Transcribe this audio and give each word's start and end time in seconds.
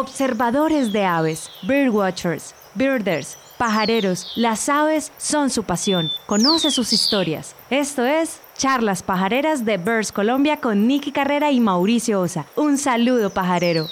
Observadores 0.00 0.92
de 0.92 1.02
aves, 1.02 1.50
birdwatchers, 1.66 2.54
birders, 2.76 3.36
pajareros, 3.58 4.32
las 4.36 4.68
aves 4.68 5.10
son 5.18 5.50
su 5.50 5.64
pasión. 5.64 6.12
Conoce 6.26 6.70
sus 6.70 6.92
historias. 6.92 7.56
Esto 7.68 8.06
es 8.06 8.38
Charlas 8.56 9.02
Pajareras 9.02 9.64
de 9.64 9.76
Birds 9.76 10.12
Colombia 10.12 10.60
con 10.60 10.86
Nicky 10.86 11.10
Carrera 11.10 11.50
y 11.50 11.58
Mauricio 11.58 12.20
Osa. 12.20 12.46
Un 12.54 12.78
saludo 12.78 13.30
pajarero. 13.30 13.88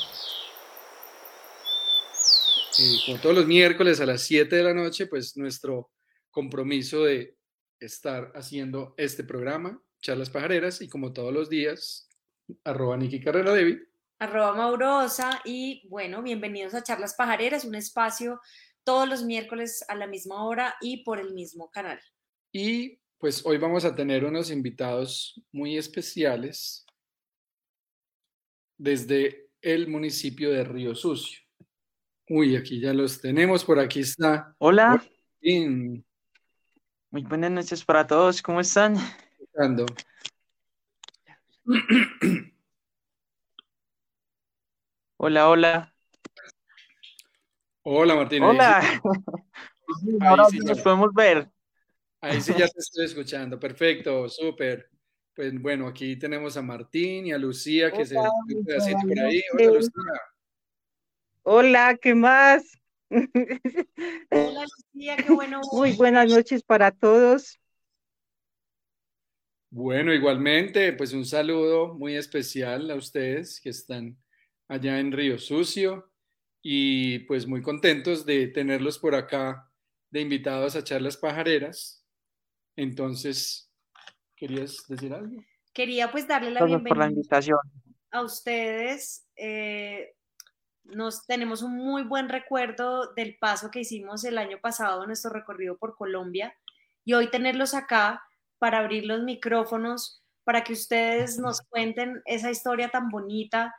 Y 2.79 3.05
como 3.05 3.19
todos 3.19 3.35
los 3.35 3.47
miércoles 3.49 4.01
a 4.01 4.07
las 4.07 4.23
7 4.23 4.55
de 4.55 4.63
la 4.63 4.75
noche, 4.75 5.09
pues 5.09 5.37
nuestro 5.37 5.91
compromiso 6.31 7.03
de 7.03 7.37
estar 7.81 8.31
haciendo 8.37 8.95
este 8.97 9.25
programa, 9.25 9.83
Charlas 10.01 10.31
Pajareras, 10.31 10.81
y 10.83 10.89
como 10.89 11.13
todos 11.13 11.35
los 11.35 11.51
días, 11.51 12.09
arroba 12.63 12.97
Nicky 12.97 13.19
Carrera 13.21 13.51
David. 13.51 13.79
Arroba 14.19 14.55
Maurosa 14.55 15.43
y 15.45 15.87
bueno, 15.89 16.23
bienvenidos 16.23 16.73
a 16.73 16.83
Charlas 16.83 17.15
Pajareras, 17.15 17.67
un 17.67 17.75
espacio 17.75 18.41
todos 18.83 19.07
los 19.07 19.23
miércoles 19.23 19.85
a 19.89 19.95
la 19.95 20.07
misma 20.07 20.43
hora 20.47 20.75
y 20.81 21.05
por 21.05 21.21
el 21.21 21.35
mismo 21.35 21.71
canal. 21.71 22.01
Y 22.51 22.99
pues 23.19 23.45
hoy 23.45 23.59
vamos 23.59 23.85
a 23.85 23.95
tener 23.95 24.25
unos 24.25 24.51
invitados 24.51 25.39
muy 25.53 25.77
especiales 25.77 26.87
desde 28.79 29.51
el 29.61 29.87
municipio 29.89 30.51
de 30.51 30.65
Río 30.65 30.95
Sucio. 30.95 31.41
Uy, 32.31 32.57
aquí 32.57 32.81
ya 32.81 32.95
los 32.95 33.21
tenemos, 33.21 33.65
por 33.67 33.79
aquí 33.79 34.01
está. 34.01 34.55
Hola. 34.57 35.03
Martín. 35.43 36.07
Muy 37.11 37.23
buenas 37.23 37.51
noches 37.51 37.85
para 37.85 38.07
todos, 38.07 38.41
¿cómo 38.41 38.61
están? 38.61 38.97
Hola, 45.19 45.49
hola. 45.49 45.95
Hola 47.83 48.15
Martín. 48.17 48.43
Hola. 48.43 48.83
Ahora 50.21 50.45
sí 50.51 50.59
nos 50.59 50.81
podemos 50.83 51.15
ver. 51.15 51.49
Ahí 52.21 52.41
sí 52.43 52.53
ya 52.53 52.69
te 52.69 52.79
estoy 52.79 53.07
escuchando. 53.07 53.59
Perfecto, 53.59 54.29
súper. 54.29 54.91
Pues 55.35 55.59
bueno, 55.61 55.87
aquí 55.87 56.19
tenemos 56.19 56.59
a 56.59 56.63
Martín 56.63 57.27
y 57.27 57.33
a 57.33 57.39
Lucía 57.39 57.91
que 57.91 58.05
se 58.05 58.19
Hola, 58.19 58.31
un 58.55 58.65
pedacito 58.65 58.99
por 59.09 59.19
ahí. 59.21 59.43
Hola. 59.55 59.73
Lucía. 59.73 59.91
Hola, 61.45 61.99
¿qué 62.01 62.15
más? 62.15 62.79
Hola 63.11 64.65
Lucía, 64.93 65.17
qué 65.17 65.33
bueno. 65.33 65.61
Muy 65.73 65.93
buenas 65.93 66.31
noches 66.31 66.63
para 66.63 66.91
todos. 66.91 67.59
Bueno, 69.71 70.13
igualmente, 70.13 70.93
pues 70.93 71.15
un 71.15 71.25
saludo 71.25 71.95
muy 71.95 72.17
especial 72.17 72.91
a 72.91 72.97
ustedes 72.97 73.61
que 73.61 73.71
están 73.71 74.19
allá 74.69 74.99
en 74.99 75.13
Río 75.13 75.39
Sucio 75.39 76.11
y 76.63 77.21
pues 77.21 77.47
muy 77.47 77.63
contentos 77.63 78.27
de 78.27 78.49
tenerlos 78.49 78.99
por 78.99 79.15
acá 79.15 79.71
de 80.11 80.21
invitados 80.21 80.77
a 80.77 80.85
charlas 80.85 81.17
pajareras. 81.17 82.05
Entonces, 82.77 83.71
¿querías 84.37 84.87
decir 84.89 85.13
algo? 85.15 85.43
Quería 85.73 86.11
pues 86.11 86.27
darle 86.27 86.51
la 86.51 86.61
Gracias 86.61 86.83
por 86.87 86.99
la 86.99 87.07
bienvenida 87.07 87.09
invitación. 87.09 87.59
a 88.11 88.23
ustedes. 88.23 89.27
eh, 89.37 90.13
nos 90.85 91.27
tenemos 91.27 91.63
un 91.63 91.77
muy 91.77 92.05
buen 92.05 92.29
recuerdo 92.29 93.13
del 93.15 93.37
paso 93.39 93.71
que 93.71 93.81
hicimos 93.81 94.25
el 94.25 94.39
año 94.39 94.59
pasado 94.61 95.03
en 95.03 95.09
nuestro 95.09 95.33
recorrido 95.33 95.77
por 95.79 95.97
Colombia 95.97 96.55
y 97.05 97.15
hoy 97.15 97.29
tenerlos 97.29 97.75
acá 97.75 98.23
para 98.59 98.79
abrir 98.79 99.05
los 99.05 99.23
micrófonos 99.23 100.23
para 100.45 100.63
que 100.63 100.73
ustedes 100.73 101.39
nos 101.39 101.61
cuenten 101.63 102.23
esa 102.25 102.51
historia 102.51 102.89
tan 102.91 103.09
bonita 103.09 103.75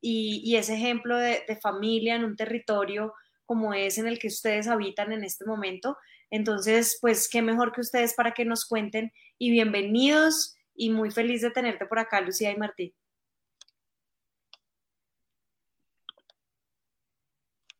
y, 0.00 0.42
y 0.44 0.56
ese 0.56 0.74
ejemplo 0.74 1.16
de, 1.16 1.42
de 1.46 1.56
familia 1.56 2.16
en 2.16 2.24
un 2.24 2.36
territorio 2.36 3.12
como 3.50 3.74
es 3.74 3.98
en 3.98 4.06
el 4.06 4.20
que 4.20 4.28
ustedes 4.28 4.68
habitan 4.68 5.10
en 5.10 5.24
este 5.24 5.44
momento. 5.44 5.96
Entonces, 6.30 6.98
pues 7.00 7.28
qué 7.28 7.42
mejor 7.42 7.72
que 7.72 7.80
ustedes 7.80 8.14
para 8.14 8.30
que 8.30 8.44
nos 8.44 8.64
cuenten 8.64 9.12
y 9.38 9.50
bienvenidos 9.50 10.54
y 10.76 10.90
muy 10.90 11.10
feliz 11.10 11.42
de 11.42 11.50
tenerte 11.50 11.84
por 11.86 11.98
acá, 11.98 12.20
Lucía 12.20 12.52
y 12.52 12.56
Martín. 12.56 12.94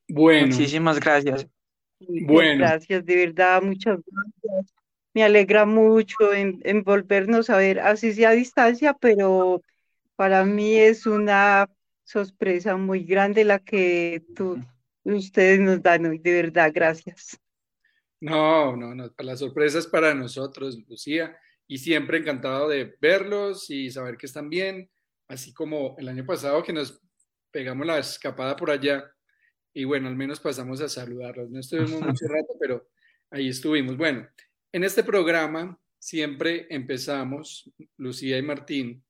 Bueno, 0.09 0.49
Muchísimas 0.49 0.99
gracias. 0.99 1.47
Bueno. 2.01 2.59
gracias, 2.59 3.05
de 3.05 3.27
verdad, 3.27 3.63
muchas 3.63 4.01
gracias. 4.05 4.75
Me 5.15 5.23
alegra 5.23 5.67
mucho 5.67 6.33
en, 6.33 6.61
en 6.65 6.83
volvernos 6.83 7.49
a 7.49 7.57
ver, 7.57 7.79
así 7.79 8.13
sea 8.13 8.31
a 8.31 8.33
distancia, 8.33 8.95
pero 8.95 9.63
para 10.17 10.45
mí 10.45 10.75
es 10.75 11.07
una 11.07 11.69
sorpresa 12.05 12.77
muy 12.77 13.05
grande 13.05 13.45
la 13.45 13.59
que 13.59 14.25
tú, 14.35 14.59
ustedes 15.05 15.61
nos 15.61 15.83
dan 15.83 16.07
hoy, 16.07 16.19
de 16.19 16.43
verdad, 16.43 16.71
gracias. 16.75 17.39
no, 18.21 18.77
no, 18.77 18.95
no, 18.95 19.11
la 19.19 19.37
sorpresa 19.37 19.79
es 19.79 19.87
para 19.87 20.15
nosotros, 20.15 20.79
Lucía, 20.89 21.37
y 21.67 21.79
siempre 21.79 22.19
encantado 22.19 22.69
de 22.69 22.97
verlos 23.01 23.71
y 23.71 23.91
saber 23.91 24.17
que 24.17 24.27
están 24.27 24.51
bien, 24.51 24.91
así 25.29 25.53
como 25.53 25.95
el 25.99 26.09
año 26.09 26.27
pasado 26.27 26.63
que 26.63 26.73
nos 26.73 27.01
pegamos 27.51 27.87
la 27.87 27.99
escapada 27.99 28.57
por 28.57 28.71
allá 28.71 29.05
y 29.73 29.85
bueno, 29.85 30.09
al 30.09 30.17
menos 30.17 30.41
pasamos 30.41 30.81
a 30.81 30.89
saludarlos. 30.89 31.51
No 31.51 31.61
estuvimos 31.61 32.01
mucho 32.01 32.27
rato, 32.27 32.55
pero 32.59 32.89
ahí 33.31 33.49
estuvimos. 33.49 33.97
Bueno, 33.97 34.29
en 34.73 34.85
este 34.85 35.05
programa 35.05 35.79
siempre 35.99 36.67
empezamos, 36.71 37.71
Lucía 37.97 38.39
y 38.39 38.43
Martín, 38.43 39.05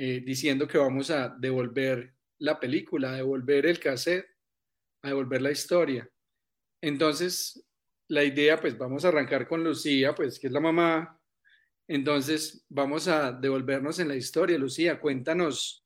eh, 0.00 0.22
diciendo 0.24 0.68
que 0.68 0.78
vamos 0.78 1.10
a 1.10 1.28
devolver 1.28 2.14
la 2.38 2.60
película, 2.60 3.10
a 3.10 3.16
devolver 3.16 3.66
el 3.66 3.80
cassette, 3.80 4.28
a 5.02 5.08
devolver 5.08 5.42
la 5.42 5.50
historia. 5.50 6.08
Entonces, 6.80 7.66
la 8.06 8.22
idea, 8.22 8.60
pues 8.60 8.78
vamos 8.78 9.04
a 9.04 9.08
arrancar 9.08 9.48
con 9.48 9.64
Lucía, 9.64 10.14
pues 10.14 10.38
que 10.38 10.46
es 10.46 10.52
la 10.52 10.60
mamá. 10.60 11.20
Entonces, 11.88 12.64
vamos 12.68 13.08
a 13.08 13.32
devolvernos 13.32 13.98
en 13.98 14.06
la 14.06 14.14
historia. 14.14 14.56
Lucía, 14.56 15.00
cuéntanos, 15.00 15.84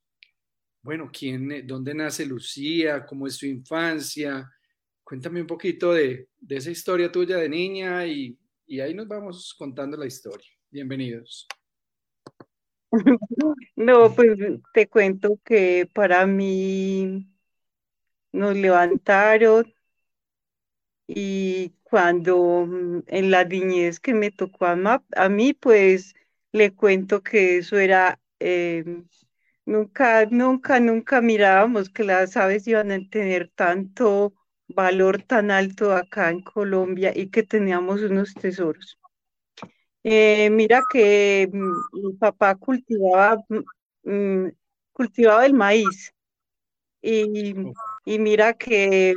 bueno, 0.83 1.11
quién, 1.11 1.51
eh, 1.51 1.62
dónde 1.62 1.95
nace 1.95 2.27
Lucía, 2.27 3.06
cómo 3.06 3.27
es 3.27 3.37
su 3.37 3.47
infancia. 3.47 4.47
Cuéntame 5.03 5.41
un 5.41 5.47
poquito 5.47 5.95
de, 5.95 6.28
esa 6.51 6.71
historia 6.71 7.11
tuya 7.11 7.39
de 7.39 7.49
niña 7.49 8.06
y 8.06 8.37
ahí 8.78 8.93
nos 8.93 9.09
vamos 9.09 9.55
contando 9.56 9.97
la 9.97 10.05
historia. 10.05 10.51
Bienvenidos. 10.71 11.49
No, 13.76 14.14
pues 14.14 14.38
te 14.72 14.88
cuento 14.88 15.38
que 15.44 15.88
para 15.94 16.26
mí 16.26 17.26
nos 18.32 18.54
levantaron 18.56 19.72
y 21.06 21.75
cuando 21.82 22.66
mm, 22.66 23.03
en 23.06 23.30
la 23.30 23.44
niñez 23.44 24.00
que 24.00 24.14
me 24.14 24.30
tocó 24.30 24.66
a, 24.66 25.28
mí, 25.28 25.53
pues 25.54 26.14
le 26.53 26.75
cuento 26.75 27.22
que 27.22 27.58
eso 27.58 27.78
era, 27.78 28.20
eh, 28.41 28.84
nunca, 29.66 30.26
nunca, 30.26 30.80
nunca 30.80 31.20
mirábamos 31.20 31.91
que 31.91 32.04
las 32.04 32.36
aves 32.36 32.66
iban 32.66 32.91
a 32.92 33.09
tener 33.10 33.50
tanto 33.54 34.34
valor 34.69 35.22
tan 35.22 35.50
alto 35.50 35.92
acá 35.94 36.30
en 36.30 36.42
Colombia 36.42 37.12
y 37.14 37.28
que 37.30 37.42
teníamos 37.42 38.03
unos 38.03 38.34
tesoros. 38.34 38.98
Eh, 40.05 40.51
mira 40.51 40.83
que 40.91 41.49
mm, 41.53 41.73
mi 42.03 42.13
papá 42.15 42.55
cultivaba, 42.57 43.39
mm, 44.05 44.49
cultivaba 44.93 45.47
el 45.47 45.55
maíz 45.55 46.13
y, 47.03 47.55
y 48.07 48.19
mira 48.21 48.55
que 48.55 49.15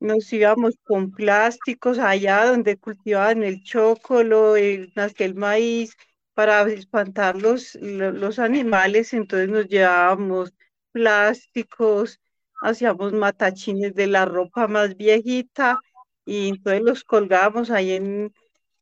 nos 0.00 0.32
íbamos 0.32 0.74
con 0.84 1.12
plásticos 1.12 1.98
allá 1.98 2.46
donde 2.46 2.76
cultivaban 2.76 3.42
el 3.42 3.62
chocolo, 3.62 4.56
el, 4.56 4.92
el 5.18 5.34
maíz, 5.34 5.96
para 6.34 6.62
espantar 6.70 7.36
los, 7.40 7.74
lo- 7.76 8.10
los 8.12 8.38
animales, 8.38 9.12
entonces 9.12 9.48
nos 9.48 9.68
llevábamos 9.68 10.52
plásticos, 10.92 12.20
hacíamos 12.62 13.12
matachines 13.12 13.94
de 13.94 14.06
la 14.06 14.24
ropa 14.24 14.66
más 14.68 14.96
viejita 14.96 15.78
y 16.24 16.48
entonces 16.48 16.82
los 16.82 17.04
colgábamos 17.04 17.70
ahí 17.70 17.92
en, 17.92 18.32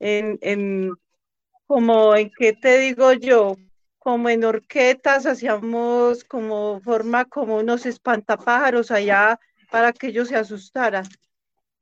en, 0.00 0.38
en 0.40 0.92
como 1.66 2.16
en 2.16 2.32
qué 2.36 2.52
te 2.52 2.78
digo 2.78 3.12
yo, 3.12 3.56
como 3.98 4.28
en 4.28 4.44
horquetas, 4.44 5.26
hacíamos 5.26 6.24
como 6.24 6.80
forma 6.80 7.26
como 7.26 7.58
unos 7.58 7.86
espantapájaros 7.86 8.90
allá 8.90 9.38
para 9.70 9.92
que 9.92 10.08
ellos 10.08 10.28
se 10.28 10.36
asustaran. 10.36 11.06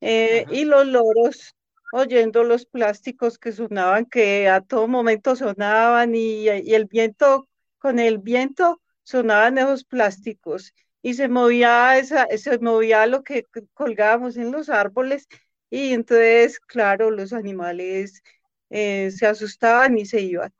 Eh, 0.01 0.45
y 0.51 0.65
los 0.65 0.87
loros 0.87 1.55
oyendo 1.93 2.45
los 2.45 2.67
plásticos 2.67 3.39
que 3.39 3.53
sonaban, 3.53 4.05
que 4.05 4.49
a 4.49 4.61
todo 4.61 4.89
momento 4.89 5.35
sonaban 5.37 6.15
y, 6.15 6.45
y 6.49 6.75
el 6.75 6.85
viento, 6.85 7.49
con 7.79 7.99
el 7.99 8.19
viento 8.19 8.81
sonaban 9.05 9.57
esos 9.59 9.85
plásticos. 9.85 10.75
Y 11.01 11.15
se 11.15 11.29
movía 11.29 11.97
esa, 11.99 12.27
se 12.37 12.59
movía 12.59 13.07
lo 13.07 13.23
que 13.23 13.47
colgábamos 13.73 14.37
en 14.37 14.53
los 14.53 14.69
árboles 14.69 15.29
y 15.71 15.93
entonces, 15.93 16.61
claro, 16.61 17.11
los 17.11 17.33
animales 17.33 18.23
eh, 18.71 19.11
se 19.11 19.27
asustaban 19.27 19.99
y 19.99 20.07
se 20.07 20.21
iban. 20.23 20.53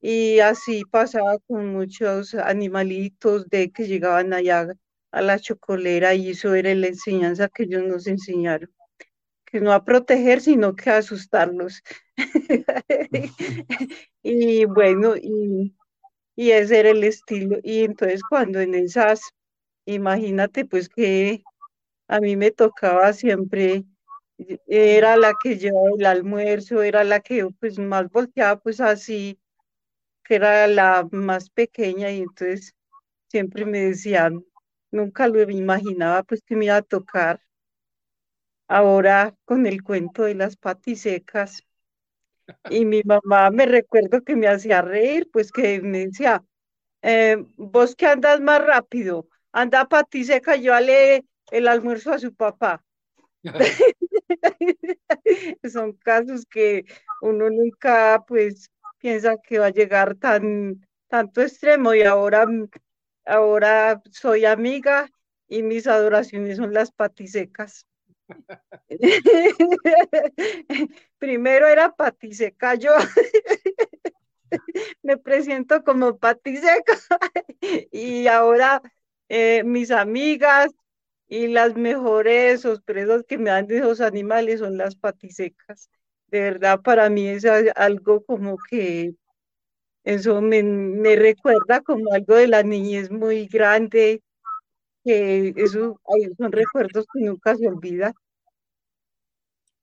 Y 0.00 0.40
así 0.40 0.82
pasaba 0.90 1.38
con 1.46 1.68
muchos 1.74 2.34
animalitos 2.34 3.48
de 3.48 3.70
que 3.72 3.86
llegaban 3.86 4.32
allá 4.32 4.68
a 5.12 5.22
la 5.22 5.38
chocolera 5.38 6.14
y 6.14 6.30
eso 6.30 6.54
era 6.54 6.74
la 6.74 6.88
enseñanza 6.88 7.48
que 7.48 7.64
ellos 7.64 7.84
nos 7.84 8.06
enseñaron, 8.08 8.70
que 9.46 9.60
no 9.60 9.72
a 9.72 9.84
proteger, 9.84 10.40
sino 10.40 10.74
que 10.76 10.90
a 10.90 10.98
asustarlos. 10.98 11.82
y 14.22 14.64
bueno, 14.66 15.16
y, 15.16 15.74
y 16.36 16.50
ese 16.52 16.80
era 16.80 16.90
el 16.90 17.04
estilo. 17.04 17.58
Y 17.62 17.84
entonces 17.84 18.22
cuando 18.28 18.60
en 18.60 18.74
esas, 18.74 19.22
imagínate 19.86 20.64
pues 20.66 20.88
que 20.88 21.42
a 22.08 22.20
mí 22.20 22.36
me 22.36 22.50
tocaba 22.50 23.12
siempre, 23.12 23.84
era 24.66 25.16
la 25.16 25.32
que 25.42 25.58
llevaba 25.58 25.90
el 25.98 26.06
almuerzo, 26.06 26.82
era 26.82 27.04
la 27.04 27.20
que 27.20 27.48
pues 27.60 27.78
más 27.78 28.10
volteaba 28.10 28.60
pues 28.60 28.80
así, 28.80 29.38
que 30.24 30.36
era 30.36 30.66
la 30.66 31.08
más 31.12 31.50
pequeña 31.50 32.10
y 32.10 32.22
entonces 32.22 32.74
siempre 33.28 33.64
me 33.64 33.80
decían, 33.80 34.44
nunca 34.90 35.28
lo 35.28 35.42
imaginaba 35.50 36.22
pues 36.22 36.42
que 36.42 36.56
me 36.56 36.66
iba 36.66 36.76
a 36.76 36.82
tocar. 36.82 37.40
Ahora 38.68 39.34
con 39.44 39.66
el 39.66 39.82
cuento 39.82 40.24
de 40.24 40.34
las 40.34 40.56
patisecas. 40.56 41.62
Y 42.70 42.84
mi 42.84 43.02
mamá 43.04 43.50
me 43.50 43.66
recuerdo 43.66 44.22
que 44.22 44.36
me 44.36 44.48
hacía 44.48 44.82
reír, 44.82 45.28
pues 45.32 45.52
que 45.52 45.80
me 45.80 46.06
decía, 46.06 46.44
eh, 47.02 47.36
vos 47.56 47.94
que 47.96 48.06
andas 48.06 48.40
más 48.40 48.64
rápido, 48.64 49.28
anda 49.52 49.88
patiseca, 49.88 50.56
llévale 50.56 51.24
el 51.50 51.68
almuerzo 51.68 52.12
a 52.12 52.18
su 52.18 52.34
papá. 52.34 52.84
Son 55.72 55.92
casos 55.94 56.46
que 56.46 56.84
uno 57.20 57.50
nunca 57.50 58.24
pues 58.26 58.70
piensa 58.98 59.36
que 59.42 59.58
va 59.58 59.66
a 59.66 59.70
llegar 59.70 60.16
tan 60.16 60.86
tanto 61.08 61.42
extremo 61.42 61.94
y 61.94 62.02
ahora 62.02 62.46
ahora 63.24 64.02
soy 64.10 64.44
amiga 64.44 65.08
y 65.48 65.62
mis 65.62 65.86
adoraciones 65.86 66.56
son 66.56 66.72
las 66.72 66.90
patisecas. 66.90 67.86
Primero 71.18 71.66
era 71.66 71.92
patiseca 71.92 72.74
yo. 72.74 72.92
Me 75.02 75.16
presento 75.16 75.82
como 75.84 76.18
patiseca 76.18 76.94
y 77.90 78.26
ahora 78.26 78.82
eh, 79.28 79.62
mis 79.64 79.90
amigas 79.90 80.72
y 81.28 81.48
las 81.48 81.76
mejores 81.76 82.62
sorpresas 82.62 83.24
que 83.26 83.38
me 83.38 83.50
dan 83.50 83.66
de 83.66 83.78
esos 83.78 84.00
animales 84.00 84.60
son 84.60 84.76
las 84.76 84.96
patisecas. 84.96 85.90
De 86.28 86.40
verdad, 86.40 86.80
para 86.82 87.10
mí 87.10 87.26
es 87.28 87.44
algo 87.44 88.24
como 88.24 88.56
que 88.70 89.14
eso 90.04 90.40
me, 90.42 90.62
me 90.62 91.16
recuerda 91.16 91.80
como 91.82 92.12
algo 92.12 92.36
de 92.36 92.48
la 92.48 92.62
niñez 92.62 93.10
muy 93.10 93.46
grande, 93.46 94.22
que 95.04 95.52
eso 95.56 96.00
son 96.38 96.52
recuerdos 96.52 97.06
que 97.12 97.20
nunca 97.24 97.56
se 97.56 97.68
olvidan. 97.68 98.14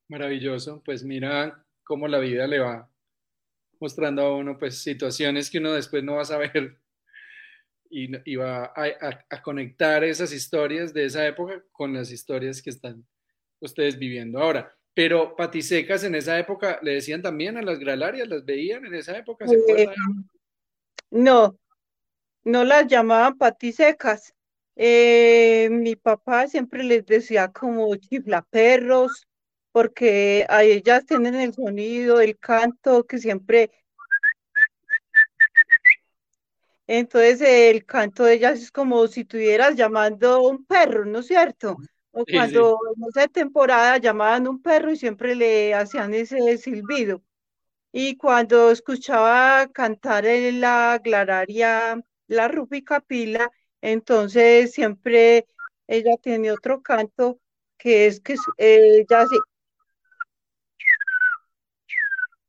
Maravilloso, 0.10 0.82
pues 0.84 1.04
mira 1.04 1.64
cómo 1.84 2.08
la 2.08 2.20
vida 2.20 2.48
le 2.48 2.60
va 2.60 2.90
mostrando 3.80 4.24
a 4.24 4.36
uno 4.38 4.58
pues 4.58 4.80
situaciones 4.82 5.50
que 5.50 5.60
uno 5.60 5.74
después 5.74 6.04
no 6.04 6.16
va 6.16 6.24
a 6.24 6.26
saber 6.26 6.80
y, 7.90 8.36
va 8.36 8.72
a, 8.76 9.42
conectar 9.42 10.04
esas 10.04 10.32
historias 10.32 10.94
de 10.94 11.06
esa 11.06 11.26
época 11.28 11.64
con 11.72 11.94
las 11.94 12.12
historias 12.12 12.62
que 12.62 12.70
están 12.70 13.06
ustedes 13.60 13.98
viviendo 13.98 14.40
ahora. 14.40 14.74
Pero 14.94 15.36
patisecas 15.36 16.04
en 16.04 16.16
esa 16.16 16.38
época, 16.38 16.80
¿le 16.82 16.96
decían 16.96 17.22
también 17.22 17.58
a 17.58 17.62
las 17.62 17.80
gralarias? 17.80 18.28
¿Las 18.28 18.46
veían 18.46 18.86
en 18.86 18.96
esa 18.96 19.18
época? 19.18 19.46
Eh, 19.46 19.88
no, 21.10 21.58
no 22.44 22.64
las 22.64 22.88
llamaban 22.88 23.38
patisecas. 23.38 24.34
Eh, 24.76 25.70
mi 25.72 25.96
papá 25.96 26.48
siempre 26.48 26.84
les 26.84 27.06
decía 27.06 27.52
como 27.52 27.96
chiflaperros, 27.96 29.28
porque 29.72 30.46
a 30.50 30.64
ellas 30.64 31.06
tienen 31.06 31.36
el 31.36 31.54
sonido, 31.54 32.22
el 32.22 32.38
canto 32.38 33.06
que 33.06 33.18
siempre 33.18 33.72
entonces 36.92 37.40
el 37.42 37.86
canto 37.86 38.24
de 38.24 38.34
ellas 38.34 38.60
es 38.60 38.72
como 38.72 39.06
si 39.08 39.22
estuvieras 39.22 39.76
llamando 39.76 40.42
un 40.42 40.66
perro, 40.66 41.06
¿no 41.06 41.20
es 41.20 41.28
cierto? 41.28 41.78
O 42.10 42.26
cuando 42.26 42.80
en 42.98 43.04
esa 43.08 43.28
temporada 43.28 44.00
llamaban 44.00 44.48
un 44.48 44.60
perro 44.60 44.92
y 44.92 44.96
siempre 44.98 45.36
le 45.36 45.76
hacían 45.76 46.16
ese 46.16 46.58
silbido. 46.58 47.22
Y 47.92 48.18
cuando 48.18 48.72
escuchaba 48.72 49.68
cantar 49.72 50.26
en 50.26 50.62
la 50.62 51.00
glararia 51.04 52.02
la 52.26 52.48
rúfica 52.48 53.02
pila, 53.02 53.52
entonces 53.82 54.72
siempre 54.72 55.46
ella 55.86 56.18
tiene 56.20 56.52
otro 56.52 56.82
canto 56.82 57.40
que 57.78 58.08
es 58.08 58.20
que 58.20 58.36
ella 58.58 59.22
hace. 59.22 59.36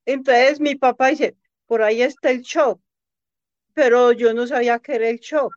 Entonces 0.06 0.60
mi 0.60 0.76
papá 0.76 1.08
dice, 1.08 1.36
por 1.66 1.82
ahí 1.82 2.00
está 2.00 2.30
el 2.30 2.40
show 2.40 2.80
pero 3.74 4.12
yo 4.12 4.34
no 4.34 4.46
sabía 4.46 4.78
que 4.78 4.94
era 4.96 5.08
el 5.08 5.18
show. 5.20 5.50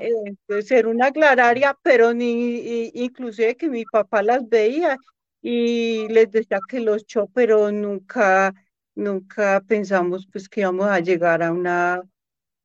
Eh, 0.00 0.10
entonces 0.26 0.70
era 0.72 0.88
una 0.88 1.06
aclararia, 1.06 1.76
pero 1.82 2.12
ni 2.12 2.90
inclusive 2.94 3.56
que 3.56 3.68
mi 3.68 3.84
papá 3.84 4.22
las 4.22 4.48
veía 4.48 4.96
y 5.40 6.08
les 6.08 6.30
decía 6.30 6.58
que 6.68 6.80
los 6.80 7.04
show, 7.06 7.30
pero 7.32 7.70
nunca, 7.70 8.52
nunca 8.94 9.60
pensamos 9.66 10.26
pues 10.32 10.48
que 10.48 10.60
íbamos 10.60 10.86
a 10.86 11.00
llegar 11.00 11.42
a 11.42 11.52
una 11.52 12.02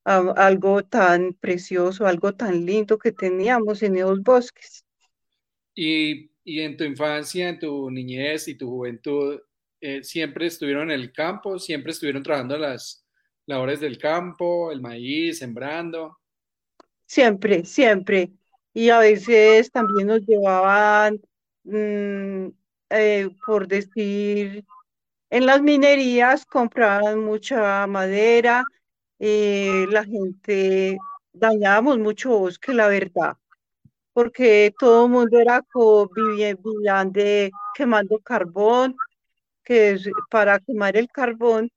a 0.06 0.20
algo 0.38 0.84
tan 0.84 1.34
precioso, 1.34 2.08
algo 2.08 2.34
tan 2.34 2.66
lindo 2.66 2.98
que 2.98 3.12
teníamos 3.12 3.84
en 3.84 3.98
esos 3.98 4.22
bosques. 4.24 4.86
Y, 5.76 6.32
y 6.46 6.62
en 6.62 6.78
tu 6.78 6.86
infancia, 6.86 7.50
en 7.50 7.60
tu 7.60 7.92
niñez 7.92 8.48
y 8.48 8.56
tu 8.56 8.70
juventud, 8.70 9.40
eh, 9.82 10.04
siempre 10.04 10.48
estuvieron 10.48 10.90
en 10.92 11.00
el 11.02 11.12
campo, 11.12 11.60
siempre 11.60 11.92
estuvieron 11.92 12.24
trabajando 12.24 12.58
las, 12.58 13.06
labores 13.48 13.80
del 13.80 13.98
campo, 13.98 14.72
el 14.72 14.82
maíz, 14.82 15.40
sembrando. 15.40 16.20
Siempre, 17.06 17.66
siempre. 17.66 18.32
Y 18.74 18.90
a 18.90 19.00
veces 19.00 19.72
también 19.72 20.08
nos 20.08 20.22
llevaban, 20.28 21.20
mm, 21.64 22.48
eh, 22.90 23.30
por 23.46 23.68
decir, 23.68 24.64
en 25.30 25.46
las 25.46 25.62
minerías 25.62 26.46
compraban 26.46 27.24
mucha 27.24 27.88
madera, 27.88 28.64
eh, 29.20 29.86
la 29.90 30.04
gente 30.04 30.98
dañábamos 31.34 31.98
mucho 32.00 32.38
bosque, 32.38 32.74
la 32.74 32.88
verdad, 32.88 33.38
porque 34.14 34.74
todo 34.80 35.06
el 35.06 35.12
mundo 35.12 35.40
era 35.40 35.64
vivían 36.16 37.14
quemando 37.76 38.20
carbón, 38.20 38.96
que 39.64 39.98
para 40.30 40.60
quemar 40.60 40.98
el 40.98 41.10
carbón 41.10 41.72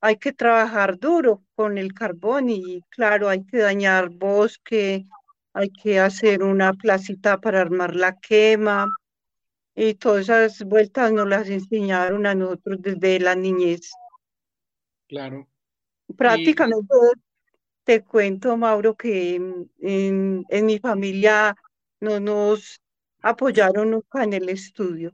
hay 0.00 0.16
que 0.16 0.32
trabajar 0.32 0.98
duro 0.98 1.42
con 1.54 1.76
el 1.78 1.92
carbón 1.92 2.48
y 2.48 2.82
claro, 2.88 3.28
hay 3.28 3.44
que 3.44 3.58
dañar 3.58 4.08
bosque, 4.08 5.06
hay 5.52 5.70
que 5.70 6.00
hacer 6.00 6.42
una 6.42 6.72
placita 6.72 7.40
para 7.40 7.60
armar 7.60 7.94
la 7.94 8.18
quema 8.18 8.88
y 9.74 9.94
todas 9.94 10.28
esas 10.28 10.62
vueltas 10.64 11.12
nos 11.12 11.28
las 11.28 11.48
enseñaron 11.48 12.26
a 12.26 12.34
nosotros 12.34 12.78
desde 12.80 13.20
la 13.20 13.34
niñez. 13.34 13.90
Claro. 15.06 15.46
Prácticamente 16.16 16.94
te 17.84 18.02
cuento, 18.02 18.56
Mauro, 18.56 18.94
que 18.94 19.34
en, 19.36 20.44
en 20.48 20.66
mi 20.66 20.78
familia 20.78 21.54
no 22.00 22.20
nos 22.20 22.80
apoyaron 23.22 23.90
nunca 23.90 24.24
en 24.24 24.32
el 24.32 24.48
estudio. 24.48 25.12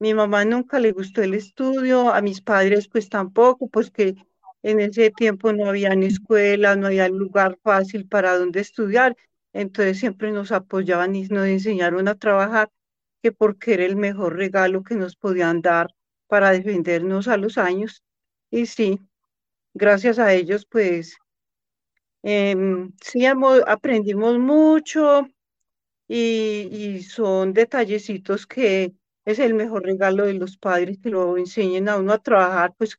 Mi 0.00 0.14
mamá 0.14 0.44
nunca 0.44 0.78
le 0.78 0.92
gustó 0.92 1.22
el 1.22 1.34
estudio, 1.34 2.12
a 2.12 2.20
mis 2.20 2.40
padres 2.40 2.88
pues 2.88 3.08
tampoco, 3.08 3.68
pues 3.68 3.90
que 3.90 4.14
en 4.62 4.80
ese 4.80 5.10
tiempo 5.10 5.52
no 5.52 5.66
había 5.68 5.94
ni 5.94 6.06
escuela, 6.06 6.76
no 6.76 6.86
había 6.86 7.08
lugar 7.08 7.58
fácil 7.62 8.06
para 8.08 8.36
donde 8.38 8.60
estudiar, 8.60 9.16
entonces 9.52 9.98
siempre 9.98 10.30
nos 10.32 10.52
apoyaban 10.52 11.14
y 11.16 11.24
nos 11.28 11.46
enseñaron 11.46 12.08
a 12.08 12.14
trabajar, 12.16 12.70
que 13.22 13.32
porque 13.32 13.74
era 13.74 13.84
el 13.84 13.96
mejor 13.96 14.36
regalo 14.36 14.82
que 14.84 14.94
nos 14.94 15.16
podían 15.16 15.62
dar 15.62 15.88
para 16.28 16.50
defendernos 16.52 17.26
a 17.28 17.36
los 17.36 17.58
años. 17.58 18.02
Y 18.50 18.66
sí, 18.66 19.00
gracias 19.74 20.18
a 20.18 20.32
ellos 20.34 20.66
pues 20.70 21.16
em, 22.22 22.92
sí 23.02 23.24
aprendimos 23.26 24.38
mucho 24.38 25.26
y, 26.08 26.68
y 26.70 27.02
son 27.04 27.52
detallecitos 27.54 28.46
que 28.46 28.94
es 29.28 29.38
el 29.38 29.52
mejor 29.52 29.84
regalo 29.84 30.24
de 30.24 30.32
los 30.32 30.56
padres 30.56 30.98
que 31.02 31.10
lo 31.10 31.36
enseñen 31.36 31.90
a 31.90 31.98
uno 31.98 32.14
a 32.14 32.22
trabajar, 32.22 32.72
pues 32.78 32.96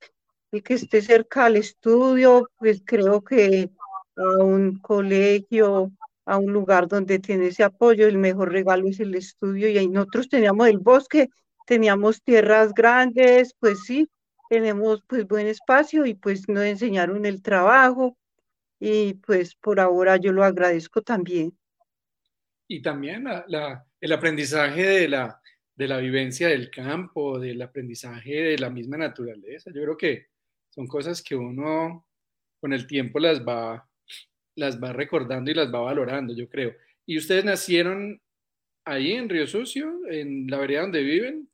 el 0.52 0.62
que 0.62 0.76
esté 0.76 1.02
cerca 1.02 1.46
al 1.46 1.56
estudio, 1.56 2.48
pues 2.60 2.84
creo 2.86 3.24
que 3.24 3.72
a 4.16 4.44
un 4.44 4.78
colegio, 4.78 5.92
a 6.26 6.38
un 6.38 6.54
lugar 6.54 6.88
donde 6.88 7.18
tiene 7.18 7.48
ese 7.48 7.64
apoyo, 7.64 8.08
el 8.08 8.20
mejor 8.20 8.52
regalo 8.52 8.88
es 8.88 9.00
el 9.00 9.16
estudio 9.16 9.70
y 9.70 9.80
ahí 9.80 9.88
nosotros 9.88 10.30
teníamos 10.30 10.68
el 10.68 10.78
bosque, 10.78 11.30
teníamos 11.66 12.22
tierras 12.22 12.76
grandes, 12.76 13.56
pues 13.60 13.84
sí, 13.86 14.08
tenemos 14.50 15.02
pues 15.08 15.28
buen 15.28 15.48
espacio 15.48 16.06
y 16.06 16.14
pues 16.14 16.48
nos 16.48 16.64
enseñaron 16.64 17.26
el 17.26 17.42
trabajo 17.42 18.16
y 18.80 19.16
pues 19.16 19.56
por 19.56 19.80
ahora 19.80 20.18
yo 20.18 20.32
lo 20.32 20.44
agradezco 20.44 21.02
también. 21.02 21.58
y 22.68 22.84
también 22.84 23.24
la, 23.24 23.84
el 24.00 24.12
aprendizaje 24.14 24.86
de 24.86 25.08
la, 25.08 25.39
de 25.80 25.88
la 25.88 25.98
vivencia 25.98 26.50
del 26.50 26.70
campo, 26.70 27.40
del 27.40 27.62
aprendizaje 27.62 28.34
de 28.34 28.58
la 28.58 28.70
misma 28.70 28.98
naturaleza. 28.98 29.72
Yo 29.74 29.82
creo 29.82 29.96
que 29.96 30.26
son 30.68 30.88
cosas 30.88 31.24
que 31.24 31.38
uno 31.38 32.06
con 32.60 32.74
el 32.74 32.86
tiempo 32.86 33.18
las 33.18 33.42
va, 33.48 33.90
las 34.56 34.84
va 34.84 34.92
recordando 34.92 35.50
y 35.50 35.54
las 35.54 35.74
va 35.74 35.80
valorando, 35.80 36.36
yo 36.36 36.50
creo. 36.50 36.76
¿Y 37.06 37.18
ustedes 37.18 37.46
nacieron 37.46 38.22
ahí 38.84 39.14
en 39.14 39.30
Río 39.30 39.48
Sucio, 39.48 40.06
en 40.10 40.48
la 40.48 40.58
vereda 40.58 40.82
donde 40.82 41.02
viven? 41.02 41.50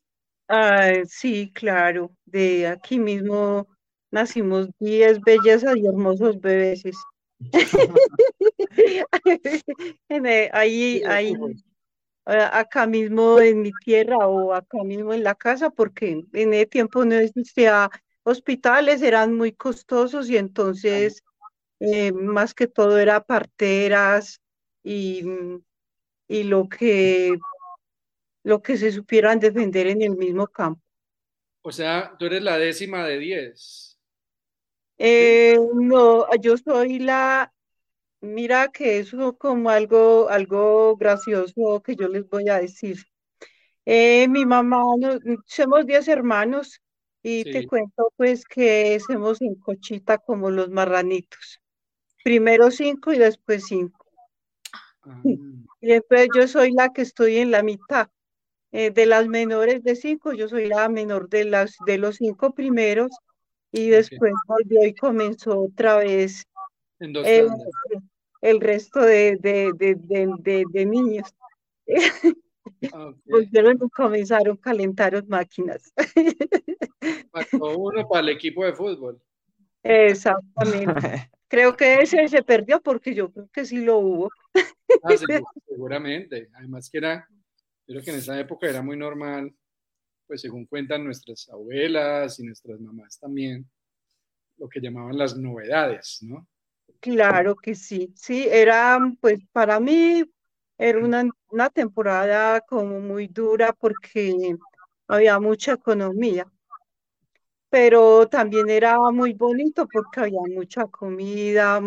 Ah, 0.48 0.92
sí, 1.06 1.52
claro, 1.54 2.12
de 2.26 2.66
aquí 2.66 2.98
mismo 2.98 3.68
nacimos 4.10 4.70
10 4.80 5.20
bellas 5.22 5.64
y 5.76 5.86
hermosos 5.86 6.42
bebés. 6.42 6.82
ahí, 10.52 11.04
ahí, 11.06 11.34
acá 12.26 12.88
mismo 12.88 13.40
en 13.40 13.62
mi 13.62 13.72
tierra 13.84 14.18
o 14.28 14.54
acá 14.54 14.84
mismo 14.84 15.14
en 15.14 15.24
la 15.24 15.36
casa, 15.36 15.70
porque 15.70 16.26
en 16.34 16.54
ese 16.54 16.66
tiempo 16.66 17.06
no 17.06 17.16
existía 17.16 17.90
hospitales, 18.24 19.02
eran 19.02 19.36
muy 19.36 19.52
costosos 19.54 20.30
y 20.30 20.38
entonces 20.38 21.24
eh, 21.80 22.12
más 22.12 22.54
que 22.54 22.68
todo 22.68 22.98
era 22.98 23.24
parteras 23.24 24.42
y, 24.84 25.24
y 26.28 26.44
lo 26.44 26.68
que 26.68 27.38
lo 28.44 28.62
que 28.62 28.78
se 28.78 28.92
supieran 28.92 29.40
defender 29.40 29.88
en 29.88 30.04
el 30.04 30.16
mismo 30.16 30.48
campo. 30.48 30.82
O 31.64 31.72
sea, 31.72 32.16
tú 32.20 32.28
eres 32.28 32.44
la 32.44 32.60
décima 32.60 33.04
de 33.04 33.18
diez. 33.18 34.00
Eh, 35.00 35.58
no, 35.74 36.28
yo 36.40 36.56
soy 36.56 37.00
la, 37.00 37.52
mira 38.22 38.70
que 38.70 39.00
eso 39.00 39.38
como 39.38 39.70
algo, 39.70 40.30
algo 40.30 40.96
gracioso 40.98 41.82
que 41.84 41.96
yo 41.96 42.08
les 42.08 42.28
voy 42.30 42.50
a 42.50 42.60
decir. 42.60 42.98
Eh, 43.86 44.28
mi 44.28 44.46
mamá, 44.46 44.82
somos 45.46 45.86
diez 45.86 46.08
hermanos 46.08 46.82
y 47.22 47.44
te 47.44 47.68
cuento 47.68 48.12
pues 48.16 48.46
que 48.46 49.00
somos 49.00 49.42
en 49.42 49.56
cochita 49.56 50.18
como 50.18 50.50
los 50.50 50.70
marranitos. 50.70 51.62
Primero 52.24 52.72
cinco 52.72 53.14
y 53.14 53.20
después 53.20 53.66
cinco. 53.68 54.06
Ah. 55.04 55.22
Y 55.24 55.88
después 55.88 56.28
yo 56.36 56.48
soy 56.48 56.72
la 56.72 56.92
que 56.94 57.04
estoy 57.04 57.38
en 57.38 57.52
la 57.52 57.62
mitad. 57.62 58.10
Eh, 58.72 58.92
de 58.92 59.06
las 59.06 59.28
menores 59.28 59.84
de 59.84 59.96
cinco, 59.96 60.34
yo 60.34 60.50
soy 60.50 60.68
la 60.68 60.90
menor 60.90 61.30
de, 61.30 61.46
las, 61.46 61.78
de 61.86 61.98
los 61.98 62.18
cinco 62.18 62.54
primeros 62.54 63.10
y 63.72 63.88
después 63.88 64.34
volvió 64.48 64.86
y 64.86 64.94
comenzó 64.94 65.62
otra 65.62 65.98
vez 65.98 66.46
el 67.00 68.60
resto 68.60 69.02
de, 69.02 69.38
de, 69.38 69.72
de, 69.78 70.64
de 70.70 70.86
niños. 70.86 71.34
Volvieron 73.26 73.80
y 73.82 73.90
comenzaron 73.90 74.58
a 74.58 74.62
calentar 74.62 75.26
máquinas. 75.28 75.94
uno 77.54 78.08
para 78.08 78.22
el 78.22 78.30
equipo 78.30 78.66
de 78.66 78.74
fútbol. 78.74 79.22
Exactamente. 79.84 81.32
Creo 81.48 81.78
que 81.78 82.02
ese 82.02 82.28
se 82.28 82.42
perdió 82.42 82.82
porque 82.82 83.14
yo 83.14 83.32
creo 83.32 83.48
que 83.54 83.66
sí 83.66 83.78
lo 83.78 84.00
hubo. 84.00 84.30
Ah, 85.04 85.16
seguramente. 85.68 86.50
Además 86.56 86.90
que 86.90 86.98
era 86.98 87.30
creo 87.86 88.02
que 88.02 88.12
en 88.12 88.18
esa 88.18 88.40
época 88.40 88.68
era 88.68 88.82
muy 88.82 88.98
normal, 88.98 89.56
pues 90.28 90.42
según 90.42 90.66
cuentan 90.66 91.04
nuestras 91.04 91.48
abuelas 91.50 92.40
y 92.40 92.44
nuestras 92.44 92.80
mamás 92.80 93.20
también, 93.20 93.70
lo 94.58 94.68
que 94.68 94.82
llamaban 94.82 95.18
las 95.18 95.38
novedades, 95.38 96.20
¿no? 96.24 96.48
Claro 97.06 97.56
que 97.56 97.76
sí, 97.76 98.12
sí, 98.16 98.48
era, 98.50 98.98
pues 99.22 99.38
para 99.52 99.80
mí 99.80 100.24
era 100.76 100.98
una, 100.98 101.30
una 101.52 101.70
temporada 101.70 102.62
como 102.62 103.00
muy 103.00 103.28
dura 103.28 103.74
porque 103.74 104.58
había 105.08 105.40
mucha 105.40 105.74
economía, 105.74 106.52
pero 107.70 108.28
también 108.28 108.72
era 108.72 108.98
muy 109.12 109.34
bonito 109.34 109.88
porque 109.88 110.22
había 110.22 110.42
mucha 110.52 110.88
comida, 110.88 111.80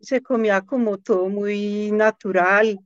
se 0.00 0.22
comía 0.22 0.62
como 0.62 0.98
todo 0.98 1.28
muy 1.28 1.92
natural, 1.92 2.80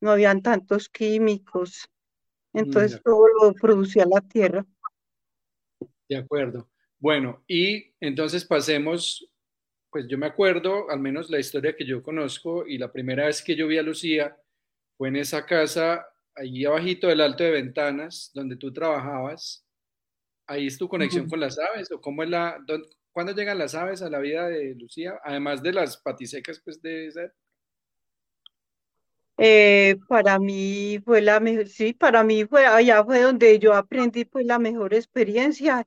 no 0.00 0.10
habían 0.10 0.42
tantos 0.42 0.88
químicos. 0.88 1.88
Entonces 2.52 3.00
todo 3.00 3.28
lo 3.28 3.54
producía 3.54 4.06
la 4.06 4.20
tierra. 4.22 4.66
De 6.08 6.16
acuerdo. 6.16 6.68
Bueno, 6.98 7.44
y 7.46 7.94
entonces 8.00 8.44
pasemos, 8.44 9.28
pues 9.92 10.06
yo 10.08 10.18
me 10.18 10.26
acuerdo, 10.26 10.90
al 10.90 11.00
menos 11.00 11.30
la 11.30 11.38
historia 11.38 11.76
que 11.76 11.86
yo 11.86 12.02
conozco, 12.02 12.66
y 12.66 12.78
la 12.78 12.90
primera 12.90 13.26
vez 13.26 13.42
que 13.42 13.54
yo 13.54 13.68
vi 13.68 13.78
a 13.78 13.82
Lucía 13.82 14.36
fue 14.96 15.08
en 15.08 15.16
esa 15.16 15.46
casa, 15.46 16.06
allí 16.34 16.64
abajito 16.64 17.08
del 17.08 17.20
alto 17.20 17.44
de 17.44 17.50
ventanas, 17.50 18.30
donde 18.34 18.56
tú 18.56 18.72
trabajabas. 18.72 19.64
Ahí 20.46 20.66
es 20.66 20.78
tu 20.78 20.88
conexión 20.88 21.28
con 21.28 21.40
las 21.40 21.58
aves, 21.58 21.92
o 21.92 22.00
cómo 22.00 22.22
es 22.22 22.30
la, 22.30 22.58
¿cuándo 23.12 23.32
llegan 23.34 23.58
las 23.58 23.74
aves 23.74 24.02
a 24.02 24.10
la 24.10 24.18
vida 24.18 24.48
de 24.48 24.74
Lucía? 24.74 25.20
Además 25.22 25.62
de 25.62 25.72
las 25.72 25.98
patisecas, 25.98 26.60
pues 26.64 26.80
de 26.82 27.08
esa 27.08 27.32
eh, 29.38 29.96
para 30.08 30.38
mí 30.38 31.00
fue 31.04 31.20
la 31.20 31.40
mejor, 31.40 31.66
sí, 31.68 31.94
para 31.94 32.22
mí 32.22 32.44
fue, 32.44 32.66
allá 32.66 33.04
fue 33.04 33.22
donde 33.22 33.58
yo 33.58 33.74
aprendí 33.74 34.24
pues 34.24 34.46
la 34.46 34.58
mejor 34.58 34.94
experiencia 34.94 35.86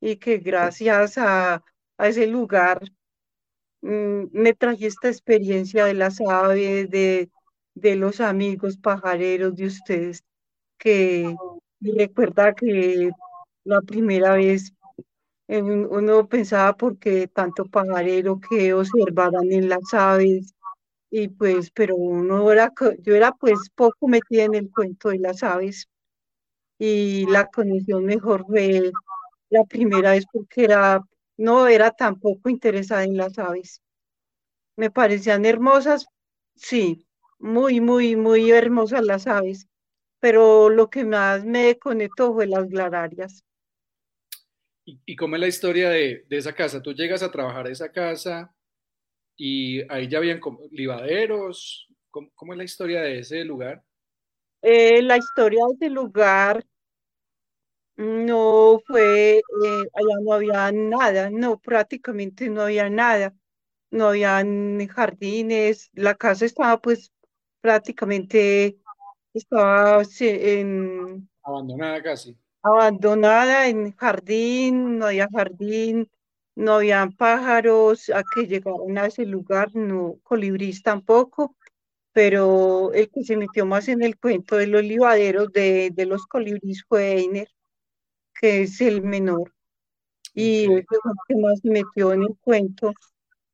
y 0.00 0.16
que 0.16 0.38
gracias 0.38 1.18
a, 1.18 1.62
ese 1.98 2.26
lugar 2.26 2.80
me 3.84 4.54
traje 4.54 4.86
esta 4.86 5.08
experiencia 5.08 5.84
de 5.84 5.94
las 5.94 6.20
aves, 6.20 6.90
de, 6.90 7.30
de 7.74 7.96
los 7.96 8.20
amigos 8.20 8.78
pajareros 8.78 9.54
de 9.56 9.66
ustedes, 9.66 10.24
que 10.78 11.34
recuerda 11.80 12.54
que 12.54 13.10
la 13.64 13.80
primera 13.82 14.34
vez 14.34 14.72
uno 15.48 16.26
pensaba 16.28 16.74
porque 16.74 17.28
tanto 17.28 17.66
pajarero 17.66 18.40
que 18.40 18.72
observaran 18.72 19.52
en 19.52 19.68
las 19.68 19.92
aves 19.92 20.54
y 21.10 21.28
pues, 21.28 21.70
pero 21.70 21.96
uno 21.96 22.50
era, 22.50 22.72
yo 23.02 23.14
era 23.14 23.32
pues 23.32 23.70
poco 23.74 24.08
metida 24.08 24.44
en 24.44 24.54
el 24.54 24.70
cuento 24.72 25.10
de 25.10 25.18
las 25.18 25.42
aves 25.42 25.86
y 26.78 27.26
la 27.26 27.46
conexión 27.46 28.04
mejor 28.06 28.46
fue 28.46 28.90
la 29.50 29.64
primera 29.64 30.12
vez 30.12 30.24
porque 30.32 30.64
era, 30.64 31.00
no 31.36 31.66
era 31.66 31.90
tampoco 31.90 32.48
interesada 32.48 33.04
en 33.04 33.16
las 33.16 33.38
aves. 33.38 33.82
Me 34.76 34.90
parecían 34.90 35.44
hermosas, 35.44 36.06
sí, 36.54 37.06
muy, 37.38 37.80
muy, 37.80 38.16
muy 38.16 38.50
hermosas 38.50 39.04
las 39.04 39.26
aves, 39.26 39.68
pero 40.20 40.70
lo 40.70 40.90
que 40.90 41.04
más 41.04 41.44
me 41.44 41.78
conectó 41.78 42.32
fue 42.34 42.46
las 42.46 42.68
glararias. 42.68 43.44
¿Y, 44.86 45.16
cómo 45.16 45.36
es 45.36 45.40
la 45.40 45.48
historia 45.48 45.88
de, 45.88 46.24
de, 46.28 46.36
esa 46.36 46.52
casa? 46.52 46.82
Tú 46.82 46.92
llegas 46.92 47.22
a 47.22 47.30
trabajar 47.30 47.66
a 47.66 47.70
esa 47.70 47.90
casa 47.90 48.54
y 49.36 49.80
ahí 49.90 50.08
ya 50.08 50.18
habían 50.18 50.40
libaderos. 50.70 51.88
¿Cómo, 52.10 52.52
es 52.52 52.58
la 52.58 52.64
historia 52.64 53.00
de 53.00 53.18
ese 53.18 53.44
lugar? 53.44 53.82
Eh, 54.62 55.02
la 55.02 55.16
historia 55.16 55.64
de 55.66 55.86
ese 55.86 55.90
lugar 55.90 56.64
no 57.96 58.80
fue, 58.86 59.38
eh, 59.38 59.42
allá 59.94 60.20
no 60.22 60.32
había 60.32 60.72
nada, 60.72 61.30
no, 61.30 61.58
prácticamente 61.58 62.48
no 62.48 62.62
había 62.62 62.90
nada, 62.90 63.34
no 63.90 64.08
había 64.08 64.44
jardines, 64.90 65.90
la 65.94 66.14
casa 66.14 66.44
estaba 66.44 66.80
pues 66.80 67.12
prácticamente, 67.60 68.76
estaba 69.32 70.02
en... 70.20 71.28
Abandonada 71.42 72.02
casi. 72.02 72.36
Abandonada 72.62 73.68
en 73.68 73.92
jardín, 73.92 74.98
no 74.98 75.06
había 75.06 75.28
jardín, 75.32 76.10
no 76.54 76.74
habían 76.74 77.12
pájaros 77.12 78.10
a 78.10 78.22
que 78.22 78.46
llegaron 78.46 78.96
a 78.98 79.06
ese 79.06 79.26
lugar, 79.26 79.74
no 79.74 80.18
colibrís 80.22 80.82
tampoco, 80.82 81.56
pero 82.12 82.92
el 82.92 83.10
que 83.10 83.24
se 83.24 83.36
metió 83.36 83.66
más 83.66 83.88
en 83.88 84.02
el 84.02 84.16
cuento 84.16 84.56
de 84.56 84.68
los 84.68 84.82
libaderos 84.82 85.52
de, 85.52 85.92
los 86.06 86.26
colibrís 86.26 86.84
fue 86.88 87.20
Einer, 87.20 87.48
que 88.40 88.62
es 88.62 88.80
el 88.80 89.02
menor, 89.02 89.52
y 90.34 90.64
el 90.64 90.86
que 91.28 91.36
más 91.36 91.60
metió 91.64 92.12
en 92.12 92.22
el 92.22 92.36
cuento, 92.40 92.92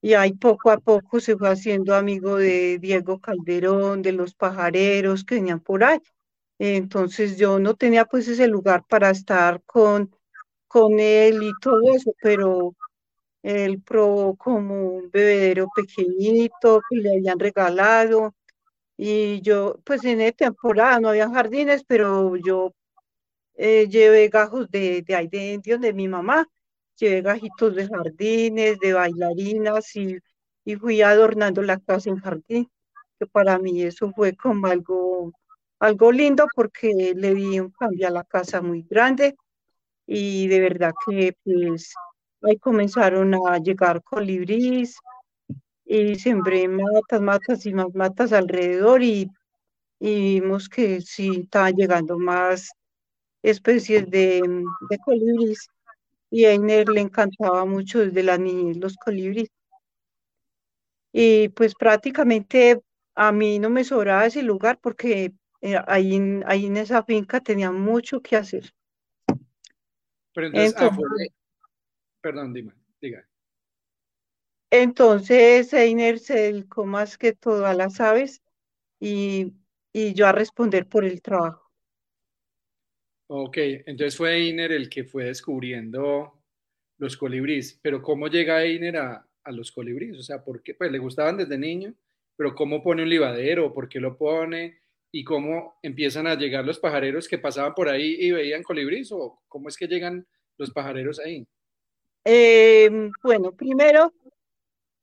y 0.03 0.15
ahí 0.15 0.33
poco 0.33 0.71
a 0.71 0.79
poco 0.79 1.21
se 1.21 1.37
fue 1.37 1.51
haciendo 1.51 1.95
amigo 1.95 2.37
de 2.37 2.79
Diego 2.79 3.21
Calderón, 3.21 4.03
de 4.03 4.13
los 4.13 4.35
pajareros 4.35 5.25
que 5.25 5.37
venían 5.37 5.61
por 5.61 5.85
ahí. 5.85 5.99
Entonces 6.59 7.39
yo 7.39 7.59
no 7.59 7.75
tenía 7.75 8.05
pues 8.05 8.29
ese 8.29 8.47
lugar 8.49 8.85
para 8.89 9.11
estar 9.11 9.63
con, 9.65 10.15
con 10.69 11.01
él 11.01 11.43
y 11.43 11.53
todo 11.61 11.81
eso, 11.95 12.15
pero 12.23 12.75
él 13.43 13.83
probó 13.83 14.37
como 14.37 14.89
un 14.89 15.11
bebedero 15.11 15.69
pequeñito 15.75 16.81
que 16.89 16.97
le 16.97 17.17
habían 17.17 17.39
regalado. 17.39 18.35
Y 18.97 19.41
yo, 19.43 19.81
pues 19.85 20.05
en 20.05 20.21
esa 20.21 20.33
temporada 20.33 21.01
no 21.01 21.09
había 21.11 21.31
jardines, 21.31 21.85
pero 21.85 22.37
yo 22.37 22.75
eh, 23.61 23.88
llevé 23.88 24.29
gajos 24.29 24.71
de, 24.71 25.02
de 25.02 25.14
ahí 25.17 25.29
de 25.29 25.61
de 25.79 25.93
mi 25.95 26.09
mamá. 26.09 26.47
Llevé 26.97 27.23
gajitos 27.23 27.75
de 27.76 27.88
jardines, 27.88 28.79
de 28.81 28.93
bailarinas 28.95 29.97
y, 29.97 30.19
y 30.64 30.76
fui 30.76 31.02
adornando 31.02 31.62
la 31.62 31.79
casa 31.79 32.11
en 32.11 32.19
jardín. 32.21 32.69
que 33.19 33.26
para 33.26 33.59
mí 33.59 33.83
eso 33.83 34.12
fue 34.17 34.35
como 34.37 34.67
algo, 34.69 35.33
algo 35.81 36.12
lindo 36.12 36.47
porque 36.57 37.14
le 37.17 37.35
di 37.35 37.61
un 37.61 37.71
cambio 37.73 38.09
a 38.09 38.11
la 38.11 38.25
casa 38.25 38.62
muy 38.62 38.83
grande 38.90 39.37
y 40.07 40.49
de 40.49 40.61
verdad 40.61 40.93
que 41.07 41.35
pues 41.45 41.95
ahí 42.43 42.59
comenzaron 42.59 43.35
a 43.49 43.59
llegar 43.59 44.02
colibríes 44.02 44.97
y 45.85 46.14
sembré 46.17 46.69
matas, 46.69 47.21
matas 47.21 47.67
y 47.67 47.75
más 47.75 47.95
matas 47.95 48.33
alrededor 48.33 49.02
y, 49.02 49.29
y 50.00 50.40
vimos 50.40 50.69
que 50.69 51.00
sí 51.02 51.43
estaban 51.45 51.75
llegando 51.76 52.19
más 52.19 52.71
especies 53.42 54.11
de, 54.11 54.42
de 54.90 54.99
colibríes 54.99 55.68
y 56.30 56.44
a 56.44 56.52
Einer 56.52 56.88
le 56.88 57.00
encantaba 57.00 57.64
mucho 57.64 58.00
desde 58.00 58.23
la 58.23 58.38
niñez 58.38 58.76
los 58.76 58.97
colibríes. 58.97 59.49
Y 61.12 61.49
pues 61.50 61.75
prácticamente 61.75 62.80
a 63.14 63.32
mí 63.32 63.59
no 63.59 63.68
me 63.70 63.85
sobraba 63.85 64.26
ese 64.26 64.42
lugar 64.42 64.78
porque 64.80 65.32
eh, 65.61 65.76
ahí, 65.87 66.14
en, 66.14 66.44
ahí 66.47 66.66
en 66.66 66.76
esa 66.76 67.02
finca 67.02 67.40
tenía 67.40 67.70
mucho 67.73 68.20
que 68.20 68.37
hacer. 68.37 68.73
Pero 70.32 70.47
entonces, 70.47 70.75
ah, 70.78 70.90
fue- 70.94 71.28
perdón, 72.20 72.52
dime, 72.52 72.73
diga. 73.00 73.26
Entonces 74.70 75.73
Einer 75.73 76.18
se 76.20 76.35
dedicó 76.35 76.87
más 76.87 77.18
que 77.18 77.32
todo 77.32 77.66
a 77.66 77.75
las 77.75 78.00
aves 78.00 78.40
y, 79.00 79.54
y 79.92 80.14
yo 80.14 80.28
a 80.28 80.32
responder 80.32 80.87
por 80.87 81.04
el 81.04 81.20
trabajo. 81.23 81.70
Ok, 83.33 83.59
entonces 83.87 84.17
fue 84.17 84.49
Einer 84.49 84.73
el 84.73 84.91
que 84.91 85.05
fue 85.05 85.27
descubriendo 85.27 86.43
los 86.99 87.17
colibríes, 87.17 87.79
pero 87.81 88.03
¿cómo 88.03 88.27
llega 88.27 88.65
Einer 88.65 88.97
a, 88.97 89.25
a 89.45 89.53
los 89.53 89.71
colibríes? 89.71 90.19
O 90.19 90.23
sea, 90.25 90.43
¿por 90.43 90.65
qué? 90.65 90.75
Pues 90.75 90.91
le 90.91 90.99
gustaban 90.99 91.37
desde 91.37 91.57
niño, 91.57 91.95
pero 92.35 92.57
¿cómo 92.57 92.83
pone 92.83 93.05
un 93.05 93.09
libadero? 93.09 93.73
¿Por 93.73 93.89
qué 93.89 94.01
lo 94.01 94.19
pone? 94.19 94.81
¿Y 95.13 95.23
cómo 95.23 95.79
empiezan 95.81 96.27
a 96.27 96.35
llegar 96.35 96.65
los 96.65 96.81
pajareros 96.81 97.29
que 97.29 97.39
pasaban 97.39 97.73
por 97.73 97.89
ahí 97.89 98.17
y 98.19 98.33
veían 98.33 98.65
colibríes? 98.65 99.13
¿O 99.13 99.41
cómo 99.47 99.69
es 99.69 99.77
que 99.77 99.87
llegan 99.87 100.27
los 100.59 100.73
pajareros 100.73 101.21
ahí? 101.21 101.47
Eh, 102.25 102.91
bueno, 103.23 103.53
primero, 103.53 104.13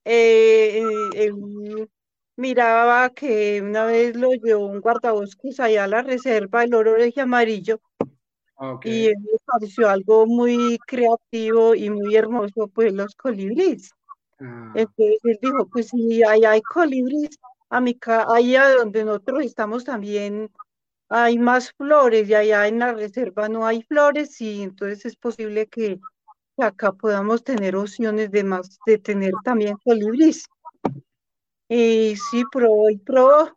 eh, 0.03 0.83
él 1.15 1.89
miraba 2.35 3.09
que 3.11 3.61
una 3.61 3.85
vez 3.85 4.17
lo 4.17 4.33
llevó 4.33 4.65
un 4.65 4.81
guardabosques 4.81 5.61
allá 5.61 5.85
a 5.85 5.87
la 5.87 6.01
reserva, 6.01 6.65
el 6.65 6.73
oro 6.73 6.91
oreje 6.91 7.21
amarillo, 7.21 7.79
Ok, 8.57 8.85
y 8.85 9.07
él 9.07 9.15
le 9.23 9.37
pareció 9.45 9.89
algo 9.89 10.25
muy 10.25 10.77
creativo 10.87 11.75
y 11.75 11.89
muy 11.89 12.15
hermoso, 12.15 12.67
pues 12.73 12.93
los 12.93 13.15
colibríes. 13.15 13.91
ah, 14.39 14.71
Entonces 14.75 15.19
él 15.23 15.39
dijo, 15.41 15.67
pues 15.69 15.89
si 15.89 16.23
allá 16.23 16.51
hay 16.51 16.61
colibríes, 16.61 17.37
a 17.69 17.81
mi 17.81 17.97
allá 18.05 18.69
donde 18.75 19.03
nosotros 19.03 19.43
estamos 19.43 19.83
también 19.83 20.49
hay 21.09 21.37
más 21.37 21.71
flores 21.73 22.27
y 22.29 22.33
allá 22.33 22.67
en 22.67 22.79
la 22.79 22.93
reserva 22.93 23.49
no 23.49 23.65
hay 23.65 23.83
flores 23.83 24.39
y 24.41 24.63
entonces 24.63 25.05
es 25.05 25.15
posible 25.15 25.67
que 25.67 25.99
que 26.57 26.63
acá 26.63 26.91
podamos 26.91 27.43
tener 27.43 27.75
opciones 27.75 28.31
de 28.31 28.43
más, 28.43 28.79
de 28.87 28.97
tener 28.97 29.31
también 29.43 29.77
colibríes. 29.83 30.47
Y 31.69 32.15
sí, 32.15 32.43
probó 32.51 32.89
y 32.89 32.97
probó 32.97 33.51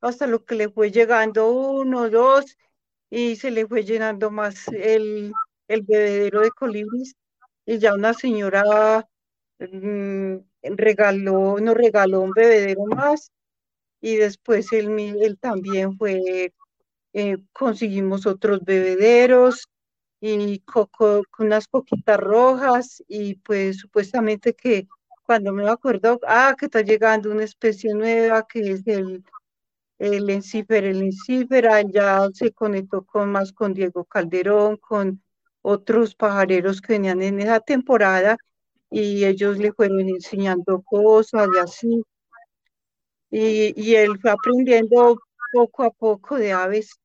hasta 0.00 0.26
lo 0.26 0.44
que 0.44 0.56
le 0.56 0.68
fue 0.68 0.90
llegando 0.90 1.50
uno, 1.50 2.10
dos, 2.10 2.56
y 3.12 3.36
se 3.36 3.50
le 3.50 3.66
fue 3.66 3.84
llenando 3.84 4.30
más 4.30 4.68
el, 4.68 5.34
el 5.68 5.82
bebedero 5.82 6.40
de 6.40 6.50
colibríes. 6.50 7.14
Y 7.66 7.78
ya 7.78 7.94
una 7.94 8.14
señora 8.14 9.06
mm, 9.58 10.36
regaló, 10.62 11.58
nos 11.60 11.74
regaló 11.76 12.22
un 12.22 12.30
bebedero 12.32 12.86
más, 12.86 13.30
y 14.00 14.16
después 14.16 14.72
él, 14.72 14.98
él 15.20 15.38
también 15.38 15.98
fue, 15.98 16.54
eh, 17.12 17.36
conseguimos 17.52 18.26
otros 18.26 18.64
bebederos 18.64 19.68
y 20.20 20.60
coco, 20.60 21.22
unas 21.38 21.68
coquitas 21.68 22.18
rojas 22.18 23.02
y 23.08 23.34
pues 23.36 23.78
supuestamente 23.78 24.54
que 24.54 24.88
cuando 25.24 25.52
me 25.52 25.68
acuerdo, 25.68 26.18
ah, 26.26 26.54
que 26.58 26.66
está 26.66 26.80
llegando 26.82 27.30
una 27.30 27.44
especie 27.44 27.94
nueva 27.94 28.46
que 28.48 28.72
es 28.72 28.86
el, 28.86 29.22
el 30.02 30.28
encífer, 30.30 30.84
el 30.84 31.02
encífera, 31.02 31.80
él 31.80 31.92
ya 31.92 32.28
se 32.32 32.52
conectó 32.52 33.04
con 33.04 33.30
más 33.30 33.52
con 33.52 33.72
Diego 33.74 34.04
Calderón, 34.04 34.76
con 34.78 35.22
otros 35.62 36.14
pajareros 36.14 36.80
que 36.80 36.94
venían 36.94 37.22
en 37.22 37.40
esa 37.40 37.60
temporada 37.60 38.36
y 38.90 39.24
ellos 39.24 39.58
le 39.58 39.72
fueron 39.72 40.00
enseñando 40.00 40.82
cosas 40.82 41.48
y 41.54 41.58
así. 41.58 42.02
Y, 43.30 43.80
y 43.80 43.94
él 43.94 44.18
fue 44.20 44.30
aprendiendo 44.30 45.18
poco 45.52 45.84
a 45.84 45.90
poco 45.90 46.36
de 46.36 46.52
aves 46.52 46.98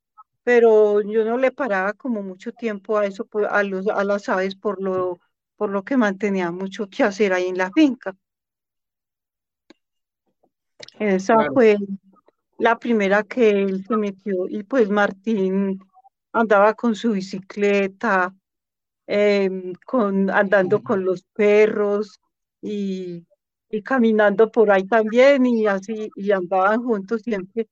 pero 0.47 1.01
yo 1.01 1.25
no 1.25 1.37
le 1.37 1.51
paraba 1.51 1.91
como 1.91 2.23
mucho 2.23 2.53
tiempo 2.53 2.97
a 2.97 3.05
eso, 3.05 3.25
pues, 3.25 3.45
a 3.49 3.63
los, 3.63 3.85
a 3.89 4.01
las 4.05 4.29
aves 4.29 4.55
por 4.55 4.81
lo, 4.81 5.19
por 5.57 5.69
lo 5.69 5.83
que 5.83 5.97
mantenía 5.97 6.51
mucho 6.51 6.87
que 6.87 7.03
hacer 7.03 7.33
ahí 7.33 7.47
en 7.47 7.57
la 7.57 7.69
finca. 7.69 8.15
Esa 10.97 11.35
claro. 11.35 11.53
fue 11.53 11.77
la 12.57 12.77
primera 12.79 13.23
que 13.23 13.49
él 13.49 13.85
se 13.85 13.97
metió 13.97 14.47
y 14.49 14.63
pues 14.63 14.89
Martín 14.89 15.79
andaba 16.33 16.73
con 16.73 16.95
su 16.95 17.11
bicicleta, 17.11 18.33
em, 19.05 19.73
con, 19.85 20.29
andando 20.29 20.81
con 20.81 21.03
los 21.03 21.23
perros 21.33 22.19
y, 22.61 23.25
y 23.69 23.81
caminando 23.81 24.51
por 24.51 24.71
ahí 24.71 24.85
también 24.85 25.45
y 25.45 25.67
así, 25.67 26.09
y 26.15 26.31
andaban 26.31 26.83
juntos 26.83 27.21
siempre. 27.21 27.67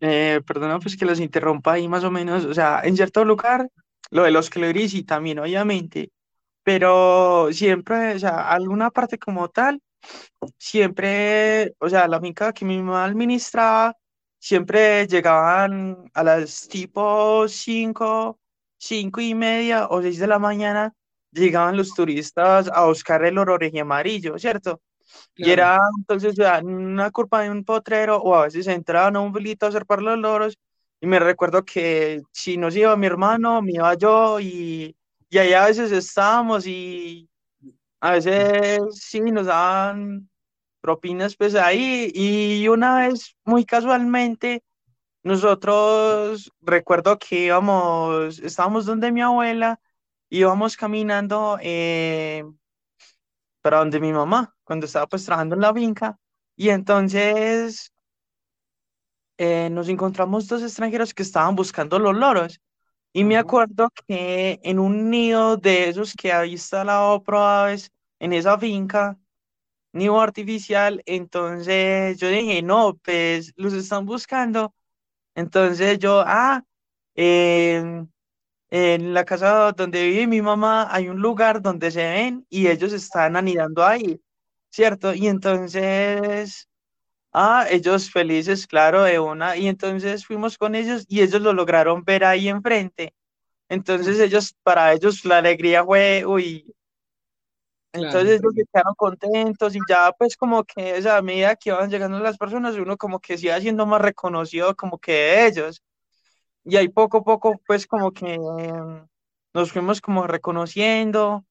Eh, 0.00 0.40
perdona 0.46 0.78
pues 0.78 0.96
que 0.96 1.06
los 1.06 1.20
interrumpa 1.20 1.72
ahí 1.72 1.88
más 1.88 2.04
o 2.04 2.10
menos, 2.10 2.44
o 2.44 2.52
sea, 2.52 2.82
en 2.84 2.96
cierto 2.96 3.24
lugar, 3.24 3.70
lo 4.10 4.24
de 4.24 4.30
los 4.30 4.50
y 4.54 5.02
también 5.04 5.38
obviamente, 5.38 6.10
pero 6.62 7.48
siempre, 7.52 8.14
o 8.14 8.18
sea, 8.18 8.50
alguna 8.50 8.90
parte 8.90 9.18
como 9.18 9.48
tal, 9.48 9.80
siempre, 10.58 11.74
o 11.78 11.88
sea, 11.88 12.08
la 12.08 12.20
finca 12.20 12.52
que 12.52 12.64
mi 12.64 12.78
mamá 12.82 13.04
administraba, 13.04 13.96
siempre 14.38 15.06
llegaban 15.06 16.10
a 16.14 16.22
las 16.24 16.68
tipo 16.68 17.48
cinco, 17.48 18.38
cinco 18.78 19.20
y 19.20 19.34
media 19.34 19.86
o 19.88 20.02
seis 20.02 20.18
de 20.18 20.26
la 20.26 20.38
mañana, 20.38 20.92
llegaban 21.32 21.76
los 21.76 21.94
turistas 21.94 22.68
a 22.72 22.84
buscar 22.86 23.24
el 23.24 23.38
ororeje 23.38 23.80
amarillo, 23.80 24.38
¿cierto? 24.38 24.80
Y 25.36 25.50
Claro. 25.50 25.52
era 25.52 25.78
entonces 25.98 26.32
o 26.32 26.36
sea, 26.36 26.60
una 26.62 27.10
curva 27.10 27.42
de 27.42 27.50
un 27.50 27.64
potrero 27.64 28.18
o 28.18 28.34
a 28.34 28.44
veces 28.44 28.66
entraban 28.66 29.16
a 29.16 29.20
un 29.20 29.32
vilito 29.32 29.66
a 29.66 29.68
observar 29.70 30.02
los 30.02 30.18
loros 30.18 30.58
y 31.00 31.06
me 31.06 31.18
recuerdo 31.18 31.64
que 31.64 32.22
si 32.32 32.56
nos 32.56 32.76
iba 32.76 32.96
mi 32.96 33.06
hermano, 33.06 33.60
me 33.62 33.72
iba 33.72 33.94
yo 33.94 34.40
y, 34.40 34.96
y 35.28 35.38
ahí 35.38 35.52
a 35.52 35.66
veces 35.66 35.92
estábamos 35.92 36.66
y 36.66 37.28
a 38.04 38.10
veces 38.12 38.80
sí 38.92 39.20
nos 39.22 39.46
daban 39.46 40.28
propinas 40.82 41.36
pues 41.36 41.54
ahí 41.54 42.12
y 42.14 42.68
una 42.68 42.98
vez 42.98 43.34
muy 43.46 43.64
casualmente 43.64 44.62
nosotros 45.22 46.52
recuerdo 46.60 47.18
que 47.18 47.46
íbamos, 47.46 48.40
estábamos 48.40 48.84
donde 48.84 49.10
mi 49.10 49.22
abuela, 49.22 49.80
íbamos 50.28 50.76
caminando 50.76 51.56
eh, 51.62 52.44
para 53.62 53.78
donde 53.78 54.00
mi 54.00 54.12
mamá, 54.12 54.54
cuando 54.64 54.84
estaba 54.84 55.06
pues 55.06 55.24
trabajando 55.24 55.54
en 55.54 55.62
la 55.62 55.72
finca, 55.72 56.18
y 56.56 56.68
entonces 56.68 57.90
eh, 59.38 59.70
nos 59.70 59.88
encontramos 59.88 60.46
dos 60.46 60.62
extranjeros 60.62 61.14
que 61.14 61.22
estaban 61.22 61.56
buscando 61.56 61.98
los 61.98 62.14
loros, 62.14 62.60
y 63.14 63.24
me 63.24 63.38
acuerdo 63.38 63.88
que 64.06 64.60
en 64.62 64.78
un 64.78 65.08
nido 65.08 65.56
de 65.56 65.88
esos 65.88 66.12
que 66.12 66.32
había 66.32 66.52
instalado 66.52 67.22
Proaves 67.22 67.93
en 68.24 68.32
esa 68.32 68.58
finca, 68.58 69.18
nido 69.92 70.20
artificial, 70.20 71.02
entonces 71.06 72.18
yo 72.18 72.28
dije, 72.28 72.62
no, 72.62 72.98
pues 73.04 73.52
los 73.56 73.74
están 73.74 74.06
buscando, 74.06 74.74
entonces 75.34 75.98
yo, 75.98 76.24
ah, 76.26 76.64
en 77.14 78.08
la 79.14 79.24
casa 79.24 79.72
donde 79.72 80.04
vive 80.08 80.26
mi 80.26 80.42
mamá 80.42 80.88
hay 80.90 81.08
un 81.08 81.20
lugar 81.20 81.62
donde 81.62 81.90
se 81.90 82.04
ven 82.04 82.46
y 82.50 82.68
ellos 82.68 82.92
están 82.92 83.36
anidando 83.36 83.84
ahí, 83.84 84.20
¿cierto? 84.70 85.14
Y 85.14 85.28
entonces, 85.28 86.68
ah, 87.32 87.66
ellos 87.70 88.10
felices, 88.10 88.66
claro, 88.66 89.02
de 89.04 89.18
una, 89.20 89.56
y 89.56 89.68
entonces 89.68 90.26
fuimos 90.26 90.58
con 90.58 90.74
ellos 90.74 91.04
y 91.08 91.22
ellos 91.22 91.42
lo 91.42 91.52
lograron 91.52 92.04
ver 92.04 92.24
ahí 92.24 92.48
enfrente. 92.48 93.14
Entonces 93.68 94.20
ellos, 94.20 94.54
para 94.62 94.92
ellos 94.94 95.24
la 95.24 95.38
alegría 95.38 95.84
fue, 95.84 96.24
uy, 96.26 96.74
Claro, 97.96 98.24
entonces 98.24 98.40
ellos 98.40 98.54
se 98.54 98.64
entiendo. 98.64 98.70
quedaron 98.72 98.94
contentos 98.96 99.76
y 99.76 99.80
ya 99.88 100.12
pues 100.18 100.36
como 100.36 100.64
que, 100.64 100.94
o 100.98 101.02
sea, 101.02 101.18
a 101.18 101.22
medida 101.22 101.56
que 101.56 101.70
iban 101.70 101.90
llegando 101.90 102.18
las 102.20 102.38
personas, 102.38 102.76
uno 102.76 102.96
como 102.96 103.20
que 103.20 103.38
se 103.38 103.46
iba 103.46 103.60
siendo 103.60 103.86
más 103.86 104.00
reconocido 104.02 104.74
como 104.76 104.98
que 104.98 105.46
ellos. 105.46 105.82
Y 106.64 106.76
ahí 106.76 106.88
poco 106.88 107.18
a 107.18 107.24
poco, 107.24 107.60
pues 107.66 107.86
como 107.86 108.12
que 108.12 108.34
em, 108.34 109.06
nos 109.54 109.72
fuimos 109.72 110.00
como 110.00 110.26
reconociendo. 110.26 111.44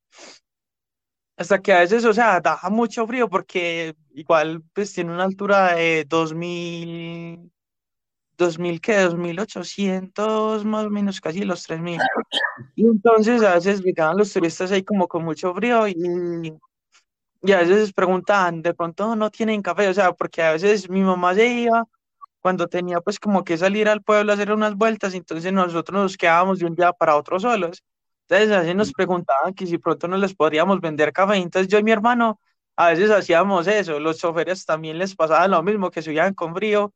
hasta 1.38 1.62
que 1.62 1.74
a 1.74 1.80
veces, 1.80 2.06
o 2.06 2.14
sea, 2.14 2.40
da 2.42 2.60
mucho 2.70 3.08
frío 3.08 3.30
porque 3.30 3.96
igual 4.14 4.64
pues 4.74 4.94
tiene 4.94 5.12
una 5.14 5.24
altura 5.26 5.76
de 5.76 6.06
dos 6.08 6.34
mil 8.34 8.48
dos 8.48 8.60
mil 8.60 8.82
¿qué? 8.82 9.00
dos 9.00 9.15
mil 9.15 9.39
ochocientos 9.39 10.65
más 10.65 10.86
o 10.86 10.89
menos, 10.89 11.22
casi 11.22 11.43
los 11.43 11.63
tres 11.63 11.80
mil. 11.80 12.00
Y 12.76 12.86
entonces 12.86 13.43
a 13.43 13.56
veces 13.56 13.82
llegaban 13.82 14.17
los 14.17 14.34
turistas 14.34 14.72
ahí 14.72 14.84
como 14.84 15.08
con 15.08 15.24
mucho 15.24 15.54
frío 15.54 15.88
y, 15.88 16.54
y 17.41 17.52
a 17.52 17.60
veces 17.60 17.93
preguntaban, 17.93 18.62
de 18.62 18.74
pronto 18.74 19.15
no 19.15 19.30
tienen 19.30 19.62
café, 19.62 19.88
o 19.88 19.93
sea, 19.93 20.13
porque 20.13 20.41
a 20.41 20.54
veces 20.54 20.89
mi 20.89 21.02
mamá 21.02 21.36
se 21.36 21.48
iba 21.48 21.86
cuando 22.41 22.67
tenía 22.67 23.00
pues 23.02 23.19
como 23.19 23.43
que 23.43 23.58
salir 23.58 23.88
al 23.88 24.02
pueblo 24.02 24.32
a 24.32 24.36
hacer 24.36 24.52
unas 24.52 24.76
vueltas, 24.76 25.13
entonces 25.13 25.54
nosotros 25.54 26.02
nos 26.02 26.17
quedábamos 26.17 26.60
de 26.60 26.65
un 26.65 26.76
día 26.76 26.91
para 26.91 27.15
otro 27.15 27.39
solos. 27.39 27.84
Entonces 28.28 28.52
a 28.56 28.60
veces 28.62 28.76
nos 28.76 28.91
preguntaban 28.93 29.54
que 29.54 29.67
si 29.67 29.78
pronto 29.78 30.08
no 30.08 30.17
les 30.17 30.34
podríamos 30.34 30.80
vender 30.82 31.13
café, 31.13 31.36
entonces 31.38 31.67
yo 31.67 31.78
y 31.80 31.84
mi 31.84 31.91
hermano 31.91 32.39
a 32.76 32.89
veces 32.89 33.12
hacíamos 33.12 33.67
eso, 33.67 34.00
los 34.00 34.17
choferes 34.17 34.65
también 34.65 34.98
les 34.98 35.15
pasaba 35.15 35.48
lo 35.48 35.62
mismo, 35.62 35.91
que 35.91 36.02
subían 36.02 36.34
con 36.34 36.56
frío 36.56 36.93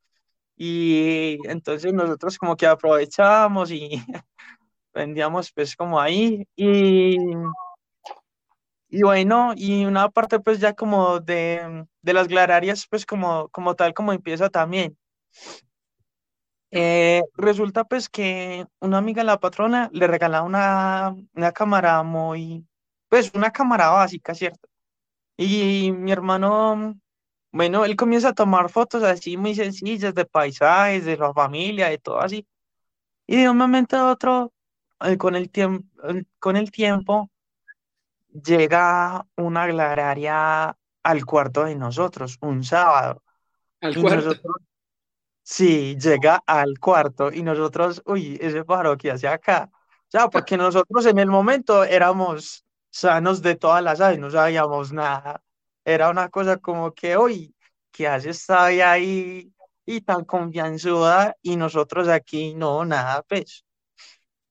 y 0.58 1.38
entonces 1.48 1.94
nosotros 1.94 2.38
como 2.38 2.58
que 2.58 2.66
aprovechábamos 2.68 3.72
y 3.72 3.90
vendíamos 4.94 5.52
pues 5.52 5.76
como 5.76 6.00
ahí 6.00 6.48
y, 6.56 7.18
y 8.90 9.02
bueno, 9.04 9.54
y 9.56 9.86
una 9.86 10.10
parte 10.10 10.40
pues 10.40 10.60
ya 10.60 10.74
como 10.74 11.20
de, 11.20 11.86
de 12.02 12.14
las 12.14 12.28
glararias 12.28 12.88
pues 12.90 13.06
como, 13.06 13.50
como 13.50 13.76
tal 13.76 13.94
como 13.94 14.14
empieza 14.14 14.50
también. 14.50 14.98
Eh, 16.72 17.22
resulta 17.36 17.86
pues 17.86 18.10
que 18.10 18.66
una 18.82 18.98
amiga 18.98 19.22
de 19.22 19.28
la 19.28 19.40
patrona 19.40 19.90
le 19.94 20.08
regalaba 20.08 20.46
una, 20.46 21.16
una 21.34 21.52
cámara 21.54 22.04
muy, 22.04 22.68
pues 23.10 23.32
una 23.34 23.52
cámara 23.52 23.90
básica, 23.90 24.34
¿cierto? 24.34 24.68
Y 25.38 25.92
mi 25.94 26.12
hermano, 26.12 26.96
bueno, 27.52 27.86
él 27.86 27.96
comienza 27.96 28.30
a 28.30 28.34
tomar 28.34 28.70
fotos 28.70 29.04
así 29.04 29.38
muy 29.38 29.56
sencillas 29.56 30.14
de 30.14 30.26
paisajes, 30.26 31.06
de 31.06 31.18
la 31.18 31.34
familia, 31.34 31.90
de 31.90 31.98
todo 31.98 32.20
así. 32.20 32.46
Y 33.26 33.38
de 33.42 33.50
un 33.50 33.58
momento 33.58 33.98
a 33.98 34.12
otro, 34.12 34.54
eh, 35.02 35.18
con 35.18 35.36
el 35.36 35.50
tiempo, 35.50 35.88
con 36.40 36.56
el 36.58 36.72
tiempo, 36.72 37.30
llega 38.30 39.26
una 39.36 39.68
glararia 39.68 40.76
al 41.04 41.26
cuarto 41.26 41.64
de 41.66 41.76
nosotros, 41.76 42.38
un 42.42 42.64
sábado. 42.64 43.24
Al 43.82 43.98
Y 43.98 44.02
cuarto. 44.02 44.16
nosotros, 44.18 44.56
sí, 45.44 45.98
llega 45.98 46.42
al 46.46 46.80
cuarto 46.80 47.32
y 47.32 47.44
nosotros, 47.44 48.02
uy, 48.06 48.38
ese 48.42 48.64
pájaro 48.66 48.98
que 48.98 49.12
hace 49.12 49.28
acá. 49.28 49.70
O 49.74 50.10
sea, 50.12 50.30
porque 50.30 50.58
nosotros 50.58 51.06
en 51.06 51.20
el 51.20 51.28
momento 51.28 51.84
éramos 51.84 52.66
sanos 52.90 53.42
de 53.42 53.56
todas 53.56 53.84
las 53.84 54.02
aves, 54.02 54.20
no 54.20 54.30
sabíamos 54.30 54.92
nada. 54.94 55.42
Era 55.88 56.10
una 56.12 56.30
cosa 56.30 56.58
como 56.58 56.94
que, 56.94 57.18
uy, 57.18 57.56
¿qué 57.92 58.08
hace 58.10 58.32
esta 58.32 58.66
ahí 58.66 59.54
y 59.86 60.02
tan 60.02 60.26
confianzuda? 60.26 61.36
Y 61.42 61.56
nosotros 61.58 62.10
aquí, 62.10 62.54
no, 62.56 62.84
nada, 62.86 63.24
pues. 63.24 63.66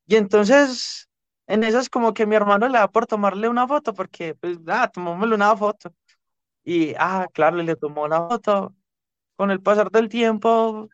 Y 0.06 0.16
entonces, 0.16 1.08
en 1.46 1.64
esas 1.64 1.88
como 1.90 2.14
que 2.14 2.26
mi 2.26 2.36
hermano 2.36 2.68
le 2.68 2.78
da 2.78 2.88
por 2.90 3.06
tomarle 3.06 3.48
una 3.48 3.66
foto, 3.68 3.94
porque, 3.94 4.34
pues, 4.34 4.58
ah, 4.68 4.88
tomémosle 4.92 5.34
una 5.34 5.56
foto. 5.56 5.92
Y, 6.64 6.94
ah, 6.98 7.26
claro, 7.34 7.58
le 7.58 7.76
tomó 7.76 8.04
una 8.04 8.28
foto. 8.28 8.74
Con 9.36 9.50
el 9.52 9.62
pasar 9.62 9.90
del 9.90 10.08
tiempo, 10.10 10.88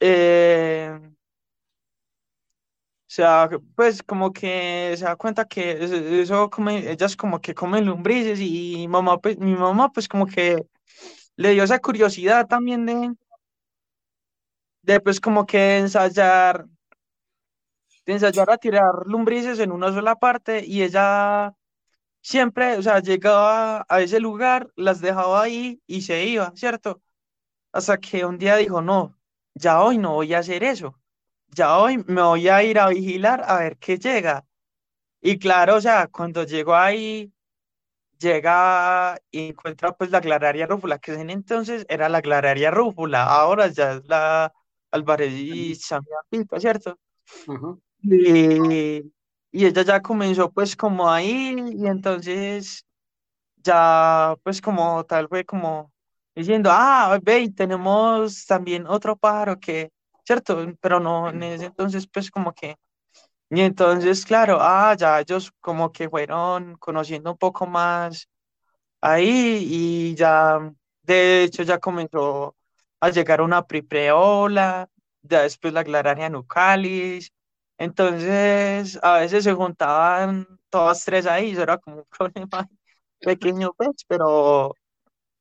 eh, 0.00 1.00
sea, 3.14 3.48
pues 3.76 4.02
como 4.02 4.32
que 4.32 4.94
se 4.96 5.04
da 5.04 5.16
cuenta 5.16 5.46
que 5.46 5.72
es- 5.72 5.90
eso 5.92 6.50
come, 6.50 6.90
ellas 6.90 7.16
como 7.16 7.40
que 7.40 7.54
comen 7.54 7.86
lombrices 7.86 8.40
y 8.40 8.86
mamá, 8.88 9.18
pues, 9.20 9.38
mi 9.38 9.54
mamá 9.54 9.92
pues 9.92 10.08
como 10.08 10.26
que 10.26 10.66
le 11.36 11.50
dio 11.52 11.64
esa 11.64 11.80
curiosidad 11.80 12.46
también 12.48 12.86
de, 12.86 13.14
de 14.82 15.00
pues 15.00 15.20
como 15.20 15.46
que 15.46 15.78
ensayar, 15.78 16.66
ensayar 18.06 18.50
a 18.50 18.58
tirar 18.58 18.94
lombrices 19.06 19.58
en 19.60 19.72
una 19.72 19.92
sola 19.92 20.16
parte 20.16 20.64
y 20.66 20.82
ella 20.82 21.54
siempre, 22.22 22.78
o 22.78 22.82
sea, 22.82 23.00
llegaba 23.00 23.86
a 23.88 24.02
ese 24.02 24.20
lugar, 24.20 24.70
las 24.76 25.00
dejaba 25.02 25.42
ahí 25.44 25.82
y 25.88 26.02
se 26.02 26.26
iba, 26.26 26.52
¿cierto? 26.56 27.02
Hasta 27.72 27.98
que 27.98 28.26
un 28.26 28.38
día 28.38 28.56
dijo, 28.58 28.82
no, 28.82 29.18
ya 29.54 29.82
hoy 29.82 29.98
no 29.98 30.14
voy 30.14 30.34
a 30.34 30.40
hacer 30.40 30.64
eso, 30.64 31.00
ya 31.54 31.78
hoy 31.78 31.98
me 32.06 32.22
voy 32.22 32.48
a 32.48 32.62
ir 32.62 32.78
a 32.78 32.88
vigilar 32.88 33.42
a 33.46 33.58
ver 33.58 33.78
qué 33.78 33.98
llega. 33.98 34.44
Y 35.20 35.38
claro, 35.38 35.76
o 35.76 35.80
sea, 35.80 36.08
cuando 36.08 36.44
llegó 36.44 36.74
ahí, 36.74 37.32
llega 38.18 39.18
y 39.30 39.48
encuentra 39.48 39.92
pues 39.92 40.10
la 40.10 40.20
Clararia 40.20 40.66
rúfula, 40.66 40.98
que 40.98 41.14
en 41.14 41.30
entonces 41.30 41.86
era 41.88 42.08
la 42.08 42.22
Clararia 42.22 42.70
rúfula, 42.70 43.24
ahora 43.24 43.68
ya 43.68 43.94
es 43.94 44.06
la 44.06 44.52
Álvarez 44.90 45.32
y 45.32 45.74
Samia 45.74 46.16
Pinto, 46.30 46.58
¿cierto? 46.60 46.98
Ajá. 47.48 47.76
Y, 48.02 49.12
y 49.52 49.66
ella 49.66 49.82
ya 49.82 50.02
comenzó 50.02 50.50
pues 50.50 50.74
como 50.76 51.08
ahí 51.10 51.56
y 51.76 51.86
entonces 51.86 52.84
ya 53.58 54.36
pues 54.42 54.60
como 54.60 55.04
tal 55.04 55.28
fue 55.28 55.44
como 55.44 55.92
diciendo, 56.34 56.70
ah, 56.72 57.18
ve, 57.22 57.50
tenemos 57.54 58.46
también 58.46 58.86
otro 58.86 59.16
pájaro 59.16 59.60
que, 59.60 59.90
¿cierto? 60.24 60.58
Pero 60.80 61.00
no, 61.00 61.30
en 61.30 61.42
ese 61.42 61.66
entonces 61.66 62.06
pues 62.08 62.30
como 62.30 62.52
que, 62.54 62.76
y 63.50 63.60
entonces 63.62 64.24
claro, 64.26 64.58
ah, 64.60 64.94
ya 64.98 65.20
ellos 65.20 65.52
como 65.60 65.92
que 65.92 66.08
fueron 66.10 66.76
conociendo 66.78 67.32
un 67.32 67.38
poco 67.38 67.66
más 67.66 68.28
ahí 69.00 69.58
y 69.70 70.14
ya, 70.14 70.58
de 71.02 71.44
hecho 71.44 71.62
ya 71.62 71.78
comenzó 71.78 72.56
a 73.00 73.10
llegar 73.10 73.40
una 73.40 73.66
pripreola, 73.66 74.88
ya 75.22 75.42
después 75.42 75.72
la 75.72 75.84
Clararia 75.84 76.28
nucalis, 76.30 77.32
entonces 77.78 78.98
a 79.02 79.18
veces 79.20 79.44
se 79.44 79.52
juntaban 79.54 80.46
todas 80.70 81.04
tres 81.04 81.26
ahí, 81.26 81.52
eso 81.52 81.62
era 81.62 81.78
como 81.78 81.98
un 81.98 82.04
problema 82.18 82.68
pequeño 83.20 83.72
pues, 83.76 83.90
pero, 84.08 84.74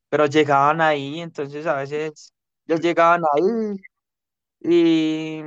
pero 0.10 0.26
llegaban 0.28 0.82
ahí, 0.82 1.22
entonces 1.22 1.65
a 1.67 1.76
veces 1.78 2.34
ya 2.65 2.78
llegaban 2.78 3.24
ahí 3.34 3.44
y, 4.62 5.41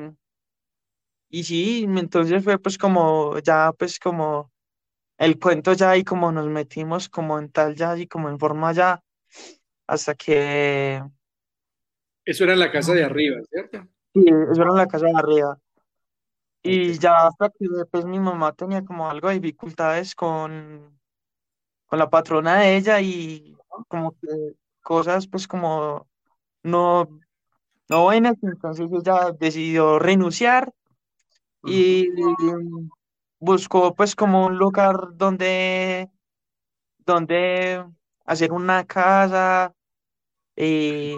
y 1.28 1.44
sí, 1.44 1.84
entonces 1.84 2.42
fue 2.44 2.58
pues 2.58 2.78
como, 2.78 3.38
ya 3.40 3.72
pues 3.72 3.98
como 3.98 4.52
el 5.18 5.38
cuento 5.38 5.72
ya 5.72 5.90
ahí 5.90 6.04
como 6.04 6.32
nos 6.32 6.46
metimos 6.48 7.08
como 7.08 7.38
en 7.38 7.50
tal 7.50 7.74
ya 7.76 7.96
y 7.96 8.06
como 8.06 8.28
en 8.28 8.38
forma 8.38 8.72
ya 8.72 9.02
hasta 9.86 10.14
que 10.14 11.02
Eso 12.24 12.44
era 12.44 12.54
en 12.54 12.60
la 12.60 12.72
casa 12.72 12.94
de 12.94 13.04
arriba, 13.04 13.38
¿cierto? 13.50 13.86
sí, 14.14 14.24
eso 14.26 14.62
era 14.62 14.70
en 14.70 14.76
la 14.76 14.86
casa 14.88 15.06
de 15.06 15.12
arriba. 15.16 15.58
Y 16.62 16.98
ya 16.98 17.26
hasta 17.26 17.50
que 17.50 17.66
después 17.68 18.06
mi 18.06 18.18
mamá 18.18 18.52
tenía 18.54 18.82
como 18.84 19.10
algo 19.10 19.28
de 19.28 19.38
dificultades 19.38 20.14
con, 20.14 20.98
con 21.86 21.98
la 21.98 22.08
patrona 22.08 22.60
de 22.60 22.76
ella 22.76 23.00
y 23.00 23.54
como 23.88 24.12
que 24.12 24.54
cosas 24.82 25.26
pues 25.28 25.46
como 25.46 26.08
no, 26.62 27.20
no 27.88 28.02
buenas, 28.04 28.36
entonces 28.42 28.88
ella 28.92 29.32
decidió 29.38 29.98
renunciar 29.98 30.72
y 31.66 32.08
buscó 33.38 33.94
pues 33.94 34.14
como 34.16 34.46
un 34.46 34.56
lugar 34.58 34.96
donde, 35.16 36.10
donde 37.00 37.84
hacer 38.26 38.52
una 38.52 38.84
casa 38.86 39.74
y 40.56 41.16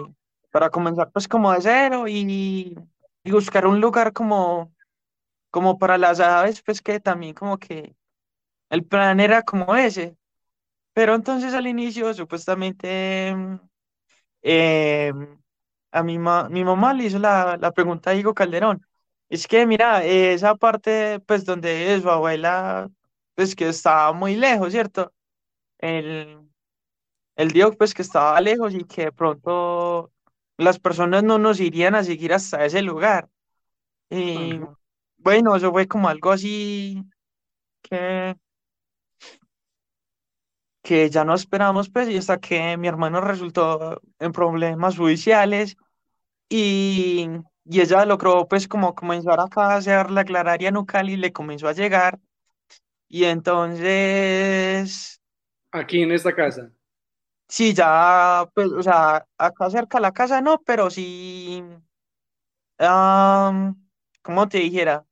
para 0.51 0.69
comenzar 0.69 1.11
pues 1.13 1.27
como 1.27 1.51
de 1.53 1.61
cero 1.61 2.07
y, 2.07 2.75
y 3.23 3.31
buscar 3.31 3.67
un 3.67 3.81
lugar 3.81 4.13
como, 4.13 4.73
como 5.51 5.79
para 5.79 5.97
las 5.97 6.19
aves, 6.19 6.63
pues 6.63 6.81
que 6.81 6.99
también 6.99 7.33
como 7.35 7.57
que 7.59 7.95
el 8.69 8.85
plan 8.85 9.19
era 9.19 9.43
como 9.43 9.75
ese. 9.77 10.17
Pero 10.93 11.15
entonces 11.15 11.53
al 11.55 11.67
inicio 11.67 12.13
supuestamente 12.13 13.35
eh, 14.41 15.13
a 15.91 16.03
mi, 16.03 16.19
ma- 16.19 16.49
mi 16.49 16.63
mamá 16.63 16.93
le 16.93 17.05
hizo 17.05 17.19
la, 17.19 17.57
la 17.59 17.71
pregunta 17.71 18.11
a 18.11 18.13
Diego 18.13 18.33
Calderón. 18.33 18.85
Es 19.29 19.47
que 19.47 19.65
mira, 19.65 20.03
esa 20.05 20.55
parte 20.55 21.19
pues 21.21 21.45
donde 21.45 21.99
su 22.01 22.09
abuela 22.09 22.89
pues 23.35 23.55
que 23.55 23.69
estaba 23.69 24.13
muy 24.13 24.35
lejos, 24.35 24.71
¿cierto? 24.71 25.13
El, 25.79 26.39
Él 27.35 27.51
dijo 27.51 27.71
pues 27.73 27.93
que 27.93 28.01
estaba 28.01 28.39
lejos 28.41 28.73
y 28.73 28.83
que 28.85 29.05
de 29.05 29.11
pronto 29.11 30.11
las 30.57 30.79
personas 30.79 31.23
no 31.23 31.37
nos 31.39 31.59
irían 31.59 31.95
a 31.95 32.03
seguir 32.03 32.33
hasta 32.33 32.65
ese 32.65 32.81
lugar. 32.81 33.29
Y 34.09 34.59
bueno, 35.17 35.55
eso 35.55 35.71
fue 35.71 35.87
como 35.87 36.09
algo 36.09 36.31
así 36.31 37.03
que, 37.83 38.35
que 40.87 41.09
ya 41.09 41.23
no 41.25 41.33
esperamos 41.35 41.89
pues 41.89 42.09
y 42.09 42.17
hasta 42.17 42.39
que 42.39 42.77
mi 42.77 42.87
hermano 42.87 43.21
resultó 43.21 44.01
en 44.19 44.31
problemas 44.31 44.97
judiciales 44.97 45.77
y, 46.49 47.27
y 47.65 47.81
ella 47.81 48.05
logró 48.05 48.47
pues 48.47 48.67
como 48.67 48.95
comenzar 48.95 49.39
acá 49.41 49.73
a 49.73 49.77
hacer 49.77 50.11
la 50.11 50.21
aclararia 50.21 50.71
nucal 50.71 51.09
y 51.11 51.17
le 51.17 51.33
comenzó 51.33 51.67
a 51.69 51.73
llegar 51.73 52.19
y 53.09 53.25
entonces 53.25 55.21
Aquí 55.71 56.01
en 56.01 56.11
esta 56.11 56.35
casa. 56.35 56.71
Sí, 57.49 57.73
ya, 57.73 58.45
pues, 58.53 58.67
o 58.71 58.83
sea, 58.83 59.25
acá 59.37 59.69
cerca 59.69 59.97
de 59.97 60.01
la 60.01 60.11
casa 60.13 60.41
no, 60.41 60.61
pero 60.65 60.89
sí, 60.89 61.63
am, 62.77 63.75
¿cómo 64.21 64.47
te 64.47 64.59
dijera? 64.59 65.05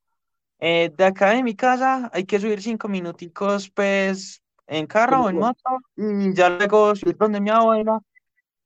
Eh, 0.60 0.92
de 0.98 1.06
acá 1.06 1.32
de 1.32 1.44
mi 1.44 1.56
casa 1.56 2.12
hay 2.14 2.26
que 2.26 2.40
subir 2.40 2.64
cinco 2.64 2.90
minuticos, 2.90 3.72
pues, 3.72 4.44
en 4.68 4.88
carro 4.88 5.24
o 5.24 5.30
en 5.30 5.38
moto, 5.38 5.80
y 5.96 6.34
ya 6.34 6.50
luego 6.50 6.96
subir 6.96 7.18
donde 7.18 7.40
mi 7.40 7.50
abuela, 7.50 8.00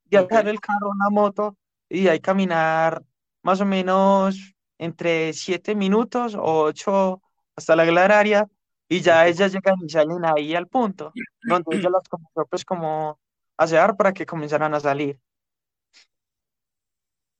y 0.09 0.17
dejar 0.17 0.47
el 0.47 0.59
carro, 0.59 0.89
una 0.89 1.09
moto, 1.09 1.55
y 1.89 2.07
hay 2.07 2.19
caminar 2.19 3.03
más 3.43 3.61
o 3.61 3.65
menos 3.65 4.55
entre 4.77 5.33
siete 5.33 5.75
minutos 5.75 6.35
o 6.35 6.63
ocho 6.63 7.21
hasta 7.55 7.75
la 7.75 7.85
glararia, 7.85 8.47
y 8.87 9.01
ya 9.01 9.27
ellas 9.27 9.51
llegan 9.51 9.75
y 9.85 9.89
salen 9.89 10.25
ahí 10.25 10.55
al 10.55 10.67
punto, 10.67 11.11
donde 11.43 11.77
ella 11.77 11.89
las 11.89 12.07
comenzó, 12.07 12.45
pues, 12.49 12.65
como 12.65 13.19
a 13.57 13.63
asear 13.63 13.95
para 13.97 14.13
que 14.13 14.25
comenzaran 14.25 14.73
a 14.73 14.79
salir. 14.79 15.19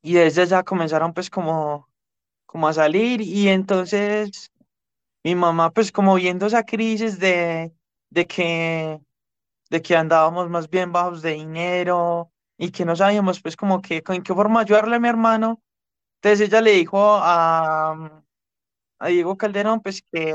Y 0.02 0.14
desde 0.14 0.46
ya 0.46 0.64
comenzaron 0.64 1.14
pues 1.14 1.30
como, 1.30 1.90
como 2.46 2.68
a 2.68 2.74
salir 2.74 3.22
y 3.22 3.50
entonces 3.50 4.50
mi 5.24 5.36
mamá 5.36 5.72
pues 5.72 5.92
como 5.92 6.16
viendo 6.16 6.46
esa 6.46 6.64
crisis 6.64 7.20
de, 7.20 7.74
de 8.10 8.28
que, 8.28 9.00
de 9.70 9.82
que 9.82 9.96
andábamos 9.96 10.50
más 10.50 10.70
bien 10.70 10.92
bajos 10.92 11.22
de 11.22 11.32
dinero 11.34 12.32
y 12.58 12.72
que 12.72 12.86
no 12.86 12.96
sabíamos 12.96 13.42
pues 13.42 13.56
como 13.56 13.82
que 13.82 14.04
con 14.04 14.22
qué 14.24 14.34
forma 14.34 14.62
ayudarle 14.62 14.98
a 14.98 15.00
mi 15.00 15.08
hermano, 15.10 15.62
entonces 16.22 16.48
ella 16.48 16.62
le 16.62 16.72
dijo 16.72 17.00
a, 17.00 18.24
a 19.00 19.08
Diego 19.08 19.38
Calderón 19.38 19.82
pues 19.82 20.04
que 20.12 20.34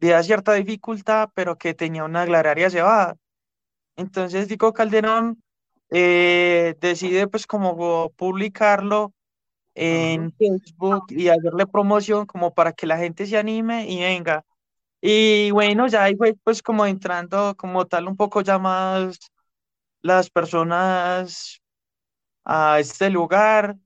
había 0.00 0.22
cierta 0.22 0.52
dificultad 0.54 1.30
pero 1.34 1.56
que 1.56 1.74
tenía 1.74 2.04
una 2.04 2.24
glararia 2.24 2.70
cebada. 2.70 3.16
Entonces 3.96 4.48
Diego 4.48 4.72
Calderón 4.72 5.42
eh, 5.90 6.76
decide 6.80 7.28
pues 7.28 7.46
como 7.46 8.10
publicarlo 8.16 9.14
en 9.74 10.32
Facebook 10.32 11.06
y 11.10 11.28
hacerle 11.28 11.66
promoción 11.66 12.26
como 12.26 12.54
para 12.54 12.72
que 12.72 12.86
la 12.86 12.98
gente 12.98 13.26
se 13.26 13.36
anime 13.36 13.88
y 13.88 14.00
venga. 14.00 14.44
Y 15.08 15.52
bueno, 15.52 15.86
ya 15.86 16.02
ahí 16.04 16.16
fue 16.16 16.34
pues 16.42 16.60
como 16.62 16.84
entrando 16.84 17.54
como 17.56 17.86
tal 17.86 18.08
un 18.08 18.16
poco 18.16 18.40
ya 18.42 18.58
más 18.58 19.18
las 20.02 20.30
personas 20.30 21.60
a 22.44 22.80
este 22.80 23.10
lugar. 23.10 23.76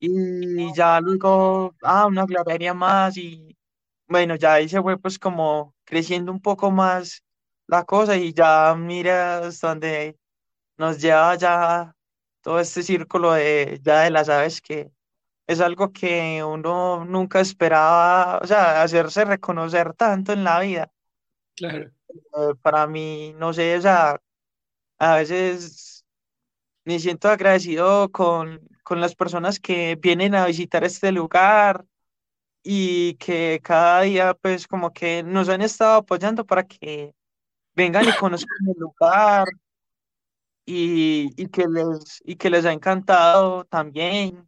Y 0.00 0.74
ya 0.74 1.00
luego, 1.00 1.74
ah, 1.82 2.06
una 2.06 2.26
clavería 2.26 2.74
más 2.74 3.16
y 3.16 3.56
bueno, 4.08 4.36
ya 4.36 4.54
ahí 4.54 4.68
se 4.68 4.82
fue 4.82 4.98
pues 4.98 5.18
como 5.18 5.74
creciendo 5.84 6.32
un 6.32 6.40
poco 6.40 6.70
más 6.70 7.22
la 7.68 7.84
cosa 7.84 8.16
y 8.16 8.32
ya 8.34 8.74
mira 8.76 9.38
hasta 9.40 9.70
donde 9.70 10.18
nos 10.78 11.00
lleva 11.00 11.36
ya 11.36 11.94
todo 12.42 12.60
este 12.60 12.82
círculo 12.84 13.32
de 13.34 13.80
ya 13.82 14.02
de 14.02 14.10
las 14.12 14.28
aves 14.30 14.60
que 14.62 14.92
es 15.52 15.60
algo 15.60 15.92
que 15.92 16.42
uno 16.44 17.04
nunca 17.04 17.40
esperaba, 17.40 18.38
o 18.42 18.46
sea, 18.46 18.82
hacerse 18.82 19.24
reconocer 19.24 19.94
tanto 19.94 20.32
en 20.32 20.44
la 20.44 20.60
vida. 20.60 20.92
claro. 21.56 21.90
Eh, 22.08 22.54
para 22.62 22.86
mí, 22.86 23.34
no 23.38 23.52
sé, 23.52 23.76
o 23.76 23.80
sea, 23.80 24.20
a 24.98 25.16
veces 25.16 26.04
me 26.84 26.98
siento 26.98 27.28
agradecido 27.30 28.10
con, 28.12 28.60
con 28.84 29.00
las 29.00 29.14
personas 29.14 29.60
que 29.60 29.96
vienen 29.96 30.34
a 30.34 30.46
visitar 30.46 30.84
este 30.84 31.12
lugar 31.12 31.86
y 32.62 33.14
que 33.14 33.60
cada 33.62 34.02
día, 34.02 34.34
pues, 34.34 34.66
como 34.66 34.92
que 34.92 35.22
nos 35.22 35.48
han 35.48 35.62
estado 35.62 35.94
apoyando 35.98 36.46
para 36.46 36.66
que 36.66 37.14
vengan 37.74 38.04
y 38.08 38.12
conozcan 38.18 38.58
el 38.68 38.78
lugar 38.78 39.48
y, 40.66 41.30
y 41.36 41.48
que 41.48 41.66
les, 41.66 42.22
y 42.24 42.36
que 42.36 42.50
les 42.50 42.64
ha 42.64 42.72
encantado 42.72 43.64
también. 43.64 44.46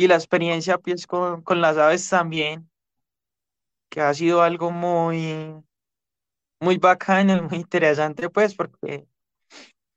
Y 0.00 0.08
la 0.08 0.16
experiencia, 0.16 0.78
pues, 0.78 1.06
con, 1.06 1.42
con 1.42 1.60
las 1.60 1.76
aves 1.76 2.08
también. 2.08 2.68
que 3.88 4.00
ha 4.00 4.14
sido 4.14 4.42
algo 4.42 4.70
muy, 4.70 5.62
muy 6.60 6.76
bacano 6.78 7.36
y 7.36 7.40
muy 7.42 7.58
interesante, 7.58 8.28
pues, 8.30 8.54
porque 8.54 9.06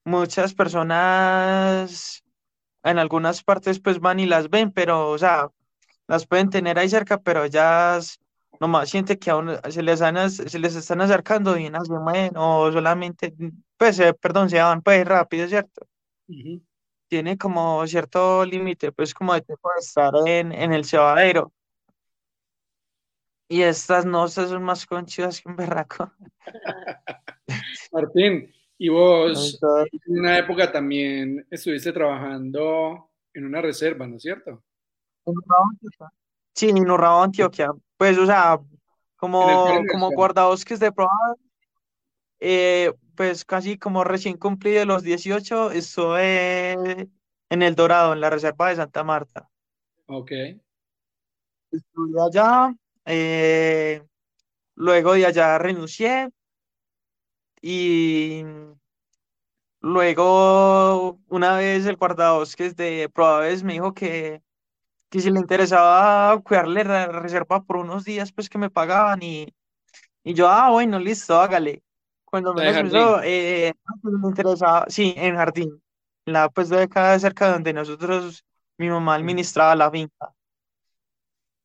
muchas 0.06 0.54
personas 0.54 2.24
en 2.84 3.00
algunas 3.00 3.44
partes 3.44 3.80
pues 3.80 4.00
van 4.00 4.20
y 4.20 4.26
las 4.28 4.50
ven, 4.50 4.72
pero, 4.72 5.10
o 5.12 5.18
sea, 5.18 5.50
las 6.08 6.28
pueden 6.28 6.50
tener 6.50 6.80
ahí 6.80 6.89
cerca, 6.89 7.20
pero 7.22 7.46
ellas 7.46 8.20
nomás 8.60 8.89
sienten 8.89 9.20
que 9.20 9.32
aún 9.32 9.52
se 9.70 9.84
les, 9.84 10.02
han 10.02 10.30
se 10.32 10.60
les 10.60 10.76
están 10.76 11.02
acercando 11.02 11.58
y 11.58 11.70
no 11.70 11.86
se 11.86 11.94
mueven, 11.94 12.34
o 12.38 12.72
solamente, 12.72 13.36
pues, 13.78 14.00
eh, 14.00 14.13
perdón, 14.16 14.50
se 14.50 14.60
van 14.62 14.82
pues 14.84 15.06
rápido, 15.08 15.48
¿cierto? 15.50 15.88
Ujú, 16.28 16.62
Tiene 17.13 17.38
como 17.38 17.86
cierto 17.86 18.43
límite, 18.43 18.91
pues, 18.91 19.13
como 19.13 19.36
de 19.36 19.41
tiempo 19.41 19.69
de 19.76 19.80
estar 19.82 20.12
en, 20.26 20.52
en 20.52 20.73
el 20.73 20.84
cebadero. 20.84 21.54
Y 23.47 23.62
estas 23.62 24.04
no, 24.04 24.28
son 24.28 24.63
más 24.63 24.84
conchivas 24.88 25.39
que 25.39 25.47
un 25.47 25.56
berraco. 25.56 26.12
Martín, 27.91 28.52
y 28.80 28.89
vos 28.89 29.54
Entonces, 29.54 30.02
en 30.08 30.19
una 30.21 30.39
época 30.39 30.71
también 30.71 31.45
estuviste 31.52 31.93
trabajando 31.93 33.12
en 33.32 33.45
una 33.45 33.62
reserva, 33.62 34.08
¿no 34.08 34.15
es 34.15 34.23
cierto? 34.23 34.63
en 35.28 35.38
Urrao, 35.38 35.69
Antioquia. 35.69 36.10
Sí, 36.56 36.69
en 36.69 36.89
Urrao, 36.89 37.21
Antioquia. 37.21 37.71
Pues, 37.95 38.17
o 38.17 38.26
sea, 38.26 38.60
como, 39.17 39.84
como 39.91 40.10
guardabosques 40.10 40.80
de 40.80 40.91
proa, 40.91 41.36
eh, 42.46 42.92
pues 43.16 43.46
casi 43.46 43.78
como 43.78 44.04
recién 44.04 44.38
cumplido 44.38 44.86
los 44.86 45.02
18, 45.02 45.72
estuve 45.72 46.74
en 47.50 47.62
El 47.62 47.76
Dorado, 47.76 48.12
en 48.12 48.20
la 48.20 48.30
reserva 48.30 48.70
de 48.70 48.76
Santa 48.76 49.04
Marta. 49.06 49.50
Ok, 50.08 50.32
Estuve 51.72 52.22
allá, 52.22 52.74
eh, 53.06 54.04
luego 54.76 55.14
de 55.14 55.26
allá 55.26 55.58
renuncié 55.58 56.30
y 57.62 58.44
luego 59.82 61.20
una 61.28 61.58
vez 61.58 61.86
el 61.86 61.98
guardabosques 61.98 62.76
de 62.76 63.10
Proaves 63.14 63.64
me 63.64 63.74
dijo 63.74 63.94
que 63.94 64.42
que 65.10 65.22
si 65.22 65.32
le 65.32 65.40
interesaba 65.40 66.42
cuidarle 66.42 66.84
la 66.86 67.08
reserva 67.08 67.64
por 67.64 67.78
unos 67.78 68.04
días, 68.06 68.32
pues 68.34 68.50
que 68.50 68.58
me 68.58 68.70
pagaban 68.72 69.24
y, 69.24 69.54
y 70.24 70.34
yo, 70.34 70.50
ah, 70.50 70.72
bueno, 70.72 71.00
listo, 71.00 71.40
hágale. 71.40 71.84
Cuando 72.34 72.56
menos 72.56 72.76
pensó, 72.76 73.22
eh, 73.22 73.74
ah, 73.86 73.93
pues, 74.02 74.15
me 74.15 74.28
interesaba, 74.30 74.86
sí, 74.89 75.13
en 75.17 75.36
jardín, 75.36 75.84
la 76.26 76.50
pues 76.50 76.69
de 76.69 76.82
acá 76.82 77.19
cerca 77.19 77.52
donde 77.52 77.74
nosotros, 77.74 78.43
mi 78.78 78.89
mamá 78.89 79.13
administraba 79.13 79.76
la 79.76 79.91
finca. 79.91 80.34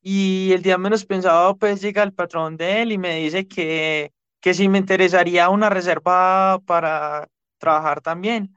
Y 0.02 0.52
el 0.52 0.62
día 0.62 0.76
menos 0.78 1.07
pensado, 1.07 1.57
pues 1.57 1.81
llega 1.81 2.02
el 2.02 2.12
patrón 2.12 2.57
de 2.59 2.83
él 2.83 2.92
y 2.92 2.98
me 2.98 3.16
dice 3.16 3.48
que, 3.48 4.12
que 4.40 4.52
si 4.54 4.68
me 4.68 4.78
interesaría 4.78 5.48
una 5.50 5.70
reserva 5.70 6.61
para 6.66 7.28
trabajar 7.59 8.00
también. 8.02 8.54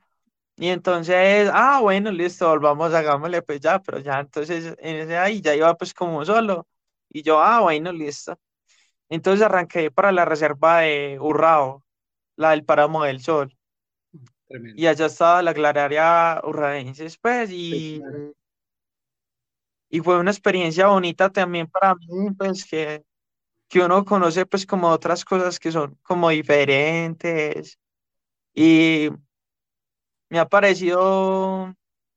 Y 0.58 0.70
entonces, 0.70 1.50
ah, 1.54 1.80
bueno, 1.82 2.12
listo, 2.12 2.50
volvamos, 2.50 2.94
hagámosle 2.94 3.42
pues 3.44 3.62
ya, 3.62 3.80
pero 3.82 4.00
ya 4.00 4.20
entonces 4.22 4.76
en 4.80 4.98
ese 4.98 5.18
ahí 5.18 5.42
ya 5.42 5.56
iba 5.56 5.76
pues 5.76 5.94
como 5.94 6.26
solo. 6.26 6.68
Y 7.10 7.24
yo, 7.24 7.42
ah, 7.42 7.62
bueno, 7.62 7.92
listo. 7.94 8.40
Entonces 9.10 9.46
arranqué 9.46 9.92
para 9.92 10.12
la 10.12 10.26
reserva 10.26 10.80
de 10.82 11.18
Urrao, 11.20 11.81
la 12.42 12.52
del 12.52 12.66
Páramo 12.66 13.04
del 13.04 13.22
Sol. 13.22 13.56
Tremendo. 14.48 14.82
Y 14.82 14.88
allá 14.88 15.06
estaba 15.06 15.42
la 15.42 15.54
Clararia 15.54 16.42
Urraenses, 16.44 17.18
pues, 17.18 17.50
Sí, 17.50 17.96
y, 17.96 18.00
claro. 18.02 18.34
y 19.90 20.00
fue 20.02 20.20
una 20.20 20.32
experiencia 20.32 20.88
bonita 20.88 21.30
también 21.30 21.68
para 21.68 21.96
mí, 21.96 22.32
pues, 22.38 22.66
que, 22.66 23.04
que 23.70 23.80
uno 23.80 24.04
conoce 24.04 24.46
pues 24.46 24.66
como 24.66 24.90
otras 24.90 25.24
cosas 25.24 25.58
que 25.58 25.72
son 25.72 25.98
como 26.04 26.30
diferentes. 26.30 27.80
Y 28.54 29.10
me 30.30 30.40
ha 30.40 30.48
parecido 30.48 31.74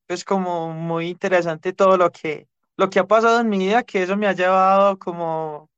pues 0.07 0.25
como 0.25 0.73
muy 0.73 1.09
interesante 1.09 1.73
todo 1.73 1.97
lo 1.97 2.11
que 2.11 2.49
lo 2.77 2.91
que 2.91 2.99
ha 2.99 3.07
pasado 3.07 3.41
en 3.41 3.49
mi 3.49 3.59
vida, 3.59 3.85
que 3.85 4.03
eso 4.03 4.17
me 4.17 4.27
ha 4.27 4.33
llevado 4.33 4.99
como 4.99 5.71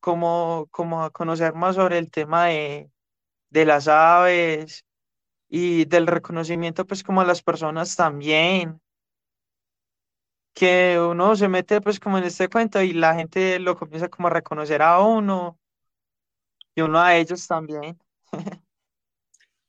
como 0.00 0.68
como 0.70 1.02
a 1.04 1.10
conocer 1.10 1.54
más 1.54 1.76
sobre 1.76 1.98
el 1.98 2.10
tema 2.10 2.46
de 2.46 2.90
de 3.50 3.64
las 3.64 3.88
aves 3.88 4.84
y 5.48 5.84
del 5.84 6.06
reconocimiento 6.06 6.86
pues 6.86 7.02
como 7.02 7.20
a 7.20 7.24
las 7.24 7.42
personas 7.42 7.96
también, 7.96 8.80
que 10.54 10.98
uno 10.98 11.36
se 11.36 11.48
mete 11.48 11.80
pues 11.80 12.00
como 12.00 12.18
en 12.18 12.24
este 12.24 12.48
cuento 12.48 12.82
y 12.82 12.92
la 12.92 13.14
gente 13.14 13.58
lo 13.58 13.76
comienza 13.76 14.08
como 14.08 14.28
a 14.28 14.30
reconocer 14.30 14.82
a 14.82 15.00
uno 15.00 15.58
y 16.74 16.80
uno 16.80 16.98
a 16.98 17.16
ellos 17.16 17.46
también. 17.46 17.98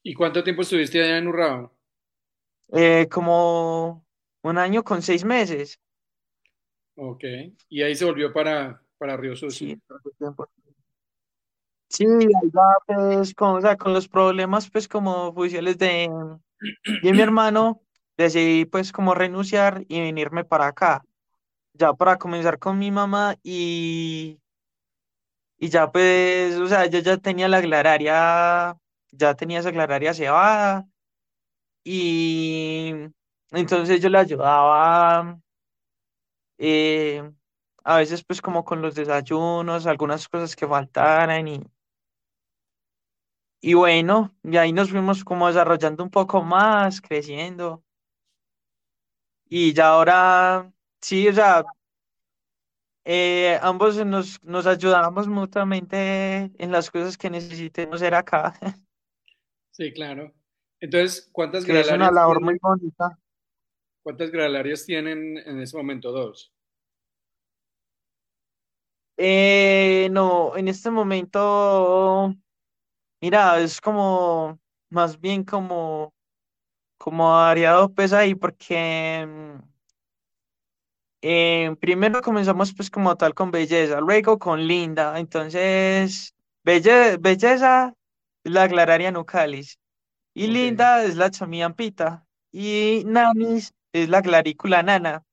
¿Y 0.04 0.14
cuánto 0.14 0.44
tiempo 0.44 0.62
estuviste 0.62 1.04
allá 1.04 1.18
en 1.18 1.28
Urrao? 1.28 1.78
Eh, 2.70 3.08
como 3.12 4.06
un 4.42 4.58
año 4.58 4.84
con 4.84 5.02
seis 5.02 5.26
meses. 5.26 5.80
Ok, 6.96 7.24
y 7.70 7.82
ahí 7.82 7.96
se 7.96 8.06
volvió 8.06 8.34
para, 8.34 8.82
para 8.98 9.18
Río 9.18 9.36
Sucio. 9.36 9.68
Sí. 9.68 9.82
Sí, 11.90 12.06
va, 12.06 12.76
pues, 12.86 13.34
con, 13.34 13.56
o 13.58 13.62
sea, 13.62 13.78
con 13.78 13.94
los 13.94 14.08
problemas, 14.10 14.70
pues, 14.70 14.88
como 14.88 15.32
judiciales 15.34 15.78
de, 15.78 16.10
mi 17.02 17.22
hermano, 17.22 17.82
decidí, 18.18 18.66
pues, 18.66 18.92
como 18.92 19.14
renunciar 19.16 19.86
y 19.88 20.02
venirme 20.02 20.44
para 20.46 20.68
acá, 20.68 21.04
ya 21.74 21.94
para 21.94 22.18
comenzar 22.18 22.60
con 22.60 22.80
mi 22.80 22.92
mamá 22.92 23.36
y, 23.44 24.40
y 25.58 25.70
ya, 25.70 25.92
pues, 25.92 26.56
o 26.58 26.68
sea, 26.68 26.86
yo 26.88 27.00
ya 27.00 27.18
tenía 27.18 27.48
la 27.48 27.62
glararia, 27.62 28.78
ya 29.12 29.34
tenía 29.36 29.60
esa 29.60 29.72
glararia 29.72 30.14
cebada 30.14 30.88
y 31.84 32.94
entonces 33.52 34.02
yo 34.02 34.10
le 34.10 34.20
ayudaba, 34.20 35.40
eh, 36.58 37.32
a 37.84 37.98
veces, 37.98 38.24
pues, 38.24 38.42
como 38.42 38.64
con 38.66 38.82
los 38.82 38.96
desayunos, 38.96 39.86
algunas 39.88 40.28
cosas 40.28 40.56
que 40.56 40.68
faltaran 40.68 41.48
y 41.48 41.62
Y 43.60 43.74
bueno, 43.74 44.36
y 44.44 44.58
ahí 44.58 44.72
nos 44.72 44.92
fuimos 44.92 45.24
como 45.24 45.48
desarrollando 45.48 46.04
un 46.04 46.10
poco 46.10 46.44
más, 46.44 47.02
creciendo. 47.02 47.84
Y 49.50 49.74
ya 49.74 49.90
ahora, 49.90 50.72
sí, 51.02 51.28
o 51.28 51.34
sea, 51.34 51.64
eh, 53.06 53.58
ambos 53.62 54.06
nos, 54.06 54.44
nos 54.44 54.68
ayudamos 54.68 55.28
mutuamente 55.28 56.52
en 56.58 56.72
las 56.72 56.92
cosas 56.92 57.18
que 57.18 57.30
necesitemos 57.30 57.96
hacer 57.96 58.14
acá, 58.14 58.54
Sí, 59.72 59.94
claro. 59.94 60.34
Entonces, 60.80 61.30
¿cuántas 61.32 61.64
que 61.64 61.80
es 61.80 61.92
una 61.92 62.12
labor 62.12 62.42
muy 62.42 62.58
bonita. 62.60 63.20
¿Cuántas 64.02 64.32
gralarias 64.32 64.86
tienen 64.86 65.38
en 65.38 65.60
ese 65.62 65.78
momento? 65.78 66.12
Dos. 66.12 66.52
Eh, 69.18 70.10
no, 70.12 70.58
en 70.58 70.68
este 70.68 70.90
momento, 70.90 72.34
mira, 73.22 73.60
es 73.60 73.82
como, 73.82 74.60
más 74.90 75.20
bien 75.20 75.44
como, 75.44 76.14
como 76.98 77.32
variado 77.34 77.94
pues 77.94 78.14
ahí, 78.14 78.36
porque 78.36 79.26
mm, 79.28 79.60
Eh, 81.22 81.76
primero 81.82 82.22
comenzamos 82.22 82.74
pues 82.74 82.90
como 82.92 83.16
tal 83.18 83.34
con 83.34 83.52
belleza, 83.52 84.00
luego 84.02 84.38
con 84.40 84.68
linda. 84.68 85.20
Entonces, 85.20 86.34
belle- 86.64 87.18
belleza 87.20 87.94
es 88.44 88.52
la 88.52 88.68
Glararia 88.68 89.12
nucalis 89.12 89.80
y 90.34 90.48
linda 90.48 91.04
es 91.06 91.16
la 91.18 91.32
chamiampita. 91.32 92.26
Y 92.52 93.04
nanis 93.08 93.74
es 93.94 94.10
la 94.10 94.22
clarícula 94.22 94.84
nana. 94.84 95.24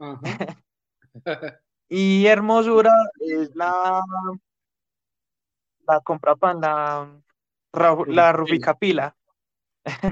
Y 1.88 2.26
hermosura 2.26 2.92
es 3.20 3.54
la, 3.54 4.00
la 5.92 6.00
comprapan, 6.00 6.60
la, 6.60 7.22
la 8.06 8.32
Rubicapila. 8.32 9.16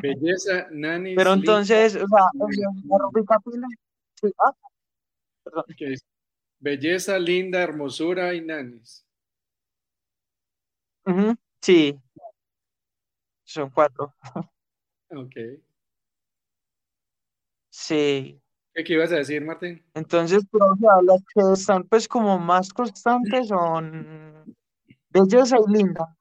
Belleza, 0.02 0.66
Pero 0.68 0.70
nanis, 0.72 1.16
linda. 1.16 1.32
entonces, 1.32 1.94
o 1.96 2.06
sea, 2.08 2.24
la 2.34 2.98
rubicapila, 2.98 3.68
sí, 4.20 4.32
ah. 4.38 4.52
Belleza, 6.58 7.18
linda, 7.18 7.62
hermosura 7.62 8.34
y 8.34 8.40
nanis. 8.40 9.06
Sí, 11.62 11.98
son 13.44 13.70
cuatro. 13.70 14.14
Ok. 15.10 15.36
Sí. 17.70 18.40
¿Qué, 18.74 18.84
qué 18.84 18.92
ibas 18.94 19.12
a 19.12 19.16
decir, 19.16 19.44
Martín? 19.44 19.84
Entonces, 19.94 20.44
pero, 20.50 20.72
o 20.72 20.76
sea, 20.76 21.02
las 21.02 21.22
que 21.32 21.52
están 21.52 21.84
pues 21.84 22.08
como 22.08 22.38
más 22.38 22.72
constantes 22.72 23.48
son 23.48 24.56
belleza 25.10 25.56
y 25.58 25.72
linda. 25.72 26.16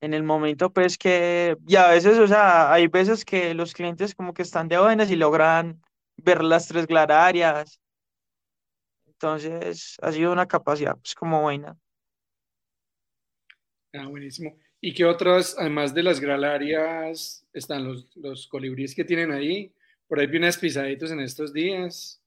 En 0.00 0.14
el 0.14 0.22
momento 0.22 0.72
pues 0.72 0.96
que, 0.96 1.56
y 1.66 1.76
a 1.76 1.88
veces, 1.88 2.18
o 2.18 2.26
sea, 2.28 2.72
hay 2.72 2.86
veces 2.86 3.24
que 3.24 3.54
los 3.54 3.74
clientes 3.74 4.14
como 4.14 4.32
que 4.32 4.42
están 4.42 4.68
de 4.68 4.78
buenas 4.78 5.10
y 5.10 5.16
logran 5.16 5.82
ver 6.16 6.44
las 6.44 6.68
tres 6.68 6.86
glararias. 6.86 7.80
Entonces, 9.06 9.96
ha 10.00 10.12
sido 10.12 10.30
una 10.32 10.46
capacidad 10.46 10.96
pues 10.96 11.14
como 11.14 11.42
buena. 11.42 11.76
Ah, 13.92 14.06
buenísimo. 14.06 14.56
¿Y 14.80 14.94
qué 14.94 15.04
otras, 15.04 15.56
además 15.58 15.92
de 15.92 16.04
las 16.04 16.20
gralarias, 16.20 17.44
están 17.52 17.84
los, 17.84 18.16
los 18.16 18.46
colibríes 18.46 18.94
que 18.94 19.04
tienen 19.04 19.32
ahí? 19.32 19.74
Por 20.06 20.20
ahí 20.20 20.28
vi 20.28 20.38
unas 20.38 20.56
pisaditos 20.56 21.10
en 21.10 21.20
estos 21.20 21.52
días. 21.52 22.17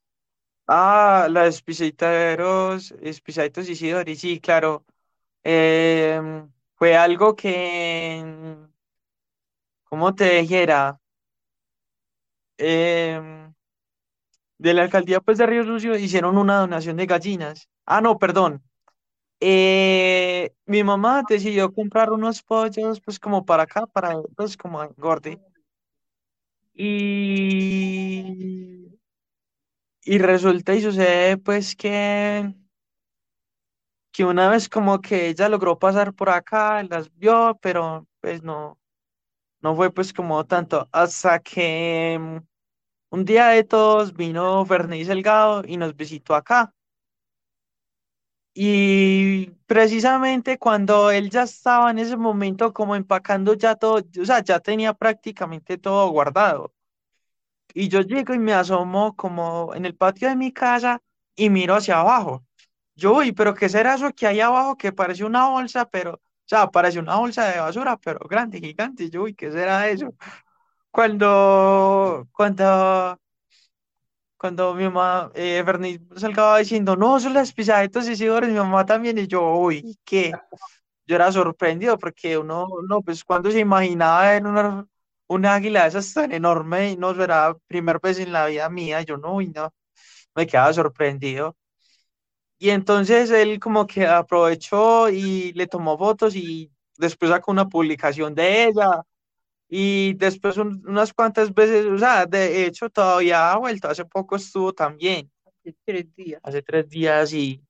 Ah, 0.74 1.28
las 1.30 1.62
pisaderos, 1.62 2.94
pisaditos 3.26 3.68
Isidori, 3.70 4.16
sí, 4.16 4.40
claro. 4.40 4.86
Em, 5.44 6.50
fue 6.76 6.96
algo 6.98 7.36
que, 7.36 8.24
¿cómo 9.84 10.16
te 10.16 10.40
dijera? 10.42 11.00
Em, 12.58 13.54
de 14.58 14.74
la 14.74 14.84
alcaldía 14.84 15.20
pues 15.20 15.38
de 15.38 15.46
Río 15.46 15.64
Sucio 15.66 15.98
hicieron 15.98 16.38
una 16.38 16.58
donación 16.60 16.98
de 16.98 17.06
gallinas. 17.06 17.68
Ah, 17.86 18.02
no, 18.02 18.18
perdón. 18.18 18.64
Eh, 19.42 20.54
mi 20.68 20.84
mamá 20.84 21.24
decidió 21.30 21.74
comprar 21.74 22.12
unos 22.12 22.44
pollos 22.44 23.02
pues 23.02 23.20
como 23.20 23.46
para 23.46 23.64
acá, 23.64 23.88
para 23.88 24.22
pues 24.36 24.58
como 24.58 24.84
engorde. 24.84 25.40
Y, 26.74 28.71
y 30.04 30.18
resulta 30.18 30.74
y 30.76 30.82
sucede 30.82 31.38
pues 31.38 31.76
que, 31.76 32.54
que 34.12 34.26
una 34.26 34.50
vez 34.50 34.70
como 34.70 35.02
que 35.02 35.30
ella 35.30 35.50
logró 35.50 35.80
pasar 35.80 36.14
por 36.14 36.30
acá, 36.30 36.84
las 36.84 37.14
vio, 37.18 37.58
pero 37.62 38.08
pues 38.20 38.44
no, 38.44 38.80
no 39.62 39.76
fue 39.76 39.94
pues 39.94 40.14
como 40.14 40.46
tanto 40.46 40.90
hasta 40.92 41.40
que 41.40 42.18
mm, 42.20 42.38
un 43.12 43.26
día 43.26 43.50
de 43.50 43.64
todos 43.64 44.14
vino 44.16 44.66
Fernández 44.66 45.08
Delgado 45.08 45.64
y 45.68 45.78
nos 45.78 45.96
visitó 45.96 46.36
acá. 46.36 46.74
Y 48.54 49.52
precisamente 49.66 50.58
cuando 50.58 51.10
él 51.12 51.30
ya 51.30 51.44
estaba 51.44 51.90
en 51.92 52.00
ese 52.00 52.18
momento 52.18 52.74
como 52.74 52.96
empacando 52.96 53.54
ya 53.54 53.76
todo, 53.76 54.02
o 54.22 54.26
sea, 54.26 54.44
ya 54.44 54.60
tenía 54.60 54.94
prácticamente 54.94 55.78
todo 55.78 56.10
guardado. 56.10 56.74
Y 57.74 57.88
yo 57.90 58.02
llego 58.02 58.34
y 58.34 58.40
me 58.40 58.54
asomo 58.54 59.16
como 59.16 59.74
en 59.76 59.86
el 59.86 59.96
patio 59.96 60.30
de 60.30 60.36
mi 60.36 60.52
casa 60.52 61.02
y 61.36 61.50
miro 61.50 61.76
hacia 61.76 62.00
abajo. 62.00 62.46
Yo, 62.96 63.16
uy, 63.18 63.32
pero 63.32 63.54
¿qué 63.54 63.70
será 63.70 63.96
eso 63.96 64.12
que 64.14 64.28
hay 64.28 64.42
abajo 64.42 64.78
que 64.78 64.92
parece 64.92 65.24
una 65.26 65.50
bolsa, 65.50 65.86
pero, 65.90 66.16
o 66.16 66.20
sea, 66.46 66.68
parece 66.72 67.00
una 67.00 67.16
bolsa 67.18 67.46
de 67.48 67.60
basura, 67.60 67.98
pero 67.98 68.20
grande, 68.30 68.60
gigante. 68.60 69.10
Yo, 69.10 69.24
uy, 69.24 69.34
¿qué 69.36 69.52
será 69.52 69.90
eso? 69.90 70.14
Cuando, 70.92 72.28
cuando 72.34 73.18
cuando 74.42 74.74
mi 74.74 74.86
mamá, 74.86 75.32
eh, 75.36 75.62
Bernice 75.64 76.02
salgaba 76.16 76.58
diciendo, 76.58 76.96
no, 76.96 77.20
son 77.20 77.34
las 77.36 77.54
pisaditas 77.54 78.08
y 78.10 78.14
Isidoro, 78.14 78.48
y 78.48 78.50
mi 78.52 78.58
mamá 78.58 78.84
también, 78.86 79.20
y 79.20 79.28
yo, 79.28 79.54
uy, 79.56 80.00
¿qué? 80.04 80.32
Yo 81.06 81.16
era 81.16 81.32
sorprendido 81.32 81.98
porque 82.00 82.38
uno, 82.40 82.68
no, 82.90 83.02
pues 83.04 83.24
cuando 83.24 83.52
se 83.52 83.60
imaginaba 83.60 84.32
ver 84.32 84.48
una, 84.48 84.88
una 85.36 85.56
águila 85.56 85.84
de 85.84 85.90
esas 85.90 86.14
tan 86.14 86.32
enorme 86.32 86.92
y 86.92 86.98
no 86.98 87.12
era 87.24 87.56
primera 87.68 88.00
vez 88.04 88.20
en 88.20 88.32
la 88.34 88.48
vida 88.48 88.70
mía, 88.70 89.02
yo 89.04 89.18
no, 89.18 89.36
uy, 89.36 89.48
no, 89.50 89.74
me 90.36 90.48
quedaba 90.48 90.74
sorprendido. 90.74 91.58
Y 92.60 92.70
entonces 92.70 93.32
él 93.32 93.60
como 93.60 93.88
que 93.88 94.06
aprovechó 94.08 95.10
y 95.10 95.52
le 95.54 95.66
tomó 95.68 95.98
fotos 95.98 96.36
y 96.36 96.72
después 96.98 97.32
sacó 97.32 97.52
una 97.52 97.68
publicación 97.70 98.36
de 98.36 98.66
ella 98.66 99.04
y 99.70 100.14
después 100.16 100.58
un- 100.58 100.84
unas 100.88 101.14
cuantas 101.14 101.54
veces, 101.54 101.86
o 101.88 101.98
sea, 102.00 102.26
de 102.28 102.66
hecho 102.68 102.90
todavía 102.90 103.52
ha 103.54 103.58
vuelto, 103.60 103.90
hace 103.90 104.06
poco 104.06 104.36
estuvo 104.38 104.74
también, 104.74 105.32
hace 105.46 105.76
tres 105.86 106.16
días. 106.16 106.44
hace 106.44 106.62
tres 106.64 106.90
días 106.90 107.34
y 107.34 107.64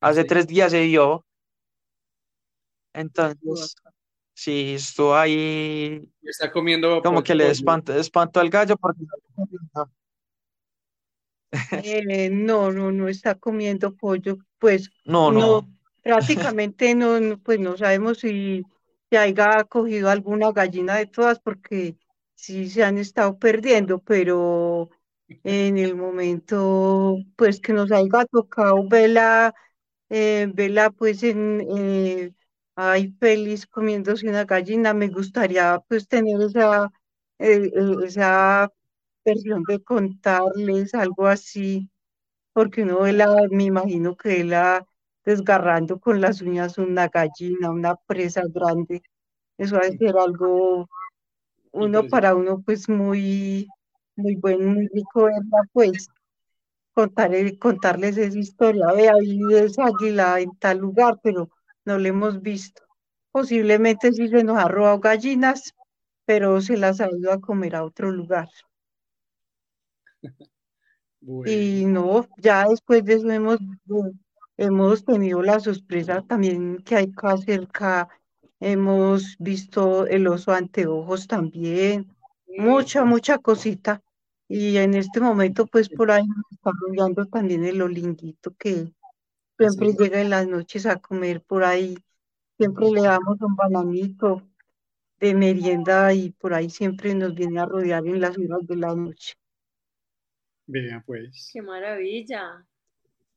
hace 0.00 0.24
sí. 0.24 0.26
tres 0.26 0.46
días 0.46 0.72
se 0.72 0.82
estuvo 3.30 3.66
entonces 3.72 3.76
sí, 4.38 4.74
estuvo 4.74 5.14
ahí 5.16 6.08
está 6.22 6.50
comiendo 6.52 7.02
como 7.02 7.22
que 7.22 7.34
le 7.34 7.44
pollo. 7.44 7.50
espantó, 7.50 7.94
espantó 7.94 8.40
al 8.40 8.50
gallo 8.50 8.76
porque 8.76 9.04
Eh, 11.70 12.30
no, 12.30 12.72
no, 12.72 12.90
no 12.92 13.08
está 13.08 13.34
comiendo 13.34 13.94
pollo, 13.94 14.38
pues 14.58 14.90
no, 15.04 15.30
no, 15.32 15.40
no, 15.40 15.68
prácticamente 16.02 16.94
no, 16.94 17.20
no, 17.20 17.38
pues 17.38 17.60
no 17.60 17.76
sabemos 17.76 18.18
si 18.18 18.64
se 19.10 19.18
haya 19.18 19.64
cogido 19.64 20.10
alguna 20.10 20.52
gallina 20.52 20.96
de 20.96 21.06
todas 21.06 21.38
porque 21.40 21.96
sí 22.34 22.68
se 22.70 22.84
han 22.84 22.98
estado 22.98 23.38
perdiendo, 23.38 23.98
pero 24.00 24.90
en 25.44 25.78
el 25.78 25.94
momento 25.96 27.16
pues 27.36 27.60
que 27.60 27.72
nos 27.74 27.92
haya 27.92 28.24
tocado 28.30 28.88
verla, 28.88 29.54
eh, 30.10 30.48
verla 30.54 30.90
pues 30.90 31.22
en 31.22 31.66
eh, 31.76 32.32
ahí 32.78 33.12
feliz 33.20 33.66
comiéndose 33.66 34.28
una 34.28 34.44
gallina, 34.44 34.94
me 34.94 35.08
gustaría 35.08 35.80
pues 35.88 36.06
tener 36.08 36.40
esa, 36.42 36.90
eh, 37.38 37.72
eh, 37.74 37.96
esa 38.04 38.70
versión 39.24 39.64
de 39.64 39.82
contarles 39.82 40.94
algo 40.94 41.26
así 41.26 41.90
porque 42.52 42.82
uno 42.84 43.06
la, 43.12 43.48
me 43.50 43.64
imagino 43.64 44.16
que 44.16 44.44
la 44.44 44.86
desgarrando 45.24 46.00
con 46.00 46.20
las 46.20 46.40
uñas 46.42 46.78
una 46.78 47.08
gallina, 47.08 47.70
una 47.70 47.96
presa 47.96 48.42
grande. 48.48 49.02
Eso 49.58 49.76
va 49.76 49.82
a 49.82 49.90
ser 49.90 50.16
algo, 50.16 50.88
uno 51.72 52.08
para 52.08 52.34
uno, 52.36 52.62
pues 52.64 52.88
muy, 52.88 53.68
muy 54.16 54.36
bueno, 54.36 54.68
muy 54.74 54.88
rico 54.88 55.24
verla, 55.24 55.62
pues 55.72 56.08
contaré, 56.94 57.58
contarles 57.58 58.16
esa 58.18 58.38
historia. 58.38 58.92
Vea, 58.92 59.14
vive 59.20 59.64
esa 59.64 59.86
águila 59.86 60.40
en 60.40 60.56
tal 60.58 60.78
lugar, 60.78 61.18
pero 61.22 61.50
no 61.88 61.98
la 61.98 62.08
hemos 62.08 62.42
visto. 62.42 62.82
Posiblemente 63.32 64.12
sí 64.12 64.28
se 64.28 64.44
nos 64.44 64.58
ha 64.58 64.68
robado 64.68 65.00
gallinas, 65.00 65.74
pero 66.26 66.60
se 66.60 66.76
las 66.76 67.00
ha 67.00 67.08
ido 67.10 67.32
a 67.32 67.40
comer 67.40 67.74
a 67.74 67.84
otro 67.84 68.10
lugar. 68.10 68.48
Y 71.46 71.84
no, 71.84 72.28
ya 72.38 72.64
después 72.68 73.04
de 73.04 73.14
eso 73.14 73.28
hemos, 73.28 73.58
hemos 74.56 75.04
tenido 75.04 75.42
la 75.42 75.58
sorpresa 75.58 76.22
también 76.22 76.78
que 76.84 76.94
hay 76.94 77.12
acá 77.12 77.36
cerca, 77.36 78.08
hemos 78.60 79.36
visto 79.40 80.06
el 80.06 80.28
oso 80.28 80.52
anteojos 80.52 81.26
también, 81.26 82.06
mucha, 82.56 83.04
mucha 83.04 83.38
cosita. 83.38 84.00
Y 84.48 84.76
en 84.76 84.94
este 84.94 85.20
momento, 85.20 85.66
pues 85.66 85.88
por 85.88 86.12
ahí 86.12 86.24
nos 86.24 86.52
está 86.52 86.70
rodeando 86.80 87.26
también 87.26 87.64
el 87.64 87.82
olinguito 87.82 88.54
que 88.56 88.92
siempre 89.58 89.92
llega 89.92 90.20
en 90.20 90.30
las 90.30 90.46
noches 90.46 90.86
a 90.86 90.96
comer 90.96 91.42
por 91.42 91.64
ahí. 91.64 91.96
Siempre 92.56 92.90
le 92.90 93.02
damos 93.02 93.40
un 93.40 93.56
bananito 93.56 94.48
de 95.20 95.34
merienda 95.34 96.12
y 96.12 96.30
por 96.30 96.54
ahí 96.54 96.70
siempre 96.70 97.14
nos 97.14 97.34
viene 97.34 97.60
a 97.60 97.66
rodear 97.66 98.06
en 98.06 98.20
las 98.20 98.36
horas 98.38 98.66
de 98.66 98.76
la 98.76 98.94
noche. 98.94 99.34
Vea, 100.66 101.02
pues. 101.04 101.50
Qué 101.52 101.62
maravilla. 101.62 102.64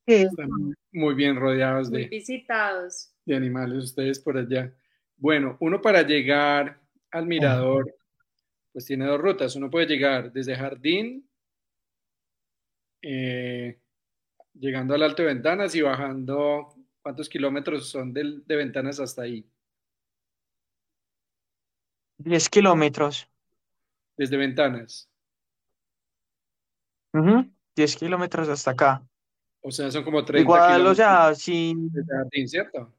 Están 0.06 0.50
muy 0.92 1.16
bien 1.16 1.36
rodeados 1.36 1.90
muy 1.90 2.04
de, 2.04 2.08
visitados. 2.10 3.14
de 3.26 3.36
animales 3.36 3.84
ustedes 3.86 4.20
por 4.20 4.38
allá. 4.38 4.74
Bueno, 5.16 5.58
uno 5.60 5.82
para 5.82 6.02
llegar 6.02 6.82
al 7.12 7.28
mirador, 7.28 7.96
pues 8.74 8.86
tiene 8.86 9.06
dos 9.06 9.22
rutas. 9.22 9.56
Uno 9.56 9.70
puede 9.70 9.86
llegar 9.86 10.32
desde 10.32 10.56
Jardín, 10.56 11.30
eh, 13.02 13.80
llegando 14.54 14.96
al 14.96 15.04
Alto 15.04 15.24
de 15.24 15.30
Ventanas 15.34 15.76
y 15.76 15.82
bajando, 15.82 16.76
¿cuántos 17.02 17.30
kilómetros 17.30 17.90
son 17.90 18.14
del- 18.14 18.46
de 18.46 18.56
Ventanas 18.56 19.00
hasta 19.00 19.24
ahí? 19.24 19.46
10 22.18 22.50
kilómetros. 22.50 23.28
Desde 24.18 24.38
Ventanas. 24.38 25.10
Ujú, 27.14 27.52
10 27.76 27.96
kilómetros 27.96 28.48
hasta 28.50 28.72
acá. 28.72 29.04
O 29.62 29.72
sea, 29.72 29.92
son 29.92 30.04
como 30.04 30.24
30 30.26 30.42
Igual, 30.42 30.88
o 30.88 30.96
sea, 30.96 31.36
si 31.36 31.74
desde 31.78 32.16
Jardín, 32.16 32.48
¿cierto? 32.48 32.94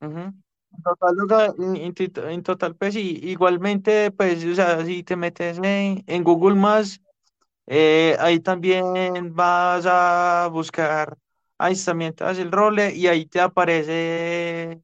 Ujú. 0.00 0.32
En 0.72 0.82
total, 0.82 1.16
en, 1.54 2.74
pues 2.74 2.92
sí, 2.94 3.18
igualmente, 3.22 4.10
pues, 4.10 4.44
o 4.44 4.54
sea, 4.54 4.84
si 4.84 5.02
te 5.02 5.16
metes 5.16 5.58
en, 5.58 6.04
en 6.06 6.24
Google 6.24 6.54
Maps, 6.56 7.00
eh, 7.66 8.16
ahí 8.20 8.40
también 8.40 9.34
vas 9.34 9.84
a 9.86 10.48
buscar 10.52 11.16
avistamientos 11.58 12.36
del 12.36 12.52
role 12.52 12.94
y 12.94 13.06
ahí 13.06 13.26
te 13.26 13.40
aparece 13.40 14.80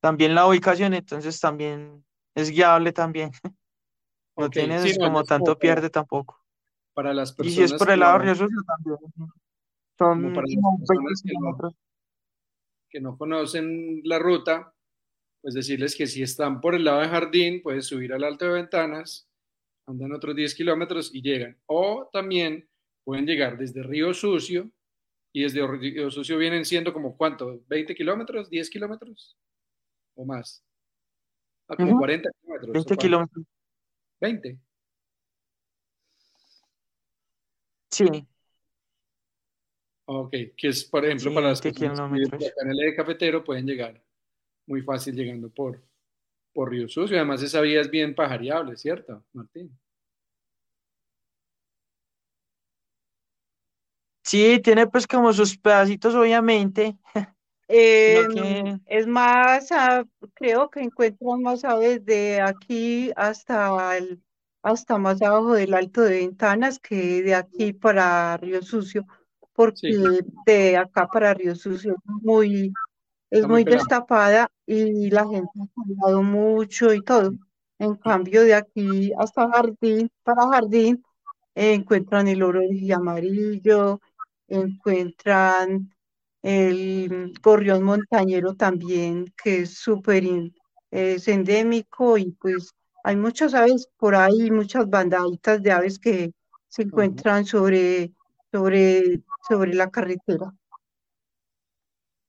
también 0.00 0.34
la 0.34 0.46
ubicación, 0.46 0.94
entonces 0.94 1.40
también 1.40 2.04
es 2.34 2.50
guiable 2.50 2.92
también. 2.92 3.30
No 4.38 4.50
tienes 4.50 4.82
sí, 4.82 4.98
como 4.98 5.24
tanto 5.24 5.58
pierde 5.58 5.88
tampoco. 5.88 6.42
Para 6.92 7.14
las 7.14 7.32
Y 7.38 7.48
si 7.50 7.62
es 7.62 7.70
personas 7.72 7.78
por 7.78 7.86
que 7.88 7.94
el 7.94 8.00
lado 8.00 8.18
Río 8.18 8.34
también. 8.66 8.98
Son 9.98 10.22
para 10.34 10.46
las 10.46 10.54
como 10.56 10.78
20 10.78 10.86
personas 10.86 11.22
que 11.22 11.32
no- 11.32 11.38
kilómetros. 11.40 11.74
que 12.90 13.00
no 13.00 13.16
conocen 13.16 14.00
la 14.04 14.18
ruta, 14.18 14.74
pues 15.40 15.54
decirles 15.54 15.96
que 15.96 16.06
si 16.06 16.22
están 16.22 16.60
por 16.60 16.74
el 16.74 16.84
lado 16.84 17.00
de 17.00 17.08
Jardín, 17.08 17.62
pueden 17.62 17.82
subir 17.82 18.12
al 18.12 18.24
Alto 18.24 18.44
de 18.44 18.52
Ventanas, 18.52 19.26
andan 19.86 20.12
otros 20.12 20.34
10 20.36 20.54
kilómetros 20.54 21.14
y 21.14 21.22
llegan. 21.22 21.56
O 21.66 22.08
también 22.12 22.68
pueden 23.04 23.26
llegar 23.26 23.56
desde 23.56 23.82
Río 23.82 24.12
Sucio 24.12 24.70
y 25.32 25.42
desde 25.42 25.66
Río 25.66 26.10
Sucio 26.10 26.38
vienen 26.38 26.64
siendo 26.64 26.92
como 26.92 27.16
cuánto, 27.16 27.60
20 27.68 27.94
kilómetros, 27.94 28.50
10 28.50 28.68
kilómetros 28.70 29.36
o 30.14 30.24
más. 30.24 30.64
Ah, 31.68 31.76
como 31.76 31.90
Ujú. 31.92 31.98
40 32.00 32.30
kilómetros. 32.40 32.70
¿o 32.70 32.72
20 32.72 32.88
cuánto? 32.88 33.02
kilómetros. 33.02 33.44
20. 34.20 34.58
Sí, 37.90 38.26
Ok, 40.08 40.30
que 40.56 40.68
es, 40.68 40.84
por 40.84 41.04
ejemplo, 41.04 41.30
Sí, 41.30 41.34
para 41.34 41.48
las 41.48 41.60
20 41.62 41.80
personas 41.80 42.08
que 42.08 42.14
viven 42.14 42.34
acá 42.34 42.62
en 42.62 42.70
el 42.70 42.80
eje 42.80 42.96
cafetero, 42.96 43.44
pueden 43.44 43.66
llegar 43.66 44.02
muy 44.66 44.82
fácil 44.82 45.14
llegando 45.16 45.50
por, 45.50 45.82
por 46.56 46.70
Río 46.70 46.88
Sucio. 46.88 47.18
Además, 47.18 47.42
esa 47.42 47.60
vía 47.60 47.82
es 47.82 47.90
bien 47.90 48.14
pajareable, 48.14 48.76
¿cierto, 48.78 49.22
Martín? 49.34 49.78
sí, 54.24 54.58
tiene 54.62 54.86
pues 54.86 55.06
como 55.06 55.32
sus 55.32 55.56
pedacitos, 55.58 56.14
obviamente. 56.14 56.96
Eh, 57.68 58.28
que- 58.32 58.78
es 58.86 59.08
más, 59.08 59.72
ah, 59.72 60.04
creo 60.34 60.70
que 60.70 60.78
encuentran 60.82 61.42
más 61.42 61.64
aves 61.64 62.04
de 62.04 62.40
aquí 62.40 63.10
hasta 63.16 63.96
el, 63.96 64.22
hasta 64.62 64.98
más 64.98 65.20
abajo 65.20 65.54
del 65.54 65.74
Alto 65.74 66.02
de 66.02 66.18
Ventanas 66.20 66.78
que 66.78 67.24
de 67.24 67.34
aquí 67.34 67.72
para 67.72 68.36
Río 68.36 68.62
Sucio, 68.62 69.04
porque 69.52 69.78
Sí. 69.94 69.98
de 70.46 70.76
acá 70.76 71.08
para 71.08 71.34
Río 71.34 71.56
Sucio 71.56 71.94
es 71.94 72.22
muy, 72.22 72.72
es 73.30 73.46
muy 73.46 73.64
destapada 73.64 74.50
y 74.66 75.10
la 75.10 75.26
gente 75.26 75.50
ha 75.60 75.66
cuidado 75.74 76.22
mucho 76.22 76.92
y 76.92 77.02
todo. 77.02 77.32
En 77.78 77.94
cambio, 77.96 78.42
de 78.42 78.54
aquí 78.54 79.12
hasta 79.18 79.48
Jardín, 79.50 80.10
para 80.22 80.48
Jardín, 80.48 81.04
eh, 81.54 81.74
encuentran 81.74 82.28
el 82.28 82.42
oro 82.42 82.62
y 82.62 82.90
amarillo, 82.92 84.00
encuentran 84.48 85.92
el 86.42 87.32
gorrión 87.42 87.82
montañero 87.82 88.54
también, 88.54 89.32
que 89.42 89.62
es 89.62 89.78
súper 89.78 90.24
es 90.90 91.28
endémico 91.28 92.16
y 92.16 92.30
pues 92.32 92.72
hay 93.04 93.16
muchas 93.16 93.54
aves 93.54 93.88
por 93.98 94.14
ahí, 94.14 94.50
muchas 94.50 94.88
bandaditas 94.88 95.62
de 95.62 95.72
aves 95.72 95.98
que 95.98 96.32
se 96.68 96.82
encuentran 96.82 97.44
sobre, 97.44 98.12
sobre, 98.52 99.22
sobre 99.48 99.74
la 99.74 99.90
carretera. 99.90 100.52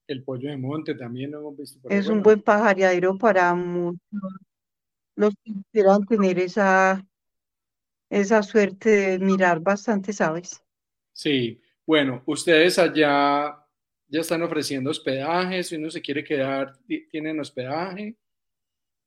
El 0.08 0.24
pollo 0.24 0.50
de 0.50 0.58
monte 0.58 0.96
también 0.96 1.32
lo 1.32 1.40
hemos 1.40 1.58
visto. 1.58 1.80
Es 1.90 2.08
un 2.08 2.24
buen 2.24 2.42
pajareadero 2.42 3.18
para 3.18 3.54
muchos 3.54 4.00
los 5.16 5.34
que 5.44 5.52
quieran 5.72 6.06
tener 6.06 6.40
esa, 6.40 7.06
esa 8.10 8.44
suerte 8.44 8.90
de 8.90 9.20
mirar 9.20 9.60
bastantes 9.60 10.22
aves. 10.22 10.64
Sí, 11.14 11.62
bueno, 11.86 12.24
ustedes 12.26 12.80
allá 12.80 13.66
ya 14.08 14.22
están 14.22 14.42
ofreciendo 14.44 14.92
hospedaje, 14.92 15.64
si 15.64 15.76
uno 15.76 15.90
se 15.90 16.02
quiere 16.02 16.24
quedar, 16.24 16.78
ti- 16.86 17.08
¿tienen 17.10 17.40
hospedaje? 17.40 18.16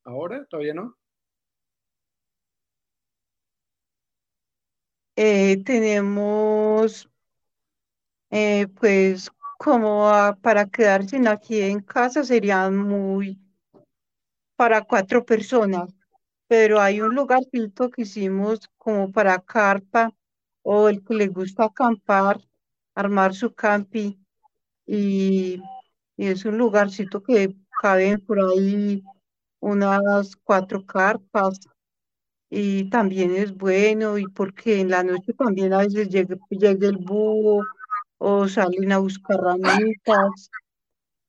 ¿Ahora? 0.04 0.46
¿Todavía 0.46 0.74
no? 0.74 0.96
Eh, 5.16 5.62
tenemos, 5.64 7.08
eh, 8.30 8.66
pues, 8.78 9.30
como 9.62 10.08
a- 10.08 10.34
para 10.44 10.62
quedarse 10.74 11.16
aquí 11.28 11.56
en 11.72 11.80
casa 11.94 12.24
serían 12.24 12.76
muy 12.76 13.38
para 14.56 14.82
cuatro 14.84 15.24
personas, 15.24 15.90
pero 16.48 16.80
hay 16.80 17.00
un 17.00 17.14
lugarcito 17.14 17.90
que 17.90 18.02
hicimos 18.02 18.60
como 18.78 19.10
para 19.12 19.38
carpa 19.40 20.12
o 20.62 20.88
el 20.88 21.02
que 21.04 21.14
le 21.14 21.28
gusta 21.28 21.64
acampar, 21.64 22.40
armar 22.94 23.34
su 23.34 23.54
campi 23.54 24.18
y, 24.86 25.62
y 26.16 26.26
es 26.28 26.44
un 26.44 26.58
lugarcito 26.58 27.22
que 27.22 27.54
caben 27.82 28.20
por 28.26 28.40
ahí 28.40 29.02
unas 29.60 30.36
cuatro 30.36 30.84
carpas 30.86 31.60
y 32.50 32.90
también 32.90 33.34
es 33.36 33.54
bueno 33.56 34.18
y 34.18 34.26
porque 34.28 34.80
en 34.80 34.90
la 34.90 35.02
noche 35.02 35.32
también 35.34 35.72
a 35.72 35.78
veces 35.78 36.08
llega, 36.08 36.36
llega 36.50 36.88
el 36.88 36.96
búho 36.98 37.64
o 38.22 38.46
salen 38.46 38.92
a 38.92 38.98
buscar 38.98 39.38
ramitas 39.38 40.50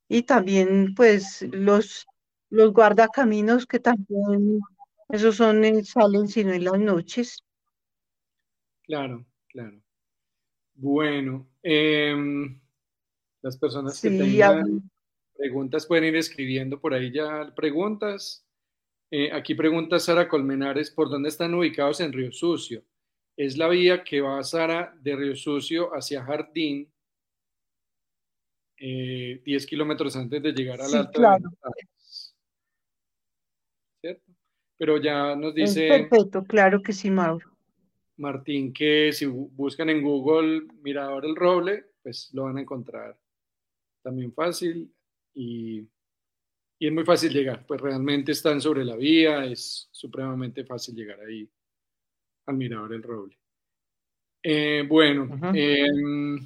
y 0.09 0.23
también 0.23 0.93
pues 0.93 1.41
los, 1.51 2.05
los 2.49 2.73
guardacaminos 2.73 3.65
que 3.65 3.79
también 3.79 4.59
esos 5.07 5.37
son, 5.37 5.63
en- 5.63 5.85
salen 5.85 6.27
sino 6.27 6.51
en 6.51 6.65
las 6.65 6.77
noches. 6.79 7.43
Claro, 8.83 9.25
claro. 9.47 9.81
Bueno, 10.73 11.47
em, 11.63 12.59
las 13.41 13.57
personas 13.57 14.01
que 14.01 14.09
tengan 14.11 14.89
preguntas 15.37 15.85
pueden 15.85 16.05
ir 16.05 16.15
escribiendo 16.17 16.79
por 16.79 16.93
ahí 16.93 17.11
ya 17.11 17.53
preguntas. 17.55 18.45
Eh, 19.11 19.31
aquí 19.31 19.55
pregunta 19.55 19.97
Sara 19.99 20.27
Colmenares, 20.27 20.91
¿por 20.91 21.09
dónde 21.09 21.29
están 21.29 21.53
ubicados 21.53 22.01
en 22.01 22.11
Río 22.11 22.31
Sucio? 22.33 22.83
Es 23.43 23.57
la 23.57 23.67
vía 23.69 24.03
que 24.03 24.21
va, 24.21 24.43
Sara, 24.43 24.93
de 25.01 25.15
Río 25.15 25.35
Sucio 25.35 25.89
hacia 25.95 26.23
Jardín. 26.23 26.87
eh, 28.77 29.41
10 29.43 29.65
kilómetros 29.67 30.15
antes 30.15 30.41
de 30.43 30.51
llegar 30.53 30.79
al 30.81 30.89
Sí, 30.89 30.97
de 30.97 31.09
claro. 31.11 31.49
¿Cierto? 34.01 34.31
Pero 34.77 34.97
ya 34.97 35.35
nos 35.35 35.55
Es 35.55 35.75
dice 35.75 35.87
perfecto, 35.87 36.43
claro 36.43 36.81
que 36.81 36.91
sí, 36.93 37.09
Mauro. 37.11 37.47
Martín 38.17 38.73
que 38.73 39.11
si 39.13 39.25
bu- 39.25 39.49
buscan 39.51 39.89
en 39.89 40.01
Google 40.03 40.67
Mirador 40.81 41.25
El 41.25 41.35
Roble, 41.35 41.85
pues 42.03 42.29
lo 42.33 42.43
van 42.43 42.57
a 42.57 42.61
encontrar 42.61 43.19
también 44.03 44.33
fácil 44.33 44.91
y, 45.35 45.87
y 46.79 46.87
es 46.87 46.91
muy 46.93 47.03
fácil 47.05 47.31
llegar, 47.33 47.65
pues 47.67 47.79
realmente 47.81 48.31
están 48.31 48.59
sobre 48.61 48.83
la 48.85 48.95
vía, 48.95 49.45
es 49.45 49.89
supremamente 49.91 50.63
fácil 50.65 50.95
llegar 50.95 51.19
ahí 51.21 51.47
al 52.51 52.57
Mirador 52.57 52.93
El 52.93 53.03
Roble. 53.03 53.37
Eh, 54.43 54.83
bueno, 54.87 55.27
em, 55.53 56.37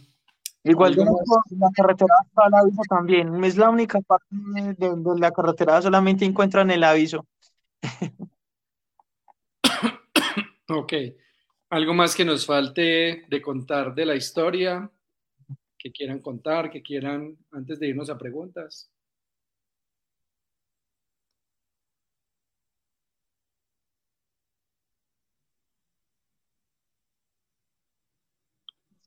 Igual 0.63 0.95
la 0.95 1.69
carretera 1.75 2.13
está 2.25 2.47
el 2.47 2.53
aviso 2.55 2.81
también. 2.89 3.43
Es 3.43 3.55
la 3.55 3.69
única 3.69 3.99
parte 4.01 4.25
de, 4.31 4.73
de- 4.73 4.95
de 4.95 5.19
la 5.19 5.31
carretera, 5.31 5.81
solamente 5.81 6.25
encuentran 6.25 6.71
el 6.71 6.83
aviso. 6.83 7.25
Ok, 10.67 10.93
algo 11.69 11.93
más 11.93 12.15
que 12.15 12.25
nos 12.25 12.45
falte 12.45 13.25
de 13.29 13.41
contar 13.41 13.93
de 13.93 14.05
la 14.05 14.15
historia, 14.15 14.89
que 15.77 15.91
quieran 15.91 16.19
contar, 16.19 16.71
que 16.71 16.81
quieran, 16.81 17.37
antes 17.51 17.79
de 17.79 17.87
irnos 17.89 18.09
a 18.09 18.17
preguntas. 18.17 18.89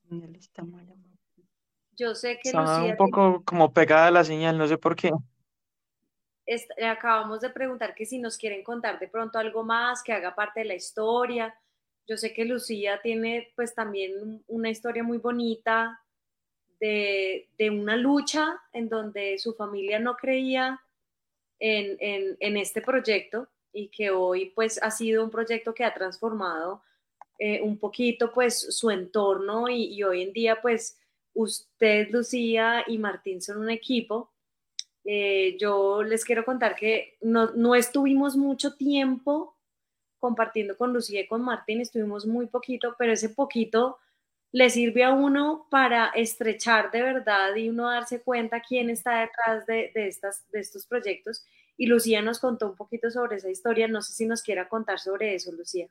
Señal 0.09 0.35
está 0.35 0.63
mala. 0.63 0.93
Yo 1.95 2.15
sé 2.15 2.39
que 2.41 2.49
Está 2.49 2.61
Lucía 2.61 2.91
un 2.91 2.97
poco 2.97 3.43
como 3.45 3.71
pegada 3.71 4.09
la 4.09 4.23
señal, 4.23 4.57
no 4.57 4.67
sé 4.67 4.77
por 4.77 4.95
qué. 4.95 5.11
est- 6.45 6.71
eh, 6.77 6.85
acabamos 6.87 7.41
de 7.41 7.51
preguntar 7.51 7.93
que 7.93 8.07
si 8.07 8.17
nos 8.17 8.35
quieren 8.35 8.63
contar 8.63 8.97
de 8.97 9.07
pronto 9.07 9.37
algo 9.37 9.63
más 9.63 10.01
que 10.01 10.13
haga 10.13 10.33
parte 10.33 10.61
de 10.61 10.65
la 10.65 10.73
historia. 10.73 11.55
Yo 12.07 12.17
sé 12.17 12.33
que 12.33 12.43
Lucía 12.43 12.99
tiene 13.03 13.53
pues 13.55 13.75
también 13.75 14.19
un- 14.19 14.43
una 14.47 14.69
historia 14.71 15.03
muy 15.03 15.19
bonita 15.19 16.01
de, 16.79 17.49
de 17.55 17.69
una 17.69 17.95
lucha 17.95 18.59
en 18.73 18.89
donde 18.89 19.37
su 19.37 19.53
familia 19.53 19.99
no 19.99 20.15
creía 20.15 20.81
en, 21.59 21.97
en- 21.99 22.35
en 22.39 22.57
este 22.57 22.81
proyecto 22.81 23.47
y 23.71 23.89
que 23.89 24.09
hoy 24.09 24.49
pues 24.55 24.81
ha 24.81 24.89
sido 24.89 25.23
un 25.23 25.29
proyecto 25.29 25.75
que 25.75 25.83
ha 25.83 25.93
transformado 25.93 26.81
eh, 27.41 27.61
un 27.61 27.77
poquito 27.77 28.33
pues 28.33 28.59
su 28.75 28.91
entorno 28.91 29.69
y, 29.69 30.03
hoy 30.03 30.23
en 30.23 30.33
día 30.33 30.61
pues 30.61 30.99
usted, 31.33 32.09
Lucía 32.11 32.83
y 32.85 32.97
Martín 32.97 33.41
son 33.41 33.59
un 33.59 33.69
equipo. 33.69 34.33
Eh, 35.05 35.55
yo 35.57 36.03
les 36.03 36.25
quiero 36.25 36.43
contar 36.43 36.75
que 36.75 37.17
no, 37.21 37.51
no 37.51 37.75
estuvimos 37.75 38.35
mucho 38.35 38.75
tiempo 38.75 39.55
compartiendo 40.19 40.77
con 40.77 40.91
Lucía 40.91 41.21
y 41.21 41.27
con 41.27 41.41
Martín, 41.41 41.79
estuvimos 41.79 42.25
muy 42.25 42.47
poquito, 42.47 42.95
pero 42.99 43.13
ese 43.13 43.29
poquito 43.29 43.97
le 44.51 44.69
sirve 44.69 45.05
a 45.05 45.13
uno 45.13 45.65
para 45.71 46.07
estrechar 46.09 46.91
de 46.91 47.01
verdad 47.01 47.55
y 47.55 47.69
uno 47.69 47.89
darse 47.89 48.21
cuenta 48.21 48.61
quién 48.61 48.89
está 48.89 49.21
detrás 49.21 49.65
de, 49.65 49.91
de 49.95 50.07
estas, 50.07 50.45
de 50.51 50.59
estos 50.59 50.85
proyectos. 50.85 51.45
Y 51.77 51.85
Lucía 51.85 52.21
nos 52.21 52.39
contó 52.39 52.67
un 52.67 52.75
poquito 52.75 53.09
sobre 53.09 53.37
esa 53.37 53.49
historia, 53.49 53.87
no 53.87 54.01
sé 54.01 54.11
si 54.11 54.25
nos 54.25 54.41
quiera 54.41 54.67
contar 54.67 54.99
sobre 54.99 55.35
eso, 55.35 55.53
Lucía. 55.53 55.87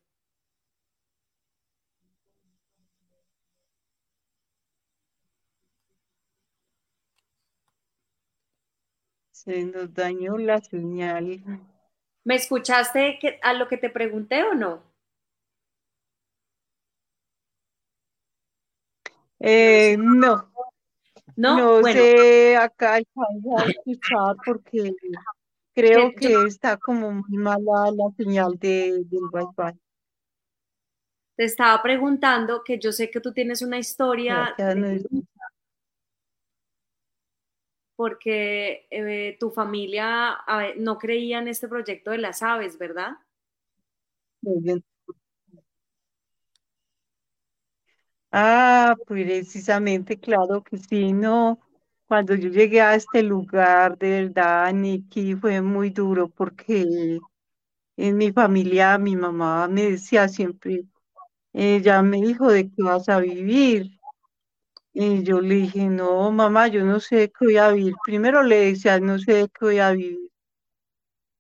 Se 9.45 9.65
nos 9.65 9.95
dañó 9.95 10.37
la 10.37 10.61
señal. 10.61 11.41
¿Me 12.25 12.35
escuchaste 12.35 13.19
que, 13.21 13.39
a 13.41 13.55
lo 13.55 13.69
que 13.69 13.77
te 13.77 13.89
pregunté 13.89 14.43
o 14.43 14.53
no? 14.55 14.83
Eh, 19.39 19.97
no, 19.97 20.51
No, 21.37 21.57
no 21.57 21.81
bueno, 21.81 22.01
sé 22.01 22.57
acá 22.57 22.97
alcanza 22.97 23.63
a 23.63 23.71
escuchar 23.71 24.37
porque 24.45 24.93
creo 25.73 26.13
que 26.13 26.33
yo 26.33 26.43
está 26.43 26.77
como 26.77 27.13
muy 27.13 27.39
mala 27.39 27.93
la 27.93 28.11
señal 28.17 28.59
de, 28.59 29.05
del 29.05 29.23
Wi-Fi. 29.33 29.79
te 31.37 31.45
estaba 31.45 31.81
preguntando 31.81 32.65
que 32.65 32.81
yo 32.81 32.91
sé 32.91 33.09
que 33.09 33.21
tú 33.21 33.33
tienes 33.33 33.63
una 33.63 33.79
historia 33.79 34.53
de 34.59 35.05
porque 37.99 38.87
eh, 38.93 39.37
tu 39.41 39.51
familia 39.51 40.39
no 40.77 40.99
creía 40.99 41.41
en 41.41 41.49
este 41.49 41.67
proyecto 41.67 42.13
de 42.13 42.19
las 42.19 42.45
aves, 42.45 42.79
¿verdad? 42.79 43.15
muy 44.43 44.61
bien. 44.63 44.85
Ah, 48.31 48.95
precisamente, 49.07 50.19
claro 50.21 50.63
que 50.63 50.79
sí, 50.79 51.13
no. 51.13 51.59
Cuando 52.07 52.35
yo 52.35 52.49
llegué 52.51 52.81
a 52.81 52.95
este 52.95 53.23
lugar, 53.23 53.99
de 53.99 54.23
verdad, 54.25 54.73
Nikki, 54.73 55.35
fue 55.37 55.61
muy 55.63 55.91
duro 55.91 56.29
porque 56.29 57.21
en 57.97 58.17
mi 58.17 58.33
familia 58.33 58.99
mi 58.99 59.17
mamá 59.17 59.69
me 59.69 59.91
decía 59.93 60.29
siempre, 60.29 60.85
ella 61.55 62.03
me 62.03 62.19
dijo 62.23 62.51
de 62.51 62.71
qué 62.71 62.83
vas 62.83 63.09
a 63.09 63.21
vivir. 63.21 63.98
Y 64.99 65.23
yo 65.23 65.41
le 65.41 65.55
dije, 65.55 65.87
no, 65.89 66.31
mamá, 66.31 66.69
yo 66.69 66.85
no 66.85 67.01
sé 67.01 67.31
qué 67.31 67.47
voy 67.47 67.57
a 67.57 67.71
vivir. 67.71 67.95
Primero 68.05 68.43
le 68.43 68.57
decía, 68.73 69.01
no 69.01 69.19
sé 69.19 69.49
qué 69.59 69.65
voy 69.65 69.79
a 69.79 69.93
vivir. 69.93 70.29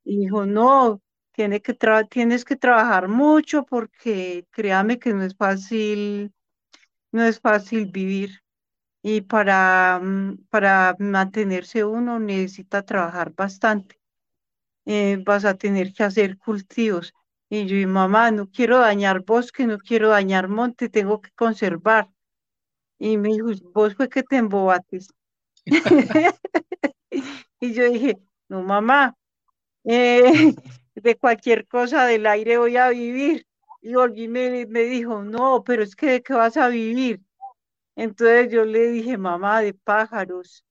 Y 0.04 0.18
dijo, 0.20 0.46
no, 0.46 1.02
tiene 1.32 1.60
que 1.62 1.78
tra- 1.78 2.08
tienes 2.08 2.44
que 2.44 2.56
trabajar 2.56 3.08
mucho 3.08 3.64
porque 3.64 4.46
créame 4.50 4.98
que 4.98 5.12
no 5.14 5.22
es 5.24 5.36
fácil, 5.36 6.32
no 7.12 7.24
es 7.24 7.40
fácil 7.40 7.86
vivir. 7.92 8.40
Y 9.02 9.22
para, 9.22 10.00
mm, 10.02 10.46
para 10.50 10.96
mantenerse 11.00 11.84
uno 11.84 12.20
necesita 12.20 12.84
trabajar 12.84 13.34
bastante. 13.34 14.00
Eh, 14.86 15.18
vas 15.26 15.44
a 15.46 15.54
tener 15.56 15.92
que 15.94 16.04
hacer 16.04 16.38
cultivos. 16.38 17.14
Y 17.50 17.66
yo, 17.66 17.88
mamá, 17.88 18.30
no 18.32 18.50
quiero 18.50 18.78
dañar 18.80 19.24
bosque, 19.24 19.66
no 19.66 19.78
quiero 19.78 20.10
dañar 20.10 20.48
monte, 20.48 20.88
tengo 20.90 21.20
que 21.20 21.30
conservar. 21.32 22.08
Y 22.98 23.16
me 23.16 23.28
dijo, 23.28 23.48
vos 23.72 23.94
fue 23.94 24.08
que 24.08 24.22
te 24.22 24.36
embobates. 24.36 25.08
Y 27.60 27.72
yo 27.72 27.90
dije, 27.90 28.18
no, 28.48 28.62
mamá, 28.62 29.16
eh, 29.84 30.22
de 30.94 31.16
cualquier 31.16 31.66
cosa 31.66 32.06
del 32.06 32.26
aire 32.26 32.58
voy 32.58 32.76
a 32.76 32.90
vivir. 32.90 33.46
Y 33.80 33.94
volví 33.94 34.24
y 34.24 34.28
me, 34.28 34.66
me 34.66 34.82
dijo, 34.82 35.22
no, 35.22 35.64
pero 35.64 35.82
es 35.82 35.96
que 35.96 36.06
de 36.06 36.22
qué 36.22 36.34
vas 36.34 36.56
a 36.56 36.68
vivir. 36.68 37.20
Entonces 37.96 38.50
yo 38.52 38.64
le 38.64 38.88
dije, 38.88 39.18
mamá, 39.18 39.60
de 39.60 39.74
pájaros. 39.74 40.64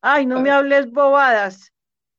Ay, 0.00 0.26
no 0.26 0.40
me 0.40 0.50
hables 0.50 0.90
bobadas. 0.90 1.72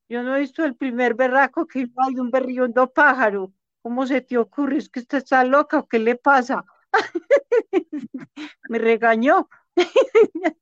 Yo 0.09 0.23
no 0.23 0.35
he 0.35 0.41
visto 0.41 0.65
el 0.65 0.75
primer 0.75 1.13
berraco 1.15 1.65
que 1.65 1.87
hay 1.95 2.15
un 2.19 2.31
berriondo 2.31 2.91
pájaro. 2.91 3.53
¿Cómo 3.81 4.05
se 4.05 4.21
te 4.21 4.37
ocurre? 4.37 4.77
¿Es 4.77 4.89
que 4.89 4.99
usted 4.99 5.19
está 5.19 5.43
loca 5.43 5.79
o 5.79 5.87
qué 5.87 5.99
le 5.99 6.15
pasa? 6.15 6.65
Me 8.69 8.79
regañó. 8.79 9.49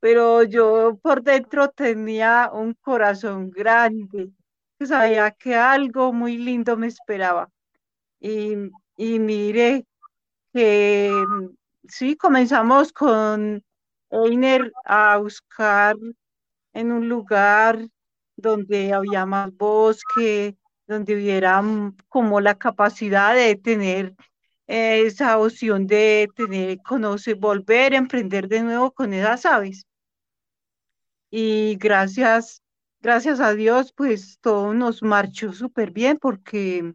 Pero 0.00 0.42
yo 0.42 0.98
por 1.02 1.22
dentro 1.22 1.68
tenía 1.70 2.50
un 2.52 2.74
corazón 2.74 3.50
grande. 3.50 4.30
Sabía 4.80 5.30
que 5.32 5.54
algo 5.54 6.12
muy 6.12 6.36
lindo 6.38 6.76
me 6.76 6.88
esperaba. 6.88 7.48
Y, 8.20 8.54
y 8.96 9.18
mire 9.18 9.86
que 10.54 11.24
mm, 11.28 11.48
sí, 11.88 12.16
comenzamos 12.16 12.92
con 12.92 13.62
Einer 14.10 14.72
a 14.84 15.18
buscar 15.18 15.96
en 16.74 16.92
un 16.92 17.08
lugar 17.08 17.88
donde 18.36 18.92
había 18.92 19.26
más 19.26 19.52
bosque, 19.56 20.56
donde 20.86 21.14
hubiera 21.14 21.60
mm, 21.62 21.96
como 22.08 22.40
la 22.40 22.56
capacidad 22.56 23.34
de 23.34 23.56
tener 23.56 24.14
eh, 24.66 25.02
esa 25.06 25.38
opción 25.38 25.86
de 25.86 26.28
tener, 26.36 26.78
conocer, 26.82 27.36
volver 27.36 27.94
a 27.94 27.98
emprender 27.98 28.48
de 28.48 28.62
nuevo 28.62 28.92
con 28.92 29.12
esas 29.14 29.46
aves. 29.46 29.86
Y 31.30 31.76
gracias, 31.76 32.62
gracias 33.00 33.40
a 33.40 33.52
Dios, 33.54 33.92
pues 33.92 34.38
todo 34.40 34.74
nos 34.74 35.02
marchó 35.02 35.52
súper 35.52 35.90
bien 35.90 36.18
porque 36.18 36.94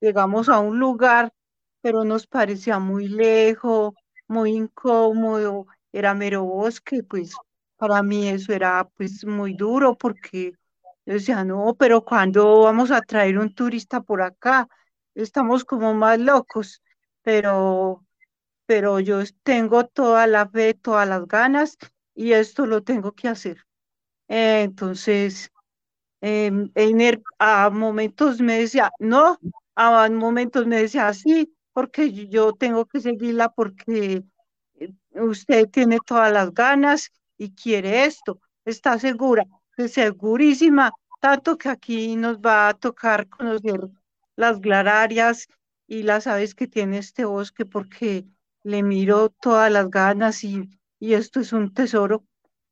llegamos 0.00 0.48
a 0.48 0.60
un 0.60 0.78
lugar, 0.78 1.32
pero 1.80 2.04
nos 2.04 2.26
parecía 2.26 2.78
muy 2.78 3.08
lejos, 3.08 3.94
muy 4.28 4.52
incómodo, 4.52 5.66
era 5.92 6.14
mero 6.14 6.44
bosque, 6.44 7.02
pues 7.02 7.34
para 7.76 8.02
mí 8.02 8.28
eso 8.28 8.52
era 8.52 8.88
pues 8.96 9.24
muy 9.24 9.54
duro 9.54 9.96
porque 9.96 10.54
yo 11.06 11.14
decía, 11.14 11.44
no, 11.44 11.74
pero 11.78 12.04
¿cuándo 12.04 12.60
vamos 12.62 12.90
a 12.90 13.00
traer 13.02 13.38
un 13.38 13.54
turista 13.54 14.00
por 14.02 14.22
acá? 14.22 14.68
Estamos 15.14 15.64
como 15.64 15.94
más 15.94 16.18
locos, 16.18 16.82
pero, 17.22 18.04
pero 18.66 19.00
yo 19.00 19.20
tengo 19.42 19.86
toda 19.86 20.26
la 20.26 20.48
fe, 20.48 20.74
todas 20.74 21.08
las 21.08 21.26
ganas 21.28 21.78
y 22.14 22.32
esto 22.32 22.66
lo 22.66 22.82
tengo 22.84 23.12
que 23.12 23.28
hacer. 23.28 23.58
Eh, 24.28 24.62
entonces, 24.62 25.50
em, 26.20 26.70
Einer 26.74 27.22
a 27.38 27.70
momentos 27.70 28.40
me 28.40 28.58
decía, 28.60 28.90
no, 28.98 29.38
a 29.74 30.08
momentos 30.10 30.66
me 30.66 30.76
decía, 30.82 31.12
sí, 31.14 31.54
porque 31.72 32.12
yo 32.28 32.52
tengo 32.54 32.86
que 32.86 33.00
seguirla 33.00 33.50
porque 33.50 34.24
eh, 34.76 34.94
usted 35.14 35.68
tiene 35.70 35.98
todas 36.06 36.32
las 36.32 36.52
ganas 36.54 37.10
y 37.38 37.54
quiere 37.54 38.04
esto, 38.04 38.40
está 38.64 38.98
segura, 38.98 39.44
segurísima, 39.88 40.92
tanto 41.20 41.58
que 41.58 41.68
aquí 41.68 42.16
nos 42.16 42.38
va 42.38 42.68
a 42.68 42.74
tocar 42.74 43.28
conocer 43.28 43.80
las 44.36 44.60
glararias 44.60 45.48
y 45.86 46.02
las 46.02 46.26
aves 46.26 46.54
que 46.54 46.66
tiene 46.68 46.98
este 46.98 47.24
bosque 47.24 47.66
porque 47.66 48.26
le 48.62 48.82
miro 48.82 49.30
todas 49.30 49.70
las 49.70 49.90
ganas 49.90 50.44
y, 50.44 50.68
y 50.98 51.14
esto 51.14 51.40
es 51.40 51.52
un 51.52 51.72
tesoro. 51.74 52.24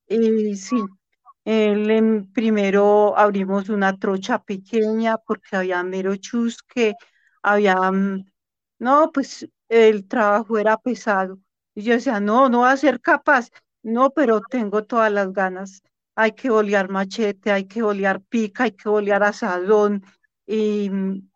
Y 0.09 0.57
sí, 0.57 0.77
el, 1.45 2.29
primero 2.33 3.17
abrimos 3.19 3.69
una 3.69 3.97
trocha 3.99 4.43
pequeña 4.43 5.19
porque 5.19 5.57
había 5.57 5.83
mero 5.83 6.17
chusque, 6.17 6.95
había, 7.43 7.77
mm, 7.93 8.25
no, 8.79 9.11
pues 9.13 9.49
el 9.69 10.07
trabajo 10.09 10.59
era 10.59 10.77
pesado. 10.79 11.39
Y 11.75 11.83
yo 11.83 11.95
decía, 11.95 12.21
no, 12.21 12.49
no 12.49 12.61
va 12.61 12.73
a 12.73 12.77
ser 12.77 13.01
capaz. 13.01 13.51
No, 13.83 14.11
pero 14.11 14.41
tengo 14.41 14.85
todas 14.85 15.11
las 15.13 15.33
ganas. 15.33 15.83
Hay 16.21 16.33
que 16.33 16.51
bolear 16.51 16.91
machete, 16.91 17.51
hay 17.51 17.65
que 17.65 17.81
bolear 17.83 18.21
pica, 18.21 18.65
hay 18.65 18.73
que 18.73 18.91
bolear 18.91 19.23
asadón. 19.23 20.05
Y 20.47 20.91
mm, 20.91 21.31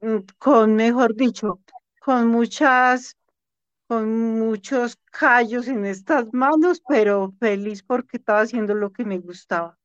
mm, 0.00 0.18
con, 0.38 0.76
mejor 0.76 1.16
dicho, 1.16 1.60
con 2.00 2.28
muchas, 2.28 3.16
con 3.88 4.38
muchos 4.38 4.96
callos 5.10 5.66
en 5.66 5.84
estas 5.86 6.32
manos, 6.32 6.80
pero 6.88 7.32
feliz 7.40 7.82
porque 7.82 8.18
estaba 8.18 8.42
haciendo 8.42 8.74
lo 8.74 8.92
que 8.92 9.04
me 9.04 9.18
gustaba. 9.18 9.76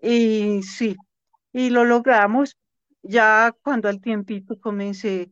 Y 0.00 0.62
sí, 0.62 0.96
y 1.52 1.70
lo 1.70 1.84
logramos. 1.84 2.56
Ya 3.02 3.54
cuando 3.62 3.88
al 3.90 4.00
tiempito 4.00 4.58
comencé 4.60 5.30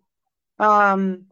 a, 0.59 0.97
mm, 0.97 1.28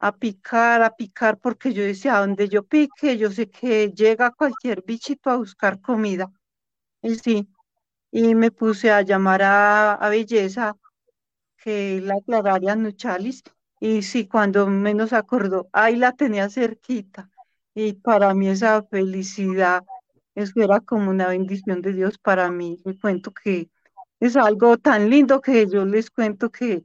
a 0.00 0.12
picar, 0.16 0.82
a 0.82 0.90
picar, 0.96 1.38
porque 1.38 1.72
yo 1.72 1.84
decía, 1.84 2.18
donde 2.18 2.48
yo 2.48 2.64
pique, 2.64 3.16
yo 3.18 3.30
sé 3.30 3.48
que 3.50 3.90
llega 3.92 4.32
cualquier 4.32 4.82
bichito 4.82 5.30
a 5.30 5.36
buscar 5.36 5.80
comida. 5.80 6.32
Y 7.02 7.14
sí, 7.16 7.48
y 8.12 8.34
me 8.34 8.50
puse 8.52 8.90
a 8.92 9.02
llamar 9.02 9.42
a, 9.42 9.94
a 9.94 10.08
Belleza, 10.10 10.76
que 11.58 12.00
la 12.02 12.20
Clararia 12.22 12.76
Nuchalis, 12.76 13.42
y 13.80 14.02
sí, 14.02 14.28
cuando 14.28 14.66
menos 14.68 15.12
acordó, 15.12 15.68
ahí 15.72 15.96
la 15.96 16.12
tenía 16.14 16.50
cerquita. 16.50 17.30
Y 17.74 17.94
para 17.94 18.34
mí 18.34 18.48
esa 18.48 18.82
felicidad, 18.84 19.84
eso 20.34 20.60
era 20.62 20.80
como 20.80 21.10
una 21.10 21.28
bendición 21.28 21.82
de 21.82 21.92
Dios 21.94 22.18
para 22.18 22.50
mí. 22.52 22.78
Le 22.84 22.98
cuento 22.98 23.32
que 23.32 23.70
es 24.20 24.36
algo 24.36 24.78
tan 24.78 25.10
lindo 25.10 25.40
que 25.42 25.68
yo 25.68 25.84
les 25.86 26.10
cuento 26.10 26.50
que 26.50 26.84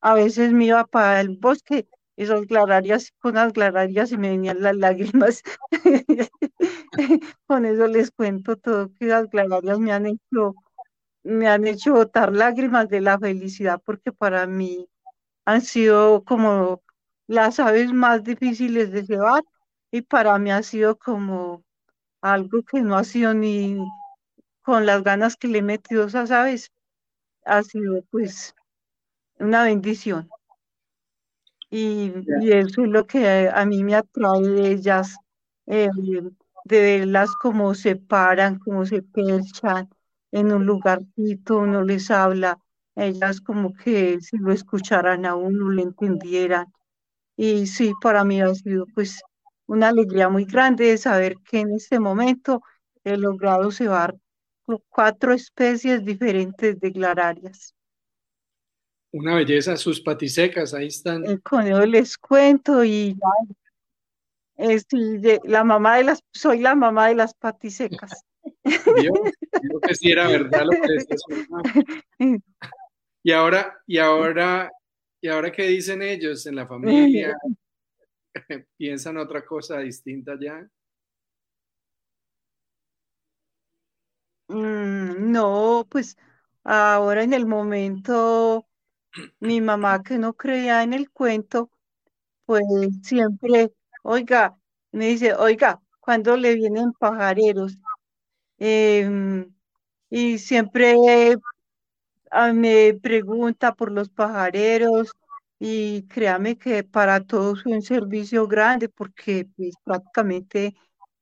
a 0.00 0.14
veces 0.14 0.52
me 0.52 0.66
iba 0.66 0.84
para 0.86 1.20
el 1.20 1.30
bosque, 1.38 1.88
esas 2.18 2.46
clararias, 2.46 3.12
con 3.20 3.34
las 3.34 3.52
clararias 3.52 4.10
y 4.12 4.18
me 4.18 4.30
venían 4.30 4.60
las 4.60 4.76
lágrimas. 4.76 5.42
con 7.46 7.64
eso 7.64 7.86
les 7.86 8.10
cuento 8.10 8.56
todo, 8.56 8.92
que 8.98 9.06
las 9.06 9.28
clararias 9.28 9.78
me 9.78 9.92
han 9.92 10.06
hecho, 10.06 10.54
me 11.22 11.48
han 11.48 11.66
hecho 11.66 11.94
botar 11.94 12.32
lágrimas 12.34 12.88
de 12.88 13.00
la 13.00 13.18
felicidad, 13.18 13.80
porque 13.84 14.12
para 14.12 14.46
mí 14.48 14.88
han 15.44 15.60
sido 15.62 16.24
como 16.24 16.82
las 17.28 17.60
aves 17.60 17.92
más 17.92 18.24
difíciles 18.24 18.90
de 18.90 19.04
llevar 19.04 19.44
y 19.92 20.02
para 20.02 20.38
mí 20.38 20.50
ha 20.50 20.62
sido 20.64 20.98
como 20.98 21.62
algo 22.20 22.62
que 22.64 22.80
no 22.82 22.96
ha 22.96 23.04
sido 23.04 23.32
ni 23.32 23.78
con 24.62 24.86
las 24.86 25.04
ganas 25.04 25.36
que 25.36 25.48
le 25.48 25.58
he 25.58 25.62
metido 25.62 26.06
esas 26.06 26.32
aves, 26.32 26.72
ha 27.44 27.62
sido 27.62 28.02
pues 28.10 28.54
una 29.38 29.62
bendición. 29.62 30.28
Y, 31.70 32.12
eso 32.50 32.82
es 32.82 32.88
lo 32.88 33.06
que 33.06 33.48
a 33.52 33.64
mí 33.66 33.84
me 33.84 33.94
atrae 33.94 34.40
de 34.42 34.72
ellas, 34.72 35.16
eh, 35.66 35.88
de 36.64 36.80
verlas 36.80 37.30
como 37.40 37.74
se 37.74 37.96
paran, 37.96 38.58
como 38.58 38.86
se 38.86 39.02
perchan 39.02 39.88
en 40.32 40.52
un 40.52 40.66
lugarcito, 40.66 41.58
uno 41.58 41.82
les 41.82 42.10
habla, 42.10 42.58
ellas 42.94 43.40
como 43.40 43.74
que 43.74 44.20
si 44.20 44.38
lo 44.38 44.52
escucharan 44.52 45.26
a 45.26 45.34
uno, 45.36 45.70
le 45.70 45.82
entendieran. 45.82 46.66
Y 47.36 47.66
sí, 47.66 47.92
para 48.02 48.24
mí 48.24 48.40
ha 48.42 48.54
sido 48.54 48.86
pues 48.94 49.22
una 49.66 49.88
alegría 49.88 50.28
muy 50.28 50.44
grande 50.44 50.86
de 50.86 50.98
saber 50.98 51.36
que 51.48 51.60
en 51.60 51.74
este 51.74 52.00
momento 52.00 52.62
he 53.04 53.16
logrado 53.16 53.70
cebar 53.70 54.16
cuatro 54.90 55.32
especies 55.32 56.04
diferentes 56.04 56.78
de 56.80 56.90
glararias. 56.90 57.74
Una 59.12 59.36
belleza, 59.36 59.76
sus 59.76 60.00
patisecas, 60.00 60.74
ahí 60.74 60.88
están. 60.88 61.24
El 61.24 61.40
conejo 61.42 61.86
les 61.86 62.18
cuento 62.18 62.84
y 62.84 63.14
ya, 63.14 63.28
la 65.44 65.64
mamá 65.64 65.96
de 65.96 66.04
las, 66.04 66.22
soy 66.32 66.60
la 66.60 66.74
mamá 66.74 67.08
de 67.08 67.14
las 67.14 67.34
patisecas. 67.34 68.24
Yo, 68.64 69.12
yo 69.72 69.80
que 69.80 69.94
sí 69.94 70.10
era 70.10 70.28
verdad 70.28 70.64
lo 70.64 70.70
que 70.70 70.92
decía 70.92 71.16
Y 73.24 73.32
ahora, 73.32 73.82
y 73.86 73.98
ahora, 73.98 74.70
y 75.20 75.28
ahora 75.28 75.50
qué 75.50 75.64
dicen 75.64 76.02
ellos 76.02 76.46
en 76.46 76.54
la 76.54 76.66
familia, 76.66 77.36
piensan 78.76 79.16
otra 79.16 79.44
cosa 79.44 79.78
distinta 79.80 80.36
ya. 80.40 80.66
Mm, 84.48 85.30
no, 85.30 85.86
pues 85.90 86.16
ahora 86.64 87.22
en 87.22 87.34
el 87.34 87.46
momento 87.46 88.67
mi 89.40 89.60
mamá 89.60 90.02
que 90.02 90.18
no 90.18 90.34
creía 90.34 90.82
en 90.82 90.92
el 90.94 91.10
cuento, 91.10 91.70
pues 92.46 92.64
siempre, 93.02 93.72
oiga, 94.02 94.58
me 94.92 95.08
dice, 95.08 95.34
oiga, 95.34 95.80
cuando 96.00 96.36
le 96.36 96.54
vienen 96.54 96.92
pajareros? 96.92 97.78
Em, 98.58 99.52
y 100.10 100.38
siempre 100.38 100.96
ah, 102.30 102.52
me 102.52 102.94
pregunta 102.94 103.74
por 103.74 103.92
los 103.92 104.08
pajareros 104.08 105.12
y 105.58 106.02
créame 106.08 106.56
que 106.58 106.84
para 106.84 107.20
todos 107.20 107.60
es 107.60 107.66
un 107.66 107.82
servicio 107.82 108.46
grande 108.48 108.88
porque 108.88 109.46
pues, 109.56 109.74
prácticamente 109.84 110.76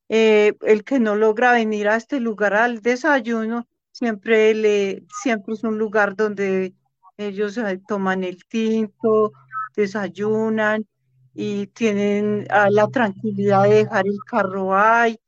eh, 0.08 0.54
el 0.62 0.84
que 0.84 1.00
no 1.00 1.16
logra 1.16 1.52
venir 1.52 1.88
a 1.88 1.96
este 1.96 2.20
lugar 2.20 2.54
al 2.54 2.80
desayuno, 2.82 3.66
siempre, 3.92 4.54
le, 4.54 5.06
siempre 5.22 5.54
es 5.54 5.64
un 5.64 5.78
lugar 5.78 6.16
donde 6.16 6.74
ellos 7.16 7.56
eh, 7.58 7.80
toman 7.86 8.24
el 8.24 8.44
tinto, 8.46 9.32
desayunan 9.74 10.86
y 11.34 11.66
tienen 11.68 12.46
ah, 12.50 12.68
la 12.70 12.88
tranquilidad 12.88 13.64
de 13.64 13.74
dejar 13.76 14.06
el 14.06 14.18
carro 14.24 14.74
ahí 14.74 15.18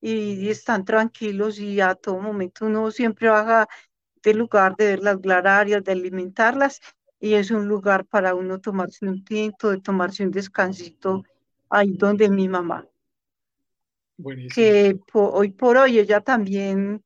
y, 0.00 0.48
están 0.48 0.84
tranquilos 0.84 1.58
y 1.58 1.80
a 1.80 1.94
todo 1.94 2.18
momento 2.18 2.66
uno 2.66 2.90
siempre 2.90 3.28
baja 3.28 3.68
del 4.22 4.38
lugar 4.38 4.76
de 4.76 4.86
ver 4.86 5.00
las 5.00 5.20
glararias, 5.20 5.84
de 5.84 5.92
alimentarlas 5.92 6.80
y 7.20 7.34
es 7.34 7.50
un 7.50 7.66
lugar 7.66 8.04
para 8.06 8.34
uno 8.34 8.60
tomarse 8.60 9.06
un 9.06 9.24
tinto, 9.24 9.70
de 9.70 9.80
tomarse 9.80 10.24
un 10.24 10.30
descansito 10.30 11.24
ahí 11.68 11.92
donde 11.92 12.28
mi 12.28 12.48
mamá. 12.48 12.86
Que 14.52 14.98
hoy 15.12 15.50
por 15.50 15.76
hoy 15.76 15.98
ella 15.98 16.20
también 16.20 17.02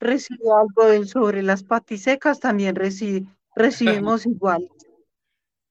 recibe 0.00 0.44
algo 0.56 1.04
sobre 1.04 1.42
las 1.42 1.62
patisecas, 1.62 2.40
también 2.40 2.74
recibe, 2.74 3.26
recibimos 3.58 4.26
igual. 4.26 4.68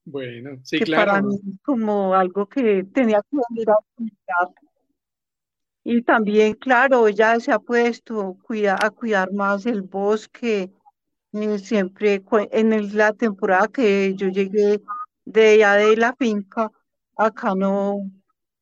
Bueno, 0.06 0.60
sí, 0.64 0.80
que 0.80 0.86
claro. 0.86 1.12
Para 1.12 1.22
mí 1.22 1.36
es 1.36 1.62
como 1.64 2.14
algo 2.14 2.48
que 2.48 2.84
tenía 2.94 3.22
que 3.30 3.38
venir 3.50 3.70
a 3.70 3.78
cuidar. 3.96 4.54
Y 5.84 6.02
también, 6.02 6.54
claro, 6.54 7.08
ella 7.08 7.40
se 7.40 7.52
ha 7.52 7.60
puesto 7.60 8.38
cuida, 8.44 8.78
a 8.80 8.90
cuidar 8.90 9.32
más 9.34 9.66
el 9.66 9.82
bosque. 9.82 10.72
Eh, 11.34 11.60
siempre 11.60 12.24
en 12.52 12.98
la 12.98 13.14
temporada 13.14 13.68
que 13.68 14.16
yo 14.16 14.30
llegué 14.30 14.82
de 15.26 15.50
allá 15.50 15.74
de 15.74 15.98
la 15.98 16.16
finca, 16.16 16.72
acá 17.18 17.54
no, 17.54 18.10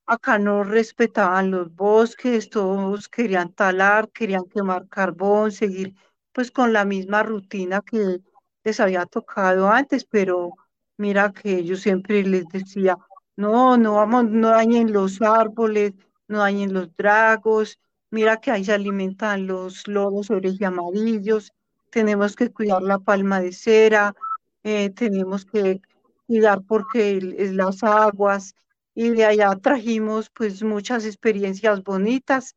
acá 0.05 0.39
no 0.39 0.63
respetaban 0.63 1.51
los 1.51 1.73
bosques, 1.73 2.49
todos 2.49 3.07
querían 3.07 3.53
talar, 3.53 4.09
querían 4.09 4.45
quemar 4.45 4.88
carbón, 4.89 5.51
seguir 5.51 5.93
pues 6.34 6.51
con 6.51 6.73
la 6.73 6.86
misma 6.86 7.23
rutina 7.23 7.82
que 7.82 8.19
les 8.66 8.80
había 8.80 9.05
tocado 9.05 9.70
antes, 9.70 10.03
pero 10.03 10.51
mira 10.97 11.32
que 11.32 11.63
yo 11.63 11.78
siempre 11.78 12.24
les 12.24 12.45
decía, 12.47 12.97
no, 13.38 13.78
no 13.78 13.95
vamos, 13.95 14.26
no 14.26 14.49
dañen 14.49 14.91
los 14.91 15.22
árboles, 15.22 15.93
no 16.28 16.39
dañen 16.39 16.74
los 16.74 16.93
dragos, 16.97 17.80
mira 18.09 18.38
que 18.38 18.51
ahí 18.51 18.66
se 18.66 18.74
alimentan 18.74 19.45
los 19.45 19.88
lobos 19.88 20.32
orejas 20.32 20.70
amarillos, 20.70 21.53
tenemos 21.91 22.36
que 22.36 22.51
cuidar 22.51 22.82
la 22.82 22.97
palma 22.97 23.39
de 23.39 23.53
cera, 23.53 24.16
eh, 24.63 24.89
tenemos 24.89 25.45
que 25.45 25.80
cuidar 26.26 26.63
porque 26.68 27.36
es 27.38 27.53
las 27.53 27.84
aguas, 27.84 28.55
y 28.95 29.09
de 29.09 29.26
allá 29.26 29.55
trajimos 29.61 30.32
pues 30.32 30.63
muchas 30.63 31.05
experiencias 31.05 31.84
bonitas 31.84 32.55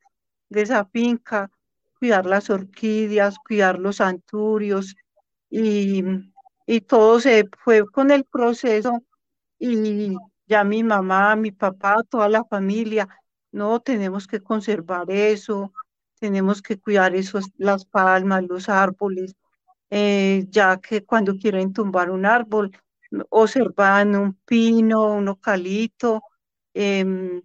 de 0.48 0.62
esa 0.62 0.86
finca, 0.86 1.50
cuidar 1.98 2.24
las 2.24 2.48
orquídeas, 2.48 3.36
cuidar 3.46 3.78
los 3.78 4.00
anturios 4.00 4.96
y, 5.50 6.02
y 6.66 6.80
todo 6.82 7.20
se 7.20 7.48
fue 7.64 7.86
con 7.90 8.10
el 8.10 8.24
proceso 8.24 9.02
y 9.58 10.16
ya 10.46 10.64
mi 10.64 10.84
mamá, 10.84 11.36
mi 11.36 11.52
papá, 11.52 12.02
toda 12.08 12.28
la 12.28 12.44
familia, 12.44 13.08
no, 13.52 13.80
tenemos 13.80 14.26
que 14.26 14.40
conservar 14.42 15.10
eso, 15.10 15.72
tenemos 16.20 16.62
que 16.62 16.78
cuidar 16.78 17.14
esos, 17.14 17.46
las 17.58 17.84
palmas, 17.84 18.44
los 18.48 18.68
árboles, 18.68 19.34
eh, 19.90 20.46
ya 20.50 20.78
que 20.80 21.04
cuando 21.04 21.36
quieren 21.36 21.72
tumbar 21.72 22.10
un 22.10 22.26
árbol, 22.26 22.72
observan 23.30 24.16
un 24.16 24.34
pino, 24.46 25.14
un 25.14 25.28
ocalito, 25.28 26.22
em, 26.74 27.42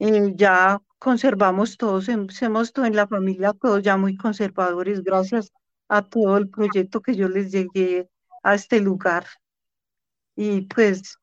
eh, 0.00 0.32
ya 0.36 0.80
conservamos 0.98 1.76
todos, 1.78 2.08
hemos 2.08 2.72
todo 2.72 2.86
en 2.86 2.96
la 2.96 3.06
familia, 3.08 3.52
todos 3.54 3.82
ya 3.82 3.96
muy 3.96 4.16
conservadores, 4.16 5.02
gracias 5.02 5.52
a 5.88 6.02
todo 6.02 6.36
el 6.36 6.48
proyecto 6.48 7.00
que 7.00 7.14
yo 7.14 7.28
les 7.28 7.52
llegué 7.52 8.08
a 8.42 8.54
este 8.54 8.80
lugar. 8.80 9.26
Y 10.34 10.62
pues 10.62 11.18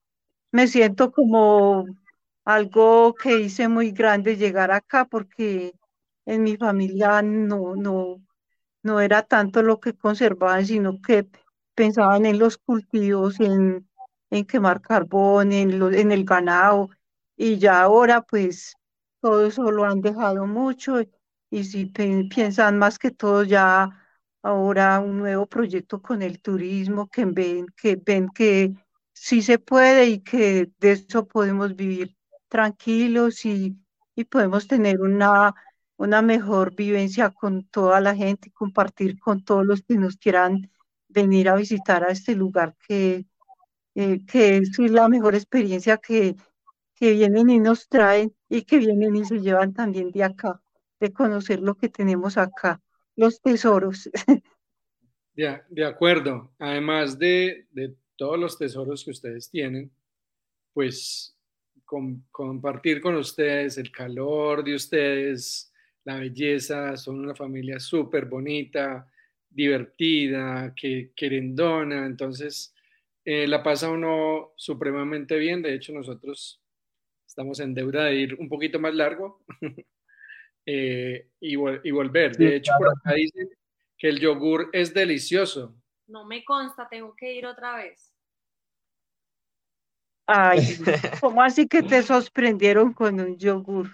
me 0.52 0.68
siento 0.68 1.12
como 1.12 1.86
algo 2.46 3.14
que 3.16 3.40
hice 3.42 3.68
muy 3.68 3.92
grande 3.92 4.38
llegar 4.38 4.72
acá 4.72 5.06
porque 5.06 5.74
en 6.26 6.44
mi 6.44 6.58
familia 6.58 7.22
no, 7.22 7.76
no, 7.76 8.22
no 8.84 9.00
era 9.02 9.24
tanto 9.24 9.64
lo 9.64 9.80
que 9.80 9.94
conservaban, 9.94 10.66
sino 10.66 11.02
que 11.02 11.28
pensaban 11.76 12.26
en 12.26 12.40
los 12.40 12.58
cultivos, 12.58 13.40
en, 13.40 13.88
en 14.30 14.46
quemar 14.46 14.82
carbón, 14.82 15.52
en, 15.52 15.80
lo, 15.80 15.92
en 15.92 16.12
el 16.12 16.26
ganado, 16.26 16.90
y 17.36 17.58
ya 17.58 17.82
ahora 17.82 18.22
pues 18.22 18.76
todo 19.22 19.46
eso 19.48 19.72
lo 19.72 19.86
han 19.86 20.02
dejado 20.02 20.46
mucho 20.48 21.02
y 21.50 21.64
si 21.64 21.86
piensan 21.86 22.78
más 22.78 23.00
que 23.00 23.12
todo 23.12 23.44
ya 23.44 24.03
ahora 24.44 25.00
un 25.00 25.20
nuevo 25.20 25.48
proyecto 25.48 26.02
con 26.02 26.22
el 26.22 26.42
turismo, 26.42 27.10
que 27.10 27.26
ven 27.26 27.68
que, 27.78 27.96
ven 27.98 28.30
que 28.30 28.74
sí 29.14 29.42
se 29.42 29.60
puede 29.60 30.08
y 30.08 30.20
que 30.22 30.72
de 30.80 30.92
eso 30.94 31.28
podemos 31.28 31.76
vivir 31.76 32.16
tranquilos 32.50 33.46
y, 33.46 33.78
y 34.16 34.26
podemos 34.26 34.68
tener 34.68 35.02
una, 35.02 35.56
una 35.98 36.22
mejor 36.22 36.76
vivencia 36.76 37.30
con 37.32 37.66
toda 37.68 38.02
la 38.02 38.16
gente, 38.16 38.52
compartir 38.52 39.20
con 39.20 39.44
todos 39.44 39.66
los 39.66 39.82
que 39.84 39.96
nos 39.98 40.18
quieran 40.18 40.70
venir 41.08 41.50
a 41.50 41.56
visitar 41.56 42.04
a 42.04 42.12
este 42.12 42.36
lugar 42.36 42.76
que, 42.88 43.26
eh, 43.96 44.22
es 44.34 44.80
la 44.80 45.10
mejor 45.10 45.36
experiencia 45.36 45.98
que, 45.98 46.36
que 46.96 47.12
vienen 47.14 47.50
y 47.50 47.60
nos 47.60 47.88
traen 47.90 48.36
y 48.50 48.64
que 48.64 48.80
vienen 48.80 49.16
y 49.16 49.26
se 49.26 49.40
llevan 49.42 49.74
también 49.74 50.12
de 50.12 50.24
acá, 50.24 50.62
de 51.00 51.14
conocer 51.14 51.62
lo 51.62 51.76
que 51.76 51.90
tenemos 51.90 52.38
acá, 52.38 52.82
los 53.16 53.42
tesoros. 53.42 54.10
De, 55.36 55.60
de 55.70 55.84
acuerdo. 55.84 56.54
Además 56.60 57.18
de, 57.18 57.66
de, 57.72 57.96
todos 58.16 58.38
los 58.38 58.56
tesoros 58.60 59.04
que 59.04 59.10
ustedes 59.10 59.50
tienen, 59.50 59.92
pues 60.74 61.36
con, 61.84 62.24
compartir 62.30 63.02
con 63.02 63.16
ustedes 63.16 63.80
el 63.80 63.92
calor 63.92 64.64
de 64.64 64.76
ustedes, 64.76 65.74
la 66.04 66.20
belleza, 66.20 66.96
son 66.98 67.18
una 67.18 67.34
familia 67.34 67.80
súper 67.80 68.26
bonita, 68.26 69.10
divertida, 69.50 70.74
que 70.76 71.12
querendona, 71.16 72.06
entonces 72.06 72.74
eh, 73.26 73.48
la 73.48 73.64
pasa 73.64 73.90
uno 73.90 74.54
supremamente 74.56 75.38
bien. 75.38 75.62
De 75.62 75.74
hecho, 75.74 75.94
nosotros 75.94 76.62
estamos 77.26 77.60
en 77.60 77.74
deuda 77.74 78.06
de 78.06 78.16
ir 78.16 78.36
un 78.36 78.50
poquito 78.50 78.80
más 78.80 78.94
largo 78.94 79.44
eh, 80.66 81.30
y, 81.40 81.54
y, 81.54 81.92
volver. 81.92 82.36
De 82.38 82.56
hecho, 82.56 82.72
por 82.78 82.90
acá 82.90 83.14
dicen 83.14 83.50
que 83.98 84.10
el 84.10 84.20
yogur 84.20 84.70
es 84.74 84.94
delicioso. 84.94 85.76
No 86.08 86.26
me 86.26 86.44
consta, 86.44 86.88
tengo 86.90 87.16
que 87.16 87.34
ir 87.34 87.46
otra 87.46 87.76
vez. 87.78 88.14
Ay, 90.26 90.60
¿cómo 91.22 91.42
así 91.42 91.68
que 91.68 91.84
te 91.84 92.02
sorprendieron 92.02 92.94
con 92.94 93.20
un 93.20 93.38
yogur? 93.38 93.90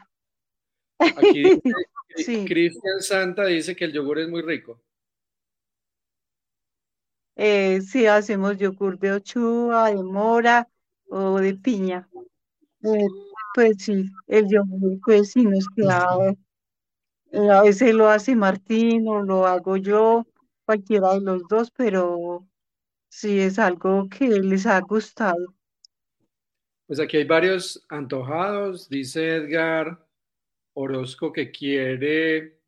Aquí 0.99 1.43
dice, 1.43 1.61
sí. 2.15 2.45
Cristian 2.45 3.01
Santa 3.01 3.45
dice 3.45 3.75
que 3.75 3.85
el 3.85 3.93
yogur 3.93 4.19
es 4.19 4.29
muy 4.29 4.41
rico. 4.41 4.81
Eh, 7.35 7.81
sí, 7.81 8.05
hacemos 8.05 8.57
yogur 8.57 8.99
de 8.99 9.13
ochuva, 9.13 9.89
de 9.89 10.03
mora 10.03 10.67
o 11.07 11.39
de 11.39 11.55
piña. 11.55 12.07
Eh, 12.83 13.07
pues 13.55 13.77
sí, 13.79 14.05
el 14.27 14.49
yogur, 14.49 14.99
pues 15.05 15.31
sí 15.31 15.45
nos 15.45 15.65
queda. 15.69 16.35
A 17.31 17.61
veces 17.61 17.93
lo 17.93 18.09
hace 18.09 18.35
Martín 18.35 19.07
o 19.07 19.21
lo 19.21 19.45
hago 19.45 19.77
yo, 19.77 20.25
cualquiera 20.65 21.13
de 21.13 21.21
los 21.21 21.47
dos, 21.47 21.71
pero 21.71 22.47
sí 23.09 23.39
es 23.39 23.59
algo 23.59 24.07
que 24.09 24.27
les 24.27 24.65
ha 24.65 24.79
gustado. 24.81 25.55
Pues 26.87 26.99
aquí 26.99 27.17
hay 27.17 27.25
varios 27.25 27.85
antojados, 27.89 28.89
dice 28.89 29.35
Edgar 29.35 30.03
Orozco 30.73 31.31
que 31.31 31.51
quiere 31.51 32.59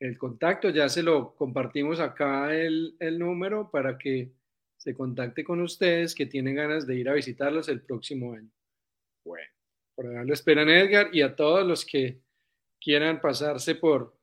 el 0.00 0.16
contacto, 0.16 0.70
ya 0.70 0.88
se 0.88 1.02
lo 1.02 1.34
compartimos 1.34 2.00
acá 2.00 2.54
el, 2.54 2.96
el, 2.98 3.18
número 3.18 3.70
para 3.70 3.98
que 3.98 4.32
se 4.76 4.94
contacte 4.94 5.42
con 5.42 5.60
ustedes 5.60 6.14
que 6.14 6.26
tienen 6.26 6.54
ganas 6.54 6.86
de 6.86 6.96
ir 6.96 7.08
a 7.08 7.14
visitarlos 7.14 7.68
el 7.68 7.82
próximo 7.82 8.34
año. 8.34 8.50
Bueno, 9.24 9.50
por 9.94 10.06
ahora 10.06 10.24
lo 10.24 10.32
esperan 10.32 10.68
Edgar 10.68 11.08
y 11.12 11.22
a 11.22 11.34
todos 11.34 11.66
los 11.66 11.84
que 11.84 12.20
quieran 12.80 13.20
pasarse 13.20 13.74
por, 13.74 14.16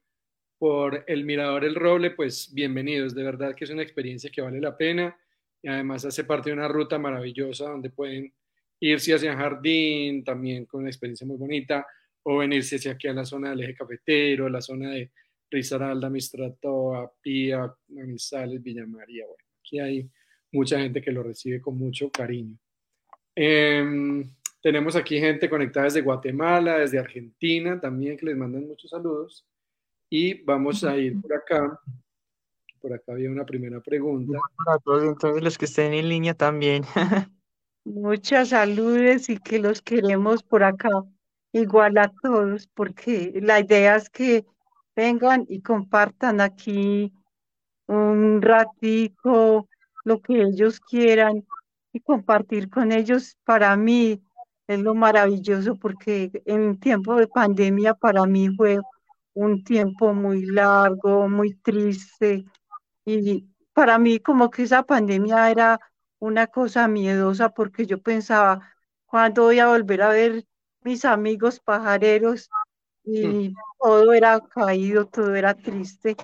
por 0.57 1.03
el 1.07 1.25
Mirador 1.25 1.65
El 1.65 1.75
Roble, 1.75 2.11
pues 2.11 2.53
bienvenidos, 2.53 3.13
de 3.13 3.23
verdad 3.23 3.55
que 3.55 3.65
es 3.65 3.69
una 3.69 3.83
experiencia 3.83 4.29
que 4.31 4.41
vale 4.41 4.59
la 4.59 4.77
pena 4.77 5.17
y 5.61 5.67
además 5.67 6.05
hace 6.05 6.23
parte 6.23 6.49
de 6.49 6.55
una 6.55 6.67
ruta 6.67 6.99
maravillosa 6.99 7.69
donde 7.69 7.89
pueden 7.89 8.33
irse 8.79 9.13
hacia 9.13 9.35
Jardín, 9.35 10.23
también 10.23 10.65
con 10.65 10.81
una 10.81 10.89
experiencia 10.89 11.25
muy 11.25 11.37
bonita, 11.37 11.85
o 12.23 12.37
venirse 12.37 12.75
hacia 12.75 12.91
aquí 12.91 13.07
a 13.07 13.13
la 13.13 13.25
zona 13.25 13.51
del 13.51 13.61
eje 13.61 13.75
cafetero, 13.75 14.49
la 14.49 14.61
zona 14.61 14.91
de 14.91 15.11
Risaralda, 15.49 16.09
Mistratoa, 16.09 17.11
Pía, 17.21 17.73
Manizales, 17.89 18.61
Villa 18.61 18.85
María. 18.85 19.25
Bueno, 19.25 19.43
aquí 19.59 19.79
hay 19.79 20.09
mucha 20.51 20.79
gente 20.79 21.01
que 21.01 21.11
lo 21.11 21.23
recibe 21.23 21.61
con 21.61 21.77
mucho 21.77 22.09
cariño. 22.09 22.57
Eh, 23.35 24.25
tenemos 24.63 24.95
aquí 24.95 25.19
gente 25.19 25.49
conectada 25.49 25.83
desde 25.83 26.01
Guatemala, 26.01 26.79
desde 26.79 26.97
Argentina 26.97 27.79
también, 27.81 28.15
que 28.17 28.27
les 28.27 28.37
mandan 28.37 28.65
muchos 28.65 28.89
saludos. 28.89 29.45
Y 30.09 30.41
vamos 30.45 30.85
a 30.85 30.95
ir 30.97 31.19
por 31.21 31.33
acá. 31.33 31.79
Por 32.79 32.93
acá 32.93 33.11
había 33.11 33.29
una 33.29 33.45
primera 33.45 33.81
pregunta. 33.81 34.39
Para 34.63 34.79
todos 34.79 35.03
entonces 35.03 35.43
los 35.43 35.57
que 35.57 35.65
estén 35.65 35.93
en 35.93 36.07
línea 36.07 36.33
también. 36.33 36.83
Muchas 37.83 38.49
saludes 38.49 39.29
y 39.29 39.37
que 39.37 39.59
los 39.59 39.81
queremos 39.81 40.43
por 40.43 40.63
acá, 40.63 40.89
igual 41.51 41.97
a 41.97 42.09
todos, 42.21 42.67
porque 42.67 43.33
la 43.41 43.59
idea 43.59 43.97
es 43.97 44.09
que 44.09 44.45
vengan 44.95 45.45
y 45.49 45.61
compartan 45.61 46.39
aquí 46.39 47.11
un 47.87 48.41
ratico, 48.41 49.67
lo 50.05 50.21
que 50.21 50.41
ellos 50.41 50.79
quieran 50.79 51.45
y 51.91 51.99
compartir 51.99 52.69
con 52.69 52.93
ellos 52.93 53.35
para 53.43 53.75
mí 53.75 54.22
es 54.67 54.79
lo 54.79 54.95
maravilloso 54.95 55.75
porque 55.75 56.31
en 56.45 56.79
tiempo 56.79 57.15
de 57.15 57.27
pandemia 57.27 57.93
para 57.93 58.25
mí 58.25 58.49
fue 58.55 58.79
un 59.33 59.63
tiempo 59.63 60.13
muy 60.13 60.45
largo, 60.45 61.27
muy 61.27 61.55
triste 61.55 62.45
y 63.05 63.47
para 63.73 63.97
mí 63.97 64.19
como 64.19 64.49
que 64.49 64.63
esa 64.63 64.83
pandemia 64.83 65.51
era 65.51 65.79
una 66.19 66.47
cosa 66.47 66.87
miedosa 66.87 67.49
porque 67.49 67.85
yo 67.85 68.01
pensaba, 68.01 68.61
¿cuándo 69.05 69.43
voy 69.43 69.59
a 69.59 69.67
volver 69.67 70.01
a 70.01 70.09
ver 70.09 70.45
mis 70.81 71.03
amigos 71.05 71.59
pajareros? 71.59 72.49
Y 73.03 73.49
mm. 73.49 73.55
todo 73.79 74.13
era 74.13 74.39
caído, 74.39 75.05
todo 75.07 75.35
era 75.35 75.53
triste. 75.53 76.15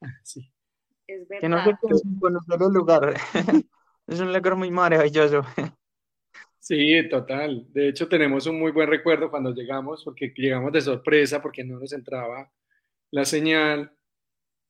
Sí. 0.22 0.52
Es 1.08 1.26
verdad. 1.26 1.40
Que 1.40 1.48
no 1.48 1.64
se 1.64 2.20
conocer 2.20 2.62
el 2.62 2.72
lugar. 2.72 3.14
es 4.06 4.20
un 4.20 4.32
lugar 4.32 4.54
muy 4.54 4.70
maravilloso. 4.70 5.42
Sí, 6.68 7.08
total. 7.08 7.66
De 7.72 7.88
hecho, 7.88 8.08
tenemos 8.08 8.46
un 8.46 8.58
muy 8.58 8.72
buen 8.72 8.90
recuerdo 8.90 9.30
cuando 9.30 9.54
llegamos, 9.54 10.04
porque 10.04 10.34
llegamos 10.36 10.70
de 10.70 10.82
sorpresa, 10.82 11.40
porque 11.40 11.64
no 11.64 11.78
nos 11.80 11.94
entraba 11.94 12.52
la 13.10 13.24
señal 13.24 13.90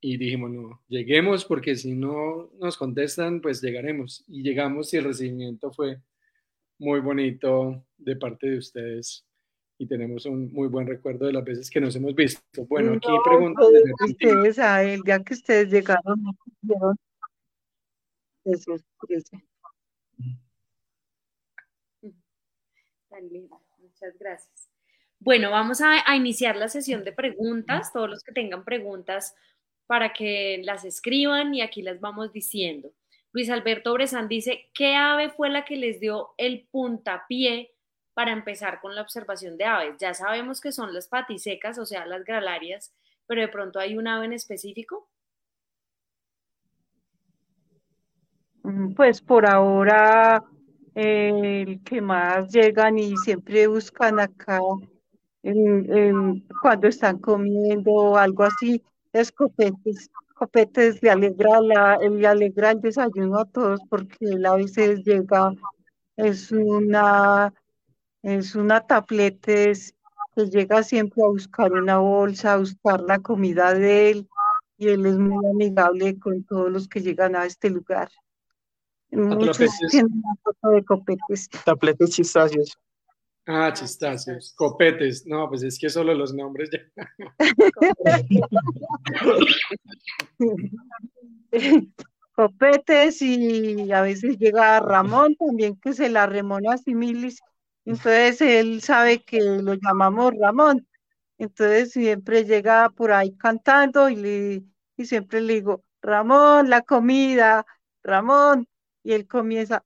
y 0.01 0.17
dijimos, 0.17 0.53
no, 0.53 0.81
lleguemos 0.87 1.45
porque 1.45 1.75
si 1.75 1.95
no 1.97 2.53
nos 2.61 2.77
contestan, 2.77 3.41
pues 3.41 3.61
llegaremos. 3.61 4.25
Y 4.29 4.45
llegamos 4.45 4.95
y 4.95 4.99
el 4.99 5.07
recibimiento 5.07 5.73
fue 5.73 6.01
muy 6.79 7.01
bonito 7.01 7.85
de 7.97 8.15
parte 8.15 8.49
de 8.49 8.59
ustedes 8.59 9.27
y 9.77 9.89
tenemos 9.89 10.25
un 10.25 10.53
muy 10.53 10.69
buen 10.69 10.87
recuerdo 10.87 11.27
de 11.27 11.33
las 11.33 11.45
veces 11.45 11.69
que 11.69 11.81
nos 11.81 11.97
hemos 11.97 12.15
visto. 12.15 12.65
Bueno, 12.69 12.93
aquí 12.93 13.09
no, 13.09 13.23
preguntan. 13.25 13.65
Ustedes, 14.09 14.61
a 14.61 14.85
el 14.85 15.03
día 15.03 15.19
que 15.19 15.35
ustedes 15.35 15.69
llegaron, 15.69 16.23
no 16.23 16.33
pudieron 16.63 16.97
de 18.45 19.48
Tan 23.19 23.29
linda, 23.31 23.59
muchas 23.79 24.17
gracias. 24.17 24.71
Bueno, 25.19 25.51
vamos 25.51 25.81
a, 25.81 26.09
a 26.09 26.15
iniciar 26.15 26.55
la 26.55 26.69
sesión 26.69 27.03
de 27.03 27.11
preguntas. 27.11 27.93
Todos 27.93 28.09
los 28.09 28.23
que 28.23 28.31
tengan 28.31 28.65
preguntas 28.65 29.35
para 29.89 30.13
que 30.13 30.61
las 30.63 30.85
escriban 30.85 31.53
y 31.53 31.61
aquí 31.63 31.83
las 31.83 31.99
vamos 31.99 32.33
diciendo. 32.33 32.93
Luis 33.33 33.51
Alberto 33.51 33.93
Bresán 33.93 34.29
dice, 34.29 34.71
¿qué 34.73 34.95
ave 34.95 35.31
fue 35.31 35.51
la 35.51 35.65
que 35.65 35.77
les 35.77 35.99
dio 35.99 36.31
el 36.37 36.69
puntapié 36.71 37.75
para 38.15 38.31
empezar 38.31 38.81
con 38.81 38.95
la 38.95 39.03
observación 39.03 39.57
de 39.59 39.65
aves? 39.65 39.97
Ya 39.99 40.15
sabemos 40.15 40.61
que 40.61 40.71
son 40.71 40.95
las 40.95 41.09
patisecas, 41.09 41.77
o 41.81 41.87
sea, 41.87 42.07
las 42.07 42.25
gralarias, 42.25 42.95
pero 43.27 43.41
de 43.41 43.49
pronto 43.49 43.81
hay 43.81 43.97
un 43.97 44.07
ave 44.07 44.27
en 44.27 44.33
específico. 44.33 45.09
Mm, 48.63 48.95
Pues 48.95 49.21
por 49.21 49.45
ahora 49.45 50.45
el 50.99 51.81
que 51.85 52.01
más 52.01 52.51
llegan 52.53 52.99
y 52.99 53.17
siempre 53.19 53.69
buscan 53.69 54.19
acá 54.19 54.61
cuando 56.61 56.89
están 56.89 57.19
comiendo 57.19 57.91
o 57.93 58.17
algo 58.17 58.43
así, 58.43 58.83
es 59.13 59.31
copetes. 59.31 60.11
Copetes 60.35 61.01
le 61.03 61.11
alegra, 61.11 61.61
la, 61.61 61.99
le 61.99 62.27
alegra 62.27 62.73
el 62.73 62.81
desayuno 62.81 63.39
a 63.39 63.45
todos 63.45 63.81
porque 63.89 64.17
él 64.21 64.45
a 64.45 64.57
veces 64.57 65.05
llega, 65.05 65.53
es 66.17 66.51
una, 66.51 67.53
es 68.23 68.57
una 68.57 68.81
tapletes 68.81 69.95
que 70.35 70.47
llega 70.47 70.83
siempre 70.83 71.23
a 71.23 71.29
buscar 71.29 71.73
una 71.73 71.99
bolsa, 71.99 72.55
a 72.55 72.59
buscar 72.59 73.01
la 73.03 73.21
comida 73.21 73.73
de 73.73 74.11
él 74.11 74.29
y 74.77 74.89
él 74.89 75.07
es 75.07 75.17
muy 75.17 75.45
amigable 75.47 76.19
con 76.19 76.43
todos 76.45 76.71
los 76.71 76.89
que 76.89 77.01
llegan 77.01 77.37
a 77.37 77.47
este 77.47 77.71
lugar. 77.71 78.09
Muchos 78.11 78.19
Atrapetes. 78.19 78.59
tienen 78.59 78.79
una 78.79 78.98
foto 78.98 78.98
de 79.11 80.85
copetes. 80.85 81.49
Tapletes 81.65 82.11
chistacios. 82.11 82.79
Ah, 83.47 83.73
chistacios, 83.73 84.53
copetes. 84.55 85.25
No, 85.27 85.49
pues 85.49 85.63
es 85.63 85.79
que 85.79 85.89
solo 85.89 86.13
los 86.13 86.35
nombres 86.35 86.69
ya. 86.71 86.81
copetes 92.35 93.23
y 93.23 93.91
a 93.91 94.03
veces 94.03 94.37
llega 94.39 94.81
Ramón 94.81 95.35
también 95.37 95.81
que 95.81 95.95
se 95.95 96.11
la 96.11 96.27
remona 96.27 96.77
similis. 96.77 97.41
Entonces 97.87 98.43
él 98.43 98.83
sabe 98.83 99.25
que 99.25 99.41
lo 99.41 99.73
llamamos 99.75 100.35
Ramón. 100.39 100.87
Entonces 101.39 101.93
siempre 101.93 102.45
llega 102.45 102.91
por 102.91 103.13
ahí 103.13 103.35
cantando 103.37 104.11
y, 104.11 104.17
le, 104.17 104.63
y 104.97 105.07
siempre 105.07 105.41
le 105.41 105.55
digo, 105.55 105.85
Ramón, 106.03 106.69
la 106.69 106.83
comida, 106.83 107.65
Ramón. 108.03 108.69
Y 109.03 109.13
él 109.13 109.27
comienza 109.27 109.85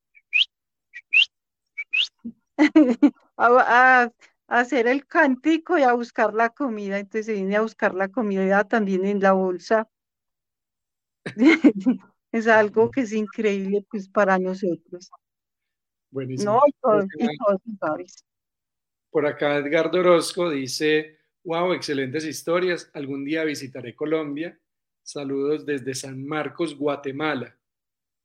a, 3.37 4.11
hacer 4.49 4.87
el 4.87 5.07
cantico 5.07 5.79
y 5.79 5.83
a 5.83 5.93
buscar 5.93 6.35
la 6.35 6.51
comida. 6.51 6.99
Entonces 6.99 7.27
se 7.27 7.33
viene 7.35 7.57
a 7.57 7.63
buscar 7.63 7.95
la 7.95 8.09
comida 8.09 8.65
también 8.65 9.05
en 9.07 9.21
la 9.21 9.33
bolsa. 9.33 9.89
Es 12.33 12.49
algo 12.49 12.91
que 12.91 13.03
es 13.03 13.13
increíble 13.13 13.85
pues 13.91 14.09
para 14.09 14.39
nosotros. 14.39 15.11
Buenísimo. 16.11 16.53
No, 16.53 16.61
y 16.67 16.73
todos, 16.81 17.05
Creo 17.11 17.27
y 17.27 17.29
que 17.29 17.37
todos, 17.37 17.61
¿sabes? 17.79 18.25
Por 19.11 19.27
acá 19.27 19.57
Edgardo 19.57 20.01
Orozco 20.01 20.49
dice, 20.49 21.19
wow, 21.45 21.75
excelentes 21.75 22.25
historias. 22.25 22.91
Algún 22.95 23.27
día 23.27 23.45
visitaré 23.45 23.95
Colombia. 23.95 24.59
Saludos 25.03 25.67
desde 25.67 25.95
San 25.95 26.25
Marcos, 26.25 26.75
Guatemala. 26.75 27.55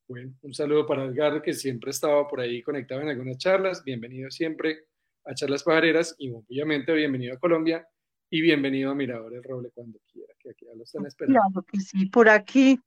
Bueno, 0.08 0.32
un 0.40 0.54
saludo 0.54 0.86
para 0.86 1.04
Edgardo 1.04 1.42
que 1.42 1.52
siempre 1.52 1.90
estaba 1.90 2.26
por 2.26 2.40
ahí 2.40 2.62
conectado 2.62 3.02
en 3.02 3.10
algunas 3.10 3.36
charlas. 3.36 3.84
Bienvenido 3.84 4.30
siempre 4.30 4.86
a 5.26 5.34
Charlas 5.34 5.62
Pajareras 5.62 6.14
y 6.16 6.30
obviamente 6.30 6.94
bienvenido 6.94 7.34
a 7.34 7.38
Colombia 7.38 7.86
y 8.30 8.40
bienvenido 8.40 8.90
a 8.90 8.94
Mirador 8.94 9.34
el 9.34 9.42
Roble 9.42 9.70
cuando 9.74 9.98
quiera, 10.10 10.32
que 10.38 10.48
aquí 10.48 10.64
ya 10.64 10.74
lo 10.74 10.84
están 10.84 11.04
esperando. 11.04 11.38
Claro 11.38 11.66
que 11.70 11.80
sí, 11.80 12.06
por 12.06 12.30
aquí, 12.30 12.80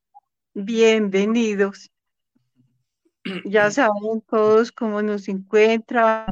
bienvenidos. 0.55 1.91
Ya 3.45 3.69
saben 3.69 4.21
todos 4.27 4.71
cómo 4.71 5.03
nos 5.03 5.29
encuentran 5.29 6.25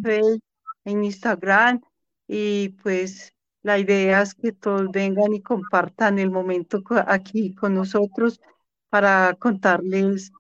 en 0.86 1.04
Instagram 1.04 1.82
y 2.28 2.70
pues 2.82 3.32
la 3.62 3.78
idea 3.78 4.24
es 4.24 4.34
que 4.34 4.54
todos 4.54 4.90
vengan 4.92 5.36
y 5.36 5.42
compartan 5.44 6.18
el 6.18 6.32
momento 6.32 6.82
aquí 7.06 7.54
con 7.54 7.76
nosotros 7.76 8.42
para 8.90 9.36
contarles 9.36 10.32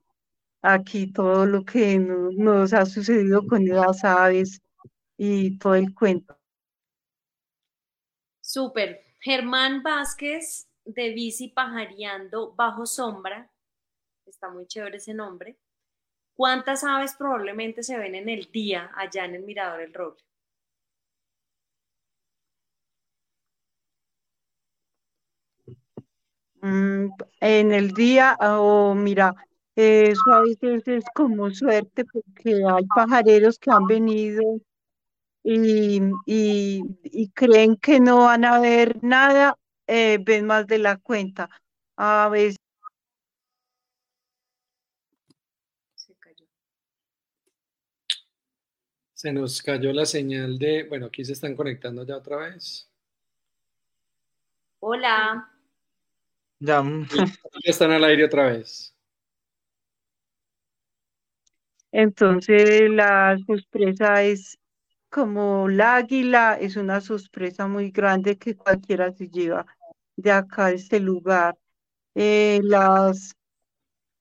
aquí 0.61 1.11
todo 1.11 1.45
lo 1.45 1.63
que 1.65 1.99
no- 1.99 2.31
nos 2.31 2.73
ha 2.73 2.85
sucedido 2.85 3.45
con 3.47 3.65
las 3.67 4.03
aves 4.03 4.61
y 5.17 5.57
todo 5.57 5.75
el 5.75 5.93
cuento. 5.93 6.37
Súper. 8.41 9.01
Germán 9.19 9.83
Vázquez 9.83 10.67
de 10.85 11.13
Bici 11.13 11.49
Pajareando 11.49 12.53
Bajo 12.55 12.85
Sombra. 12.85 13.51
Está 14.25 14.49
muy 14.49 14.65
chévere 14.67 14.97
ese 14.97 15.13
nombre. 15.13 15.57
¿Cuántas 16.35 16.83
aves 16.83 17.15
probablemente 17.15 17.83
se 17.83 17.97
ven 17.97 18.15
en 18.15 18.29
el 18.29 18.49
día 18.51 18.91
allá 18.95 19.25
en 19.25 19.35
el 19.35 19.43
Mirador 19.43 19.81
El 19.81 19.93
Roble? 19.93 20.23
Mm, 26.61 27.09
en 27.41 27.71
el 27.71 27.93
día, 27.93 28.35
o 28.41 28.93
mira, 28.95 29.33
eso 29.79 30.21
a 30.33 30.41
veces 30.41 30.87
es 30.87 31.05
como 31.13 31.49
suerte 31.51 32.03
porque 32.05 32.61
hay 32.67 32.85
pajareros 32.95 33.57
que 33.57 33.71
han 33.71 33.85
venido 33.85 34.59
y, 35.43 36.01
y, 36.25 36.81
y 37.03 37.29
creen 37.29 37.77
que 37.77 37.99
no 37.99 38.25
van 38.25 38.45
a 38.45 38.59
ver 38.59 39.01
nada, 39.03 39.55
eh, 39.87 40.19
ven 40.21 40.45
más 40.45 40.67
de 40.67 40.79
la 40.79 40.97
cuenta. 40.97 41.49
A 41.95 42.29
veces 42.29 42.57
Se 45.95 46.13
cayó. 46.15 46.45
Se 49.13 49.31
nos 49.31 49.61
cayó 49.61 49.93
la 49.93 50.05
señal 50.05 50.59
de, 50.59 50.83
bueno, 50.83 51.07
aquí 51.07 51.23
se 51.23 51.33
están 51.33 51.55
conectando 51.55 52.05
ya 52.05 52.17
otra 52.17 52.37
vez. 52.37 52.89
Hola. 54.79 55.51
Ya, 56.59 56.83
Ya 56.83 57.71
están 57.71 57.91
al 57.91 58.03
aire 58.03 58.25
otra 58.25 58.47
vez. 58.47 58.93
Entonces 61.91 62.89
la 62.91 63.37
sorpresa 63.47 64.23
es 64.23 64.57
como 65.09 65.67
la 65.69 65.97
águila, 65.97 66.57
es 66.59 66.75
una 66.77 67.01
sorpresa 67.01 67.67
muy 67.67 67.91
grande 67.91 68.37
que 68.37 68.55
cualquiera 68.55 69.11
se 69.13 69.29
lleva 69.29 69.65
de 70.15 70.31
acá 70.31 70.67
a 70.67 70.71
este 70.71 70.99
lugar. 70.99 71.57
Eh, 72.15 72.61
las, 72.63 73.35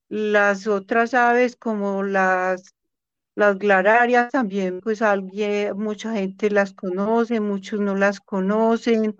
las 0.09 0.66
otras 0.66 1.14
aves 1.14 1.57
como 1.57 2.03
las, 2.03 2.75
las 3.35 3.59
glararias 3.59 4.33
también, 4.33 4.81
pues 4.81 5.03
alguien, 5.03 5.79
mucha 5.79 6.12
gente 6.14 6.51
las 6.51 6.75
conoce, 6.75 7.41
muchos 7.41 7.81
no 7.81 7.97
las 7.97 8.21
conocen, 8.21 9.16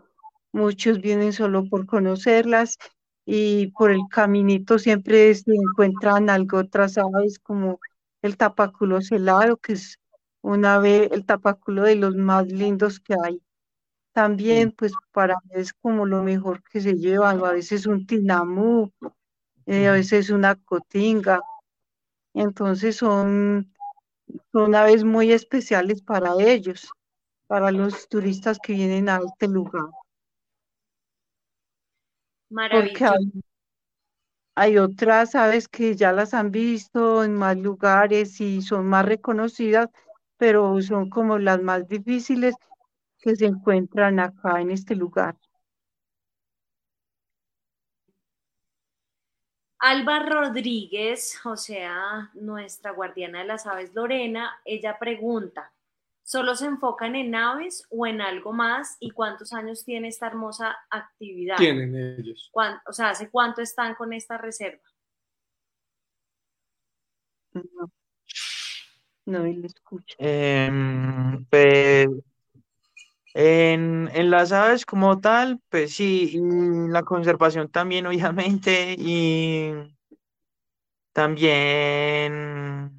muchos 0.53 1.01
vienen 1.01 1.33
solo 1.33 1.65
por 1.69 1.87
conocerlas 1.87 2.79
y 3.27 3.69
por 3.73 3.91
el 3.93 4.01
caminito 4.11 4.79
siempre 4.79 5.35
se 5.35 5.55
encuentran 5.55 6.31
algo 6.31 6.59
otras 6.59 6.99
aves 6.99 7.39
como 7.39 7.81
el 8.23 8.37
tapaculo 8.37 9.01
celado, 9.01 9.57
que 9.57 9.75
es 9.75 9.99
una 10.43 10.75
ave, 10.75 11.09
el 11.13 11.25
tapaculo 11.25 11.83
de 11.83 11.97
los 11.97 12.17
más 12.17 12.47
lindos 12.49 13.01
que 13.01 13.15
hay. 13.23 13.43
También, 14.13 14.73
pues 14.73 14.93
para 15.13 15.35
mí 15.45 15.51
es 15.55 15.73
como 15.73 16.05
lo 16.05 16.23
mejor 16.23 16.63
que 16.65 16.81
se 16.81 16.95
llevan, 16.95 17.45
a 17.45 17.53
veces 17.53 17.87
un 17.87 18.07
tinamú, 18.07 18.91
eh, 19.67 19.87
a 19.87 19.93
veces 19.93 20.31
una 20.31 20.57
cotinga. 20.57 21.41
Entonces 22.35 22.97
son, 22.97 23.73
son 24.53 24.75
aves 24.75 25.05
muy 25.05 25.33
especiales 25.33 26.03
para 26.03 26.33
ellos, 26.39 26.91
para 27.47 27.71
los 27.71 28.09
turistas 28.09 28.59
que 28.59 28.73
vienen 28.73 29.09
a 29.09 29.21
este 29.25 29.47
lugar. 29.47 29.85
Porque 32.49 32.55
Maravilloso. 32.55 33.13
hay, 33.13 33.43
hay 34.59 34.77
otras 34.77 35.37
aves 35.37 35.69
que 35.69 35.95
ya 35.95 36.11
las 36.11 36.35
han 36.35 36.51
visto 36.51 37.23
en 37.23 37.35
más 37.35 37.57
lugares 37.57 38.41
y 38.41 38.61
son 38.61 38.87
más 38.87 39.05
reconocidas, 39.07 39.89
pero 40.37 40.83
son 40.83 41.09
como 41.11 41.39
las 41.39 41.63
más 41.63 41.87
difíciles 41.87 42.57
que 43.21 43.37
se 43.37 43.47
encuentran 43.47 44.19
acá 44.19 44.61
en 44.61 44.73
este 44.73 44.97
lugar. 44.97 45.37
Alba 49.79 50.19
Rodríguez, 50.19 51.39
o 51.45 51.57
sea, 51.57 52.31
nuestra 52.35 52.91
guardiana 52.91 53.39
de 53.39 53.45
las 53.45 53.65
aves 53.65 53.95
Lorena, 53.95 54.61
ella 54.65 54.99
pregunta, 54.99 55.73
¿solo 56.29 56.55
se 56.55 56.67
enfocan 56.67 57.17
en 57.17 57.35
aves 57.35 57.85
o 57.91 58.07
en 58.07 58.21
algo 58.21 58.53
más? 58.53 58.99
¿Y 59.01 59.13
cuántos 59.13 59.55
años 59.55 59.83
tiene 59.83 60.09
esta 60.09 60.27
hermosa 60.27 60.77
actividad? 60.91 61.57
Tienen 61.57 61.97
ellos. 61.97 62.51
¿Cuán- 62.53 62.81
o 62.87 62.93
sea, 62.93 63.11
¿hace 63.11 63.31
cuánto 63.31 63.63
están 63.63 63.95
con 63.95 64.13
esta 64.13 64.37
reserva? 64.37 64.83
No, 67.55 67.91
no 69.27 69.43
le 69.45 69.67
escucho. 69.67 70.17
em, 70.19 71.45
pues 71.47 72.09
En, 73.35 74.11
en 74.15 74.31
las 74.31 74.53
aves 74.53 74.85
como 74.85 75.21
tal, 75.21 75.61
pues 75.69 75.95
sí, 75.95 76.31
y 76.35 76.89
la 76.91 77.03
conservación 77.03 77.71
también, 77.71 78.07
obviamente, 78.07 78.95
y 78.99 79.71
también, 81.13 82.98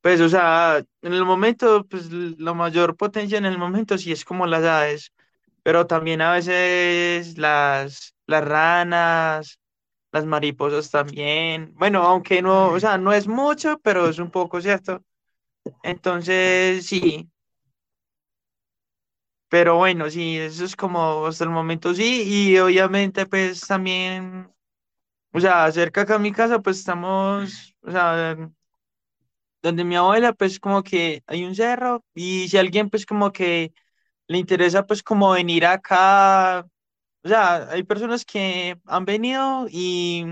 pues, 0.00 0.20
o 0.20 0.28
sea, 0.28 0.82
en 1.02 1.12
el 1.14 1.24
momento, 1.24 1.86
pues, 1.86 2.10
la 2.12 2.54
mayor 2.54 2.96
potencia 2.96 3.38
en 3.38 3.44
el 3.46 3.58
momento 3.58 3.98
sí 3.98 4.12
es 4.12 4.24
como 4.24 4.46
las 4.46 4.64
aves, 4.64 5.12
pero 5.62 5.86
también 5.86 6.22
a 6.22 6.32
veces 6.32 7.38
las, 7.38 8.14
las 8.26 8.44
ranas, 8.44 9.60
las 10.12 10.26
mariposas 10.26 10.90
también, 10.90 11.74
bueno, 11.76 12.02
aunque 12.04 12.42
no, 12.42 12.68
o 12.70 12.80
sea, 12.80 12.98
no 12.98 13.12
es 13.12 13.28
mucho, 13.28 13.78
pero 13.82 14.08
es 14.10 14.18
un 14.20 14.30
poco, 14.30 14.60
¿cierto? 14.62 15.02
Entonces, 15.82 16.86
sí. 16.86 17.30
Pero 19.48 19.76
bueno, 19.76 20.08
sí, 20.10 20.38
eso 20.38 20.64
es 20.64 20.76
como 20.76 21.26
hasta 21.26 21.44
el 21.44 21.50
momento 21.50 21.92
sí, 21.94 22.22
y 22.52 22.58
obviamente 22.58 23.26
pues 23.26 23.60
también, 23.66 24.48
o 25.32 25.40
sea, 25.40 25.70
cerca 25.72 26.02
acá 26.02 26.16
a 26.16 26.18
mi 26.20 26.32
casa 26.32 26.60
pues 26.60 26.78
estamos, 26.78 27.76
o 27.82 27.90
sea, 27.92 28.36
donde 29.62 29.84
mi 29.84 29.96
abuela 29.96 30.32
pues 30.32 30.58
como 30.60 30.82
que 30.82 31.22
hay 31.26 31.44
un 31.44 31.54
cerro 31.54 32.04
y 32.14 32.48
si 32.48 32.58
alguien 32.58 32.90
pues 32.90 33.06
como 33.06 33.32
que 33.32 33.72
le 34.28 34.38
interesa 34.38 34.86
pues 34.86 35.02
como 35.02 35.32
venir 35.32 35.66
acá, 35.66 36.62
o 37.24 37.28
sea, 37.28 37.68
hay 37.70 37.82
personas 37.84 38.24
que 38.24 38.78
han 38.86 39.04
venido 39.06 39.66
y 39.70 40.24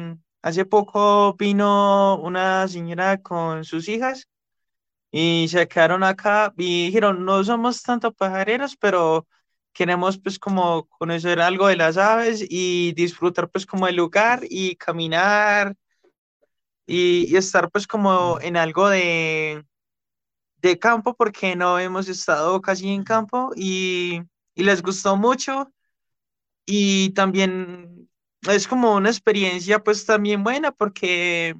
hace 0.42 0.64
poco 0.66 1.34
vino 1.36 2.18
una 2.22 2.68
señora 2.68 3.18
con 3.22 3.64
sus 3.64 3.88
hijas 3.88 4.28
y 5.10 5.48
se 5.48 5.66
quedaron 5.68 6.02
acá 6.04 6.52
y 6.56 6.86
dijeron, 6.86 7.24
no 7.24 7.42
somos 7.44 7.82
tanto 7.82 8.12
pajareros, 8.12 8.76
pero 8.76 9.26
queremos 9.72 10.18
pues 10.18 10.38
como 10.38 10.86
conocer 10.88 11.40
algo 11.40 11.68
de 11.68 11.76
las 11.76 11.96
aves 11.96 12.44
y 12.48 12.92
disfrutar 12.94 13.48
pues 13.50 13.64
como 13.66 13.88
el 13.88 13.96
lugar 13.96 14.40
y 14.48 14.76
caminar 14.76 15.74
y, 16.88 17.36
estar 17.36 17.70
pues 17.70 17.86
como 17.86 18.40
en 18.40 18.56
algo 18.56 18.88
de, 18.88 19.64
de 20.56 20.78
campo 20.78 21.14
porque 21.14 21.54
no 21.54 21.78
hemos 21.78 22.08
estado 22.08 22.60
casi 22.62 22.88
en 22.88 23.04
campo 23.04 23.52
y, 23.54 24.22
y 24.54 24.62
les 24.64 24.82
gustó 24.82 25.16
mucho 25.16 25.70
y 26.66 27.10
también 27.10 28.08
es 28.48 28.66
como 28.66 28.94
una 28.94 29.10
experiencia 29.10 29.78
pues 29.84 30.06
también 30.06 30.42
buena 30.42 30.72
porque 30.72 31.54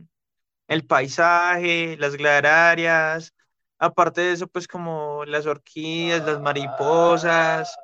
el 0.67 0.87
paisaje, 0.87 1.97
las 1.99 2.17
gladarias, 2.17 3.35
aparte 3.79 4.21
de 4.23 4.33
eso, 4.33 4.47
pues 4.49 4.67
como 4.69 5.25
las 5.25 5.47
orquídeas, 5.47 6.25
las 6.25 6.41
mariposas, 6.41 7.75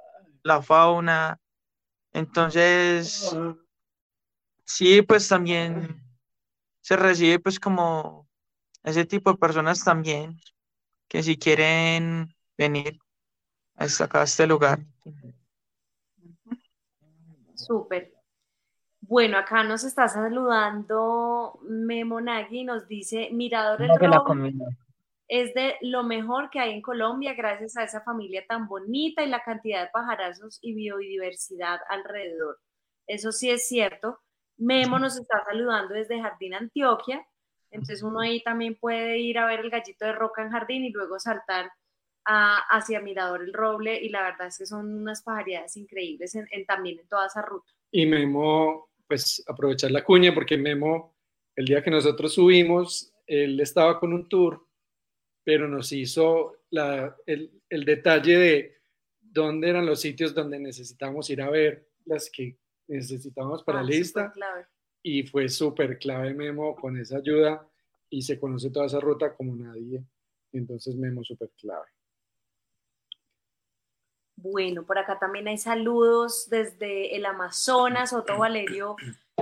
la 0.42 0.62
fauna. 0.62 1.38
Entonces, 2.12 3.34
sí, 4.64 5.02
pues 5.02 5.28
también 5.28 6.03
se 6.84 6.96
recibe 6.96 7.38
pues 7.38 7.58
como 7.58 8.28
ese 8.82 9.06
tipo 9.06 9.32
de 9.32 9.38
personas 9.38 9.82
también 9.82 10.38
que 11.08 11.22
si 11.22 11.38
quieren 11.38 12.28
venir 12.58 12.98
hasta 13.74 14.04
acá, 14.04 14.20
a 14.20 14.24
este 14.24 14.46
lugar. 14.46 14.80
Súper. 17.54 18.12
Bueno, 19.00 19.38
acá 19.38 19.64
nos 19.64 19.82
está 19.82 20.08
saludando 20.08 21.58
Memo 21.62 22.20
Nagui, 22.20 22.64
nos 22.64 22.86
dice, 22.86 23.30
Mirador 23.32 23.80
el 23.80 24.22
comida. 24.22 24.66
es 25.26 25.54
de 25.54 25.76
lo 25.80 26.02
mejor 26.02 26.50
que 26.50 26.60
hay 26.60 26.72
en 26.72 26.82
Colombia 26.82 27.32
gracias 27.32 27.78
a 27.78 27.84
esa 27.84 28.02
familia 28.02 28.44
tan 28.46 28.68
bonita 28.68 29.22
y 29.22 29.28
la 29.30 29.42
cantidad 29.42 29.84
de 29.84 29.90
pajarazos 29.90 30.58
y 30.60 30.74
biodiversidad 30.74 31.80
alrededor. 31.88 32.60
Eso 33.06 33.32
sí 33.32 33.50
es 33.50 33.66
cierto. 33.66 34.20
Memo 34.58 34.98
nos 34.98 35.16
está 35.18 35.42
saludando 35.44 35.94
desde 35.94 36.20
Jardín 36.20 36.54
Antioquia, 36.54 37.26
entonces 37.70 38.02
uno 38.02 38.20
ahí 38.20 38.42
también 38.42 38.76
puede 38.76 39.18
ir 39.18 39.38
a 39.38 39.46
ver 39.46 39.60
el 39.60 39.70
gallito 39.70 40.04
de 40.04 40.12
roca 40.12 40.42
en 40.42 40.50
Jardín 40.50 40.84
y 40.84 40.90
luego 40.90 41.18
saltar 41.18 41.70
a- 42.24 42.58
hacia 42.70 43.00
Mirador 43.00 43.42
el 43.42 43.52
Roble. 43.52 44.00
Y 44.00 44.08
la 44.10 44.22
verdad 44.22 44.46
es 44.46 44.58
que 44.58 44.66
son 44.66 44.94
unas 44.94 45.22
pajaridades 45.22 45.76
increíbles 45.76 46.34
en- 46.36 46.46
en- 46.52 46.64
también 46.66 46.98
en 47.00 47.08
toda 47.08 47.26
esa 47.26 47.42
ruta. 47.42 47.70
Y 47.90 48.06
Memo, 48.06 48.90
pues 49.08 49.42
aprovechar 49.46 49.90
la 49.90 50.04
cuña, 50.04 50.32
porque 50.32 50.56
Memo, 50.56 51.16
el 51.56 51.64
día 51.66 51.82
que 51.82 51.90
nosotros 51.90 52.32
subimos, 52.34 53.12
él 53.26 53.58
estaba 53.60 53.98
con 53.98 54.12
un 54.12 54.28
tour, 54.28 54.66
pero 55.44 55.68
nos 55.68 55.90
hizo 55.92 56.58
la- 56.70 57.16
el, 57.26 57.60
el 57.68 57.84
detalle 57.84 58.38
de 58.38 58.78
dónde 59.20 59.68
eran 59.68 59.84
los 59.84 60.00
sitios 60.00 60.32
donde 60.32 60.58
necesitábamos 60.60 61.28
ir 61.28 61.42
a 61.42 61.50
ver 61.50 61.88
las 62.04 62.30
que 62.30 62.56
necesitábamos 62.88 63.62
para 63.62 63.80
Ah, 63.80 63.82
la 63.82 63.88
lista. 63.88 64.32
Y 65.02 65.24
fue 65.24 65.48
súper 65.48 65.98
clave 65.98 66.34
Memo 66.34 66.74
con 66.74 66.98
esa 66.98 67.18
ayuda 67.18 67.68
y 68.08 68.22
se 68.22 68.38
conoce 68.38 68.70
toda 68.70 68.86
esa 68.86 69.00
ruta 69.00 69.34
como 69.34 69.54
nadie. 69.54 70.02
Entonces 70.52 70.96
Memo 70.96 71.22
súper 71.24 71.50
clave. 71.58 71.86
Bueno, 74.36 74.84
por 74.84 74.98
acá 74.98 75.18
también 75.18 75.46
hay 75.48 75.58
saludos 75.58 76.48
desde 76.50 77.16
el 77.16 77.24
Amazonas. 77.24 78.12
Otto 78.12 78.38
Valerio 78.38 78.96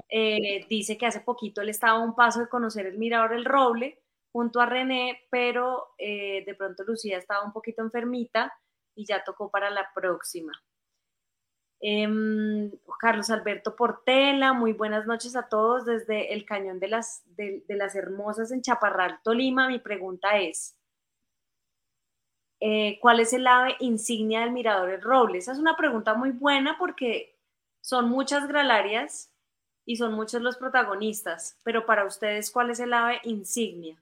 eh, 0.09 0.67
dice 0.69 0.99
que 0.99 1.07
hace 1.07 1.21
poquito 1.21 1.61
él 1.61 1.71
estaba 1.71 1.99
a 1.99 2.05
un 2.05 2.15
paso 2.15 2.41
de 2.41 2.49
conocer 2.49 2.87
el 2.87 2.99
Mirador 2.99 3.33
El 3.33 3.45
Roble 3.45 4.03
junto 4.33 4.61
a 4.61 4.67
René, 4.67 5.23
pero 5.31 5.95
eh, 5.99 6.43
de 6.45 6.55
pronto 6.55 6.85
Lucía 6.85 7.19
estaba 7.19 7.45
un 7.45 7.53
poquito 7.53 7.83
enfermita 7.83 8.53
y 8.95 9.05
ya 9.07 9.23
tocó 9.25 9.51
para 9.51 9.71
la 9.71 9.89
próxima. 9.95 10.53
Em, 11.85 12.71
Carlos 13.01 13.29
Alberto 13.29 13.75
Portela, 13.75 14.53
muy 14.53 14.73
buenas 14.73 15.05
noches 15.05 15.35
a 15.35 15.49
todos 15.49 15.85
desde 15.85 16.33
el 16.33 16.45
Cañón 16.45 16.79
de 16.79 16.87
las, 16.87 17.25
de, 17.37 17.65
las 17.71 17.97
Hermosas 17.97 18.53
en 18.53 18.63
Chaparral, 18.63 19.19
Tolima. 19.25 19.67
Mi 19.67 19.81
pregunta 19.81 20.39
es, 20.39 20.77
eh, 22.61 23.01
¿cuál 23.01 23.19
es 23.19 23.33
el 23.33 23.45
ave 23.49 23.75
insignia 23.81 24.43
del 24.43 24.53
Mirador 24.53 24.91
El 24.91 25.03
Roble? 25.03 25.39
Esa 25.39 25.51
es 25.51 25.59
una 25.59 25.77
pregunta 25.77 26.15
muy 26.15 26.31
buena 26.31 26.79
porque 26.79 27.37
son 27.81 28.09
muchas 28.09 28.47
gralarias 28.47 29.33
y 29.85 29.97
son 29.97 30.15
muchos 30.15 30.41
los 30.41 30.57
protagonistas, 30.59 31.59
pero 31.65 31.85
para 31.85 32.05
ustedes, 32.05 32.53
¿cuál 32.53 32.71
es 32.71 32.79
el 32.79 32.95
ave 32.95 33.21
insignia? 33.25 34.01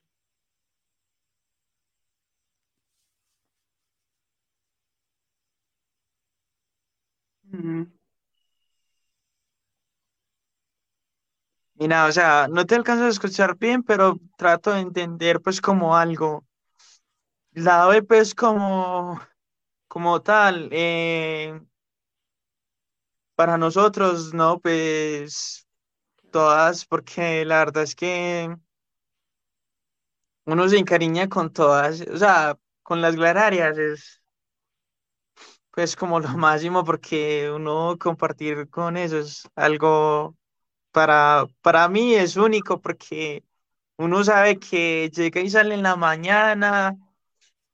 Mira, 11.74 12.06
o 12.06 12.12
sea, 12.12 12.46
no 12.48 12.64
te 12.64 12.76
alcanzo 12.76 13.04
a 13.06 13.08
escuchar 13.08 13.56
bien, 13.58 13.82
pero 13.82 14.20
trato 14.36 14.70
de 14.72 14.80
entender 14.80 15.40
pues 15.40 15.60
como 15.60 15.96
algo. 15.96 16.44
La 17.52 17.84
ave 17.84 18.02
pues 18.02 18.34
como, 18.34 19.20
como 19.88 20.22
tal, 20.22 20.68
eh, 20.72 21.60
para 23.34 23.56
nosotros, 23.58 24.34
no, 24.34 24.60
pues 24.60 25.66
todas, 26.32 26.86
porque 26.86 27.44
la 27.46 27.58
verdad 27.60 27.84
es 27.84 27.94
que 27.96 28.54
uno 30.46 30.68
se 30.68 30.78
encariña 30.78 31.28
con 31.28 31.52
todas, 31.52 32.00
o 32.02 32.16
sea, 32.16 32.58
con 32.82 33.00
las 33.00 33.16
glararias 33.16 33.78
es 33.78 34.19
pues 35.72 35.96
como 35.96 36.20
lo 36.20 36.28
máximo 36.38 36.84
porque 36.84 37.50
uno 37.54 37.96
compartir 37.98 38.68
con 38.70 38.96
eso 38.96 39.18
es 39.18 39.48
algo 39.54 40.36
para, 40.92 41.46
para 41.62 41.88
mí 41.88 42.14
es 42.14 42.36
único 42.36 42.80
porque 42.82 43.44
uno 43.98 44.24
sabe 44.24 44.58
que 44.60 45.10
llega 45.14 45.40
y 45.42 45.50
sale 45.50 45.74
en 45.74 45.82
la 45.84 45.96
mañana 45.96 46.96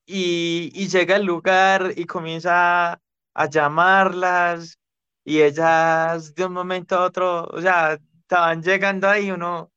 y, 0.06 0.70
y 0.74 0.88
llega 0.88 1.16
al 1.16 1.24
lugar 1.24 1.92
y 1.96 2.06
comienza 2.06 3.00
a 3.34 3.46
llamarlas 3.50 4.78
y 5.24 5.40
ellas 5.42 6.34
de 6.34 6.44
un 6.46 6.52
momento 6.52 6.96
a 6.96 7.04
otro, 7.06 7.44
o 7.46 7.60
sea, 7.60 7.98
estaban 8.20 8.62
llegando 8.62 9.08
ahí 9.08 9.30
uno, 9.30 9.72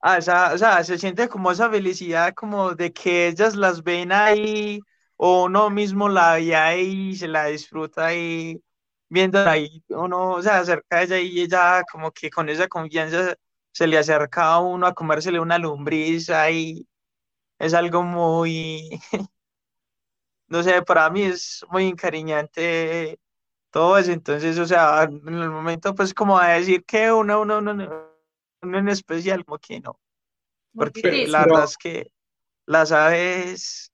ah, 0.00 0.18
esa- 0.18 0.54
o 0.54 0.58
sea, 0.58 0.84
se 0.84 0.98
siente 0.98 1.28
como 1.28 1.50
esa 1.52 1.70
felicidad 1.70 2.34
como 2.34 2.74
de 2.74 2.92
que 2.92 3.28
ellas 3.28 3.56
las 3.56 3.82
ven 3.82 4.12
ahí 4.12 4.80
o 5.22 5.44
uno 5.44 5.68
mismo 5.68 6.08
la 6.08 6.36
ve 6.36 6.56
ahí 6.56 7.10
y 7.10 7.16
se 7.16 7.28
la 7.28 7.44
disfruta 7.46 8.06
ahí 8.06 8.58
viéndola 9.10 9.50
ahí, 9.52 9.84
uno 9.90 10.40
se 10.42 10.48
acerca 10.50 10.96
a 10.98 11.02
ella 11.02 11.18
y 11.18 11.40
ella 11.42 11.82
como 11.92 12.10
que 12.10 12.30
con 12.30 12.48
esa 12.48 12.68
confianza 12.68 13.34
se 13.70 13.86
le 13.86 13.98
acerca 13.98 14.44
a 14.54 14.60
uno 14.60 14.86
a 14.86 14.94
comérsele 14.94 15.38
una 15.38 15.58
lombriz 15.58 16.30
ahí, 16.30 16.86
es 17.58 17.74
algo 17.74 18.02
muy 18.02 18.88
no 20.48 20.62
sé, 20.62 20.80
para 20.82 21.10
mí 21.10 21.24
es 21.24 21.66
muy 21.70 21.86
encariñante 21.88 23.18
todo 23.70 23.98
eso, 23.98 24.12
entonces, 24.12 24.58
o 24.58 24.66
sea, 24.66 25.02
en 25.02 25.28
el 25.28 25.50
momento, 25.50 25.94
pues, 25.94 26.14
como 26.14 26.38
a 26.38 26.48
decir 26.48 26.84
que 26.84 27.12
uno, 27.12 27.42
uno, 27.42 27.58
uno, 27.58 27.72
uno 28.62 28.78
en 28.78 28.88
especial, 28.88 29.44
como 29.44 29.58
que 29.58 29.80
no, 29.80 30.00
porque 30.74 31.26
la 31.28 31.44
verdad 31.44 31.64
es 31.64 31.76
que 31.76 32.10
las 32.66 32.90
aves 32.90 33.92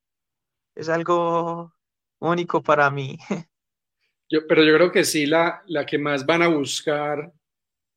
es 0.77 0.89
algo 0.89 1.74
único 2.20 2.62
para 2.62 2.91
mí. 2.91 3.18
Yo, 4.29 4.47
pero 4.47 4.64
yo 4.64 4.74
creo 4.74 4.93
que 4.93 5.05
sí, 5.05 5.24
la, 5.27 5.62
la 5.66 5.87
que 5.87 5.99
más 5.99 6.27
van 6.27 6.43
a 6.43 6.49
buscar 6.49 7.33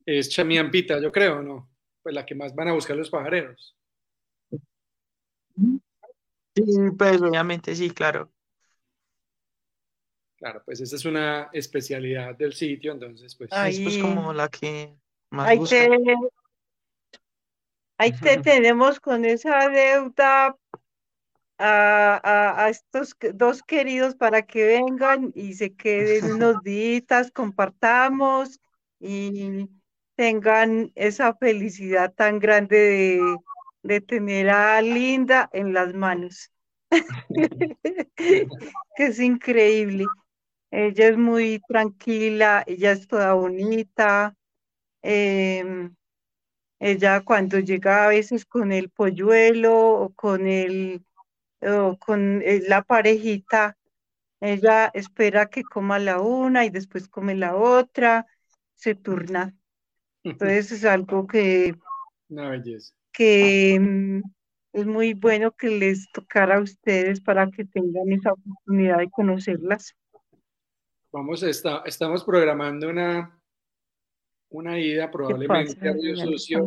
es 0.05 0.29
Chamiampita, 0.29 0.99
yo 0.99 1.11
creo, 1.11 1.41
¿no? 1.41 1.69
Pues 2.01 2.15
la 2.15 2.25
que 2.25 2.35
más 2.35 2.55
van 2.55 2.69
a 2.69 2.73
buscar 2.73 2.95
los 2.95 3.09
pajareros. 3.09 3.75
Sí, 6.55 6.63
pues 6.97 7.21
obviamente 7.21 7.75
sí, 7.75 7.89
claro. 7.91 8.31
Claro, 10.37 10.61
pues 10.65 10.79
esa 10.79 10.95
es 10.95 11.03
una 11.05 11.49
especialidad 11.51 12.35
del 12.35 12.53
sitio, 12.53 12.93
entonces 12.93 13.35
pues... 13.35 13.49
Es 13.51 13.79
pues 13.79 13.95
Ahí, 13.95 14.01
como 14.01 14.31
la 14.31 14.47
que 14.47 14.95
más 15.31 15.49
ahí 15.49 15.57
buscan. 15.57 16.03
te, 16.03 16.15
ahí 17.97 18.11
te 18.13 18.37
tenemos 18.37 18.99
con 18.99 19.25
esa 19.25 19.67
deuda 19.67 20.55
a, 21.59 22.19
a- 22.23 22.65
a 22.65 22.69
estos 22.69 23.15
dos 23.35 23.63
queridos 23.63 24.15
para 24.15 24.43
que 24.43 24.65
vengan 24.67 25.31
y 25.35 25.55
se 25.55 25.75
queden 25.75 26.29
unos 26.31 26.63
días, 26.63 27.31
compartamos 27.33 28.61
y 28.99 29.69
tengan 30.15 30.91
esa 30.95 31.35
felicidad 31.35 32.13
tan 32.13 32.39
grande 32.39 32.77
de, 32.77 33.43
de 33.83 34.01
tener 34.01 34.49
a 34.49 34.81
Linda 34.81 35.49
en 35.53 35.73
las 35.73 35.93
manos, 35.93 36.51
que 38.95 39.05
es 39.05 39.19
increíble. 39.19 40.11
Ella 40.71 41.09
es 41.09 41.17
muy 41.17 41.61
tranquila, 41.67 42.63
ella 42.67 42.91
es 42.93 43.07
toda 43.07 43.33
bonita. 43.33 44.35
em, 45.03 45.95
ella 46.79 47.21
cuando 47.23 47.59
llega 47.59 48.05
a 48.05 48.09
veces 48.09 48.45
con 48.45 48.71
el 48.73 48.89
polluelo 48.91 49.75
o 49.93 50.13
con 50.15 50.47
el 50.47 51.03
o 51.61 51.97
con 51.97 52.41
eh, 52.43 52.61
la 52.67 52.83
parejita, 52.83 53.77
ella 54.39 54.89
espera 54.93 55.49
que 55.49 55.63
coma 55.63 55.99
la 55.99 56.21
una 56.21 56.65
y 56.65 56.69
después 56.69 57.07
come 57.07 57.35
la 57.35 57.55
otra, 57.55 58.27
se 58.75 58.95
turna. 58.95 59.55
Entonces 60.23 60.71
es 60.71 60.85
algo 60.85 61.27
que, 61.27 61.75
Una 62.29 62.49
belleza. 62.49 62.93
que 63.11 63.77
mm, 63.79 64.21
es 64.73 64.85
muy 64.85 65.13
bueno 65.13 65.51
que 65.51 65.69
les 65.69 66.11
tocara 66.11 66.57
a 66.57 66.61
ustedes 66.61 67.21
para 67.21 67.49
que 67.49 67.65
tengan 67.65 68.11
esa 68.11 68.33
oportunidad 68.33 68.99
de 68.99 69.09
conocerlas. 69.09 69.95
Vamos, 71.11 71.41
está, 71.41 71.81
estamos 71.85 72.23
programando 72.23 72.87
una, 72.87 73.41
una 74.49 74.79
ida 74.79 75.07
¿Qué 75.07 75.11
probablemente 75.11 75.89
a 75.89 75.93
Río 75.93 76.15
Sucio. 76.15 76.65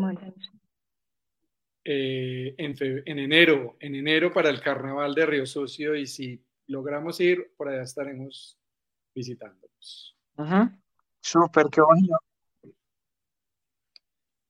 Eh, 1.84 2.54
en, 2.58 2.74
en 2.80 3.18
enero, 3.18 3.76
en 3.80 3.94
enero 3.94 4.32
para 4.32 4.50
el 4.50 4.60
carnaval 4.60 5.14
de 5.14 5.26
Río 5.26 5.46
Sucio 5.46 5.96
y 5.96 6.06
si 6.06 6.44
logramos 6.68 7.20
ir, 7.20 7.52
por 7.56 7.68
allá 7.68 7.82
estaremos 7.82 8.58
visitándolos. 9.14 10.16
Ujú. 10.36 10.70
Súper, 11.20 11.66
qué 11.70 11.80
bueno. 11.80 12.18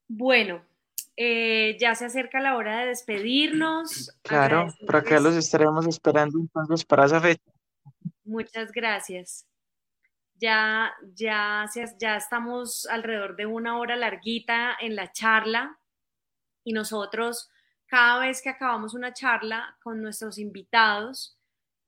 Bueno, 0.09 0.63
eh, 1.17 1.77
ya 1.81 1.95
se 1.95 2.05
acerca 2.05 2.41
la 2.41 2.57
hora 2.57 2.81
de 2.81 2.89
despedirnos. 2.89 4.15
Claro, 4.23 4.67
por 4.87 4.97
acá 4.97 5.19
los 5.19 5.35
estaremos 5.35 5.87
esperando 5.87 6.39
entonces 6.39 6.85
para 6.85 7.07
esa 7.07 7.21
fecha. 7.21 7.51
Muchas 8.25 8.73
gracias. 8.73 9.47
Ya, 10.35 10.93
ya, 11.15 11.67
ya 11.99 12.17
estamos 12.17 12.87
alrededor 12.87 13.37
de 13.37 13.47
una 13.47 13.79
hora 13.79 13.97
larguita 13.97 14.77
en 14.81 14.97
la 14.97 15.13
charla 15.13 15.79
y 16.65 16.73
nosotros 16.73 17.51
cada 17.87 18.21
vez 18.21 18.41
que 18.41 18.49
acabamos 18.49 18.95
una 18.95 19.13
charla 19.13 19.77
con 19.83 20.01
nuestros 20.01 20.39
invitados, 20.39 21.39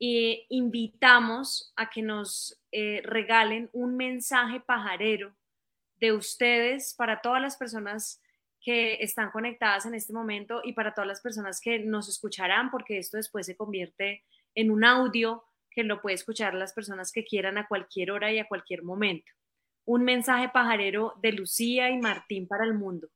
eh, 0.01 0.45
invitamos 0.51 1.73
a 1.77 1.89
que 1.89 2.03
nos 2.03 2.61
eh, 2.73 3.01
regalen 3.05 3.71
un 3.73 3.97
mensaje 3.97 4.61
pajarero 4.61 5.35
de 5.97 6.13
ustedes 6.13 6.95
para 6.95 7.23
todas 7.23 7.41
las 7.41 7.57
personas 7.57 8.21
que 8.61 9.03
están 9.03 9.31
conectadas 9.31 9.87
en 9.87 9.95
este 9.95 10.13
momento 10.13 10.61
y 10.63 10.73
para 10.73 10.93
todas 10.93 11.09
las 11.09 11.21
personas 11.21 11.61
que 11.61 11.79
nos 11.79 12.09
escucharán, 12.09 12.71
porque 12.71 12.99
esto 12.99 13.17
después 13.17 13.47
se 13.47 13.57
convierte 13.57 14.25
en 14.55 14.71
un 14.71 14.85
audio 14.85 15.45
que 15.71 15.85
lo 15.85 16.01
puede 16.01 16.17
escuchar 16.17 16.55
las 16.55 16.73
personas 16.73 17.13
que 17.13 17.25
quieran 17.25 17.59
a 17.59 17.67
cualquier 17.67 18.11
hora 18.11 18.33
y 18.33 18.39
a 18.39 18.49
cualquier 18.49 18.83
momento. 18.83 19.31
Un 19.87 20.05
mensaje 20.05 20.49
pajarero 20.49 21.15
de 21.23 21.33
Lucía 21.33 21.91
y 21.91 21.99
Martín 21.99 22.47
para 22.47 22.65
el 22.65 22.75
mundo. 22.75 23.09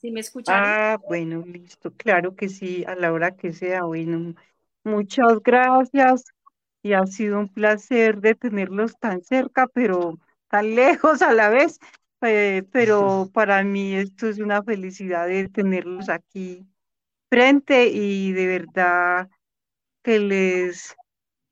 ¿Sí 0.00 0.12
me 0.12 0.20
escucharon? 0.20 0.62
Ah, 0.64 0.98
bueno, 1.08 1.44
listo, 1.44 1.92
claro 1.92 2.36
que 2.36 2.48
sí, 2.48 2.84
a 2.86 2.94
la 2.94 3.12
hora 3.12 3.32
que 3.32 3.52
sea. 3.52 3.82
Bueno, 3.82 4.34
muchas 4.84 5.40
gracias 5.42 6.24
y 6.82 6.92
ha 6.92 7.04
sido 7.06 7.40
un 7.40 7.48
placer 7.48 8.20
de 8.20 8.36
tenerlos 8.36 8.96
tan 8.98 9.22
cerca, 9.22 9.66
pero 9.66 10.18
tan 10.48 10.74
lejos 10.76 11.20
a 11.20 11.32
la 11.32 11.48
vez. 11.48 11.80
Eh, 12.22 12.62
pero 12.72 13.28
para 13.32 13.64
mí 13.64 13.94
esto 13.94 14.28
es 14.28 14.38
una 14.38 14.62
felicidad 14.62 15.26
de 15.26 15.48
tenerlos 15.48 16.08
aquí 16.08 16.64
frente 17.28 17.88
y 17.88 18.32
de 18.32 18.46
verdad 18.46 19.28
que 20.02 20.20
les 20.20 20.96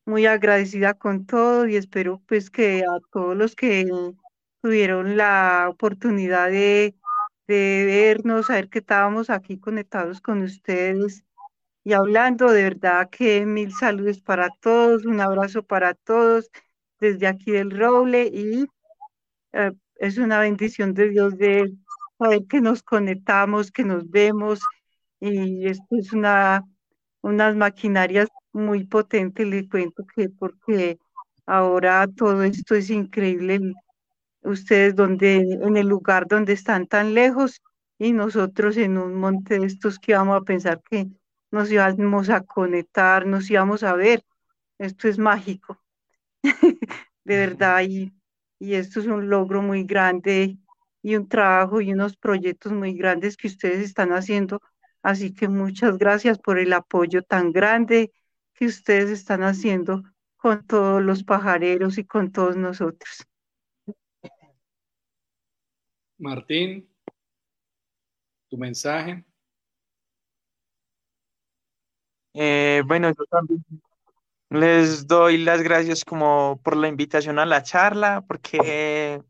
muy 0.07 0.27
agradecida 0.27 0.95
con 0.95 1.27
todo 1.27 1.67
y 1.67 1.77
espero 1.77 2.23
pues 2.27 2.49
que 2.49 2.85
a 2.85 3.01
todos 3.13 3.37
los 3.37 3.57
que 3.57 3.87
tuvieron 4.63 5.17
la 5.17 5.67
oportunidad 5.69 6.49
de, 6.49 6.95
de 7.49 7.85
vernos, 7.87 8.47
saber 8.47 8.69
que 8.69 8.81
estábamos 8.81 9.31
aquí 9.31 9.59
conectados 9.59 10.21
con 10.21 10.43
ustedes 10.43 11.25
y 11.85 11.93
hablando, 11.93 12.51
de 12.51 12.65
verdad 12.65 13.09
que 13.11 13.47
mil 13.47 13.73
saludos 13.73 14.21
para 14.21 14.51
todos, 14.61 15.07
un 15.07 15.21
abrazo 15.21 15.63
para 15.63 15.95
todos 15.95 16.51
desde 17.01 17.27
aquí 17.29 17.53
del 17.53 17.71
Roble 17.71 18.27
y 18.27 18.67
eh, 19.53 19.73
es 19.97 20.19
una 20.19 20.41
bendición 20.41 20.95
de 20.95 21.11
Dios 21.11 21.39
de 21.39 21.73
saber 22.19 22.47
que 22.49 22.61
nos 22.61 22.83
conectamos, 22.83 23.71
que 23.71 23.85
nos 23.85 24.11
vemos 24.11 24.61
y 25.21 25.67
esto 25.69 25.97
es 25.97 26.13
una 26.13 26.65
unas 27.27 27.57
maquinarias 27.57 28.29
muy 28.53 28.85
potentes, 28.85 29.47
le 29.47 29.69
cuento 29.69 30.05
que 30.15 30.29
porque 30.31 30.99
ahora 31.47 32.07
todo 32.17 32.43
esto 32.45 32.75
es 32.75 32.91
increíble, 32.91 33.61
ustedes 34.47 34.95
donde, 34.95 35.37
en 35.39 35.77
el 35.77 35.89
lugar 35.89 36.27
donde 36.29 36.53
están 36.53 36.87
tan 36.87 37.15
lejos 37.15 37.63
y 37.99 38.13
nosotros 38.13 38.77
en 38.77 38.99
un 38.99 39.15
monte 39.15 39.59
de 39.59 39.67
estos 39.67 39.99
que 39.99 40.15
vamos 40.15 40.37
a 40.41 40.45
pensar 40.45 40.83
que 40.89 41.09
nos 41.51 41.71
íbamos 41.71 42.31
a 42.31 42.43
conectar, 42.43 43.27
nos 43.27 43.51
íbamos 43.51 43.83
a 43.83 43.95
ver, 43.95 44.25
esto 44.79 45.09
es 45.09 45.19
mágico, 45.19 45.81
de 47.25 47.37
verdad, 47.37 47.83
y, 47.83 48.13
y 48.59 48.75
esto 48.75 49.01
es 49.01 49.07
un 49.07 49.29
logro 49.29 49.63
muy 49.63 49.85
grande 49.85 50.59
y 51.03 51.17
un 51.17 51.29
trabajo 51.29 51.81
y 51.81 51.93
unos 51.93 52.17
proyectos 52.17 52.73
muy 52.73 52.95
grandes 52.95 53.37
que 53.37 53.49
ustedes 53.49 53.81
están 53.81 54.13
haciendo. 54.13 54.61
Así 55.03 55.33
que 55.33 55.49
muchas 55.49 55.99
gracias 55.99 56.39
por 56.39 56.59
el 56.59 56.73
apoyo 56.73 57.23
tan 57.23 57.53
grande 57.53 58.13
que 58.55 58.67
ustedes 58.67 59.11
están 59.11 59.43
haciendo 59.43 60.03
con 60.37 60.67
todos 60.67 61.03
los 61.03 61.23
pajareros 61.25 61.99
y 61.99 62.05
con 62.05 62.33
todos 62.33 62.57
nosotros. 62.57 63.27
Martín, 66.19 66.89
tu 68.49 68.57
mensaje. 68.57 69.25
Eh, 72.35 72.83
bueno, 72.87 73.09
yo 73.09 73.25
también 73.31 73.65
les 74.51 75.07
doy 75.07 75.39
las 75.39 75.63
gracias 75.63 76.05
como 76.05 76.61
por 76.63 76.77
la 76.77 76.89
invitación 76.89 77.39
a 77.39 77.47
la 77.47 77.63
charla, 77.63 78.25
porque 78.29 79.23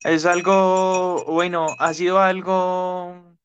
es 0.00 0.26
algo, 0.26 1.24
bueno, 1.26 1.66
ha 1.78 1.94
sido 1.94 2.20
algo 2.20 3.36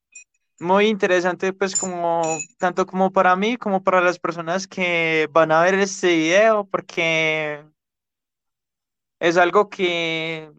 muy 0.59 0.87
interesante, 0.87 1.53
pues 1.53 1.75
como 1.79 2.23
tanto 2.57 2.85
como 2.85 3.11
para 3.13 3.35
mí 3.35 3.57
como 3.57 3.83
para 3.83 4.01
las 4.01 4.19
personas 4.19 4.67
que 4.67 5.29
van 5.31 5.51
a 5.51 5.63
ver 5.63 5.75
este 5.75 6.15
video, 6.15 6.65
porque 6.65 7.63
es 9.19 9.37
algo 9.37 9.69
que 9.69 10.51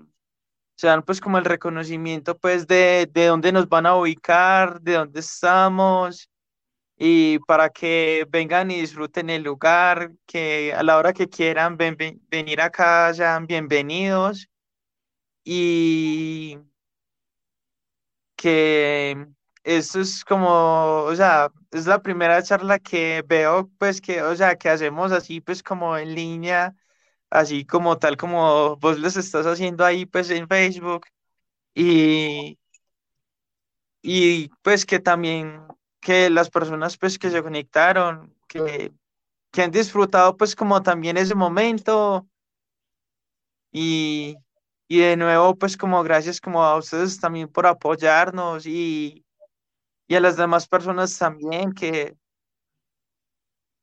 se 0.81 0.86
dan 0.89 1.02
pues 1.02 1.20
como 1.20 1.39
el 1.39 1.44
reconocimiento 1.44 2.39
pues 2.39 2.66
de, 2.66 3.09
de 3.12 3.27
dónde 3.27 3.52
nos 3.52 3.69
van 3.69 3.86
a 3.86 3.97
ubicar, 3.97 4.81
de 4.81 4.94
dónde 4.94 5.20
estamos 5.20 6.31
y 6.98 7.39
para 7.40 7.70
que 7.70 8.27
vengan 8.31 8.70
y 8.70 8.81
disfruten 8.81 9.31
el 9.31 9.43
lugar, 9.44 10.12
que 10.27 10.74
a 10.74 10.82
la 10.82 10.98
hora 10.98 11.12
que 11.15 11.28
quieran 11.28 11.77
ven- 11.78 11.97
ven- 11.98 12.23
venir 12.31 12.61
acá 12.62 13.12
sean 13.15 13.47
bienvenidos 13.47 14.48
y 15.44 16.59
que 18.36 19.27
esto 19.65 20.01
es 20.01 20.24
como, 20.24 20.48
o 21.05 21.15
sea, 21.16 21.51
es 21.70 21.86
la 21.86 22.02
primera 22.02 22.43
charla 22.43 22.78
que 22.78 23.23
veo 23.27 23.70
pues 23.78 24.01
que, 24.01 24.23
o 24.23 24.35
sea, 24.36 24.57
que 24.57 24.69
hacemos 24.70 25.12
así 25.12 25.40
pues 25.40 25.62
como 25.62 25.97
en 25.98 26.15
línea, 26.15 26.74
así 27.31 27.65
como 27.66 27.98
tal 27.98 28.16
como 28.16 28.77
vos 28.77 28.98
les 29.01 29.16
estás 29.16 29.47
haciendo 29.47 29.85
ahí 29.85 30.07
pues 30.07 30.31
en 30.31 30.48
Facebook 30.48 31.07
y 31.74 32.59
y 34.02 34.48
pues 34.62 34.86
que 34.86 34.98
también 35.01 35.62
que 36.01 36.31
las 36.31 36.51
personas 36.51 36.97
pues 36.98 37.19
que 37.19 37.31
se 37.31 37.43
conectaron, 37.43 38.35
que, 38.48 38.93
que 39.52 39.62
han 39.62 39.70
disfrutado 39.70 40.36
pues 40.36 40.57
como 40.57 40.82
también 40.82 41.16
ese 41.19 41.35
momento 41.35 42.28
y, 43.73 44.36
y 44.89 44.98
de 45.01 45.16
nuevo 45.16 45.57
pues 45.57 45.77
como 45.77 46.02
gracias 46.02 46.40
como 46.40 46.65
a 46.65 46.77
ustedes 46.77 47.20
también 47.20 47.48
por 47.48 47.66
apoyarnos 47.66 48.66
y, 48.66 49.24
y 50.09 50.16
a 50.16 50.20
las 50.20 50.36
demás 50.39 50.69
personas 50.69 51.19
también 51.19 51.73
que, 51.74 52.16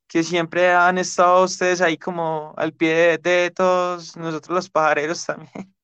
que 0.08 0.24
siempre 0.24 0.72
han 0.72 0.98
estado 0.98 1.44
ustedes 1.44 1.82
ahí 1.82 1.98
como 1.98 2.54
al 2.58 2.74
pie 2.74 2.94
de, 2.94 3.18
de 3.18 3.52
todos 3.52 4.16
nosotros 4.16 4.56
los 4.56 4.70
pajareros 4.70 5.26
también. 5.26 5.52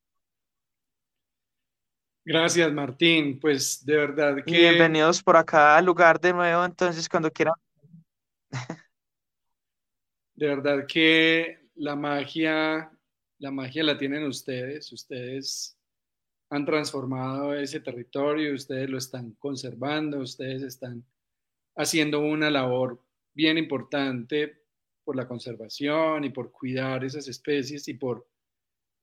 Gracias, 2.26 2.72
Martín. 2.72 3.38
Pues 3.40 3.86
de 3.86 3.98
verdad 3.98 4.38
que 4.46 4.52
bienvenidos 4.52 5.22
por 5.22 5.36
acá 5.36 5.76
al 5.76 5.86
lugar 5.86 6.22
de 6.22 6.32
nuevo, 6.32 6.64
entonces 6.64 7.10
cuando 7.10 7.30
quieran. 7.30 7.56
De 10.36 10.48
verdad 10.48 10.88
que 10.88 11.70
la 11.76 11.96
magia, 11.96 12.92
la 13.38 13.52
magia 13.52 13.84
la 13.84 13.98
tienen 13.98 14.24
ustedes. 14.24 14.92
Ustedes 14.92 15.78
han 16.50 16.66
transformado 16.66 17.54
ese 17.54 17.80
territorio, 17.80 18.56
ustedes 18.56 18.90
lo 18.90 18.98
están 18.98 19.34
conservando, 19.34 20.20
ustedes 20.20 20.64
están 20.64 21.06
haciendo 21.76 22.20
una 22.20 22.50
labor 22.50 23.03
bien 23.34 23.58
importante 23.58 24.62
por 25.04 25.16
la 25.16 25.28
conservación 25.28 26.24
y 26.24 26.30
por 26.30 26.52
cuidar 26.52 27.04
esas 27.04 27.28
especies 27.28 27.88
y 27.88 27.96
por 27.96 28.28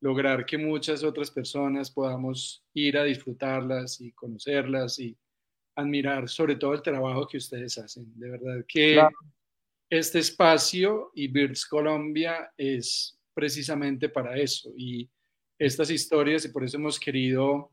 lograr 0.02 0.46
que 0.46 0.56
muchas 0.56 1.04
otras 1.04 1.30
personas 1.30 1.90
podamos 1.90 2.64
ir 2.72 2.96
a 2.96 3.04
disfrutarlas 3.04 4.00
y 4.00 4.12
conocerlas 4.12 4.98
y 4.98 5.16
admirar 5.76 6.28
sobre 6.28 6.56
todo 6.56 6.72
el 6.74 6.82
trabajo 6.82 7.26
que 7.26 7.36
ustedes 7.36 7.76
hacen. 7.78 8.10
De 8.18 8.30
verdad 8.30 8.64
que 8.66 8.94
Claro. 8.94 9.16
este 9.90 10.18
espacio 10.20 11.10
y 11.14 11.28
Birds 11.28 11.66
Colombia 11.66 12.50
es 12.56 13.18
precisamente 13.34 14.08
para 14.08 14.38
eso 14.38 14.72
y 14.76 15.08
estas 15.58 15.90
historias 15.90 16.44
y 16.46 16.48
por 16.48 16.64
eso 16.64 16.78
hemos 16.78 16.98
querido 16.98 17.70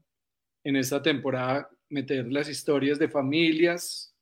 en 0.66 0.76
esta 0.76 1.02
temporada 1.02 1.70
meter 1.90 2.30
las 2.32 2.50
historias 2.50 3.00
de 3.00 3.08
familias 3.08 4.14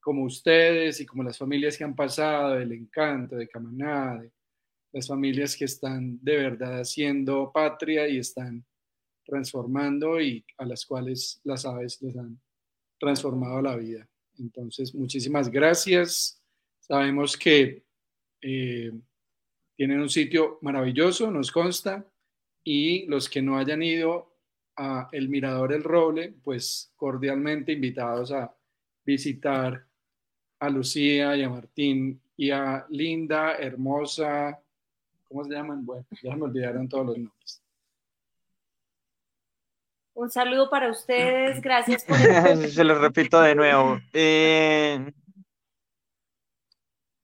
como 0.00 0.24
ustedes 0.24 1.00
y 1.00 1.06
como 1.06 1.22
las 1.22 1.38
familias 1.38 1.76
que 1.76 1.84
han 1.84 1.94
pasado, 1.94 2.54
del 2.54 2.72
encanto, 2.72 3.36
de 3.36 3.48
Camaná, 3.48 4.18
de 4.20 4.32
las 4.92 5.06
familias 5.06 5.56
que 5.56 5.66
están 5.66 6.18
de 6.22 6.36
verdad 6.36 6.80
haciendo 6.80 7.52
patria 7.52 8.08
y 8.08 8.18
están 8.18 8.64
transformando 9.24 10.20
y 10.20 10.44
a 10.58 10.64
las 10.64 10.84
cuales 10.84 11.40
las 11.44 11.64
aves 11.64 12.00
les 12.02 12.16
han 12.16 12.40
transformado 12.98 13.62
la 13.62 13.76
vida. 13.76 14.08
Entonces, 14.38 14.94
muchísimas 14.94 15.50
gracias. 15.50 16.42
Sabemos 16.80 17.36
que 17.36 17.84
eh, 18.40 18.90
tienen 19.76 20.00
un 20.00 20.08
sitio 20.08 20.58
maravilloso, 20.62 21.30
nos 21.30 21.52
consta, 21.52 22.04
y 22.64 23.06
los 23.06 23.28
que 23.28 23.42
no 23.42 23.58
hayan 23.58 23.82
ido 23.82 24.36
a 24.76 25.08
El 25.12 25.28
Mirador 25.28 25.72
El 25.72 25.82
Roble, 25.82 26.34
pues 26.42 26.92
cordialmente 26.96 27.72
invitados 27.72 28.32
a 28.32 28.54
visitar 29.04 29.86
a 30.60 30.68
Lucía 30.70 31.34
y 31.36 31.42
a 31.42 31.48
Martín 31.48 32.20
y 32.36 32.50
a 32.50 32.86
Linda, 32.90 33.56
hermosa, 33.56 34.60
¿cómo 35.24 35.44
se 35.44 35.52
llaman? 35.54 35.84
Bueno, 35.84 36.04
ya 36.22 36.36
me 36.36 36.44
olvidaron 36.44 36.88
todos 36.88 37.06
los 37.06 37.18
nombres. 37.18 37.62
Un 40.14 40.30
saludo 40.30 40.68
para 40.68 40.90
ustedes, 40.90 41.60
gracias 41.62 42.04
por 42.04 42.16
el 42.20 42.70
Se 42.70 42.84
los 42.84 43.00
repito 43.00 43.40
de 43.40 43.54
nuevo. 43.54 43.98
Eh, 44.12 45.10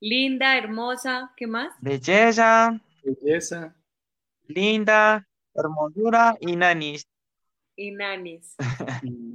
linda, 0.01 0.57
hermosa, 0.57 1.33
¿qué 1.37 1.47
más? 1.47 1.73
belleza, 1.81 2.81
Belleza. 3.03 3.75
linda, 4.47 5.27
hermosura 5.55 6.37
y 6.41 6.57
nanis. 6.57 7.07
Y 7.77 7.91
nanis. 7.91 8.55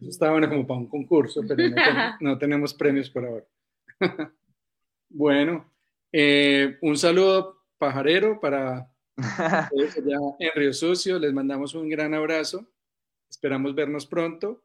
Eso 0.00 0.10
está 0.10 0.30
bueno 0.30 0.48
como 0.48 0.66
para 0.66 0.80
un 0.80 0.88
concurso, 0.88 1.42
pero 1.46 1.68
no, 1.68 1.74
ten- 1.74 1.94
no 2.20 2.38
tenemos 2.38 2.74
premios 2.74 3.10
por 3.10 3.24
ahora. 3.26 3.46
bueno, 5.08 5.72
eh, 6.12 6.76
un 6.82 6.96
saludo 6.96 7.62
pajarero 7.78 8.40
para 8.40 8.90
ustedes 9.16 9.96
allá 9.98 10.16
en 10.38 10.50
Río 10.54 10.72
Sucio. 10.72 11.18
Les 11.18 11.32
mandamos 11.32 11.74
un 11.74 11.88
gran 11.88 12.14
abrazo. 12.14 12.70
Esperamos 13.30 13.74
vernos 13.74 14.06
pronto. 14.06 14.64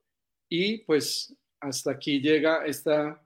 Y 0.50 0.80
pues 0.80 1.36
hasta 1.60 1.92
aquí 1.92 2.20
llega 2.22 2.66
esta 2.66 3.26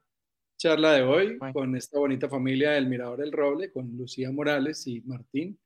charla 0.57 0.93
de 0.93 1.03
hoy 1.03 1.37
Bueno. 1.37 1.53
con 1.53 1.75
esta 1.75 1.99
bonita 1.99 2.29
familia 2.29 2.71
del 2.71 2.87
Mirador 2.87 3.19
del 3.19 3.31
Roble, 3.31 3.71
con 3.71 3.95
Lucía 3.97 4.31
Morales 4.31 4.87
y 4.87 5.01
Martín. 5.01 5.59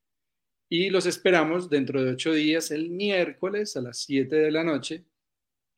Y 0.69 0.89
los 0.89 1.05
esperamos 1.05 1.69
dentro 1.69 2.01
de 2.03 2.11
ocho 2.13 2.31
días, 2.33 2.71
el 2.71 2.89
miércoles 2.89 3.75
a 3.75 3.81
las 3.81 3.99
7 3.99 4.35
de 4.37 4.51
la 4.51 4.63
noche, 4.63 5.03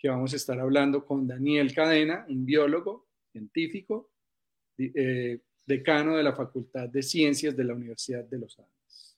que 0.04 0.10
vamos 0.10 0.34
a 0.34 0.36
estar 0.36 0.60
hablando 0.60 1.06
con 1.06 1.26
Daniel 1.26 1.74
Cadena, 1.74 2.26
un 2.28 2.46
biólogo 2.46 3.08
científico, 3.32 4.12
eh, 4.78 5.40
decano 5.66 6.18
de 6.18 6.24
la 6.24 6.34
Facultad 6.34 6.90
de 6.90 7.02
Ciencias 7.02 7.56
de 7.56 7.64
la 7.64 7.74
Universidad 7.74 8.26
de 8.26 8.38
los 8.38 8.60
Andes. 8.60 9.18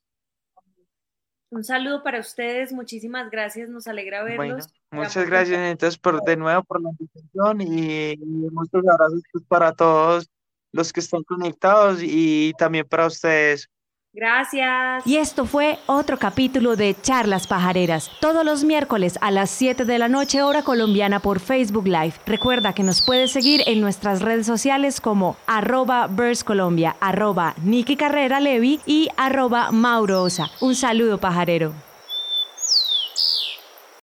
Un 1.50 1.64
saludo 1.64 2.04
para 2.04 2.20
ustedes, 2.20 2.72
muchísimas 2.72 3.32
gracias, 3.32 3.68
nos 3.68 3.88
alegra 3.88 4.22
Bueno, 4.22 4.42
verlos. 4.42 4.68
muchas 4.92 5.26
gracias 5.26 5.58
entonces 5.58 5.98
por 5.98 6.22
de 6.22 6.38
nuevo 6.38 6.64
por 6.64 6.80
la 6.80 6.92
invitación 6.92 7.62
y, 7.62 8.12
y 8.12 8.18
muchos 8.52 8.88
abrazos 8.88 9.24
pues, 9.32 9.44
para 9.48 9.72
todos 9.74 10.30
los 10.72 10.94
que 10.94 11.00
están 11.00 11.24
conectados 11.24 11.98
y 12.04 12.54
también 12.60 12.88
para 12.88 13.08
ustedes. 13.08 13.68
Gracias. 14.16 15.06
Y 15.06 15.18
esto 15.18 15.46
fue 15.46 15.78
otro 15.88 16.18
capítulo 16.18 16.78
de 16.78 16.96
Charlas 17.02 17.48
Pajareras, 17.48 18.10
todos 18.22 18.46
los 18.46 18.64
miércoles 18.64 19.20
a 19.20 19.30
las 19.30 19.50
7 19.50 19.84
de 19.84 20.00
la 20.00 20.08
noche 20.08 20.42
hora 20.42 20.62
colombiana 20.64 21.20
por 21.20 21.42
Facebook 21.42 21.86
Live. 21.86 22.14
Recuerda 22.26 22.72
que 22.72 22.84
nos 22.84 23.06
puedes 23.06 23.32
seguir 23.32 23.62
en 23.68 23.82
nuestras 23.82 24.22
redes 24.22 24.46
sociales 24.46 25.02
como 25.02 25.36
arroba 25.48 26.10
Colombia, 26.46 26.96
arroba 27.02 27.56
Nikki 27.62 27.98
Carrera 27.98 28.40
Levi 28.40 28.80
y 28.86 29.10
arroba 29.18 29.72
Mauro 29.72 30.24
Osa. 30.24 30.50
Un 30.62 30.76
saludo 30.76 31.18
pajarero. 31.18 31.85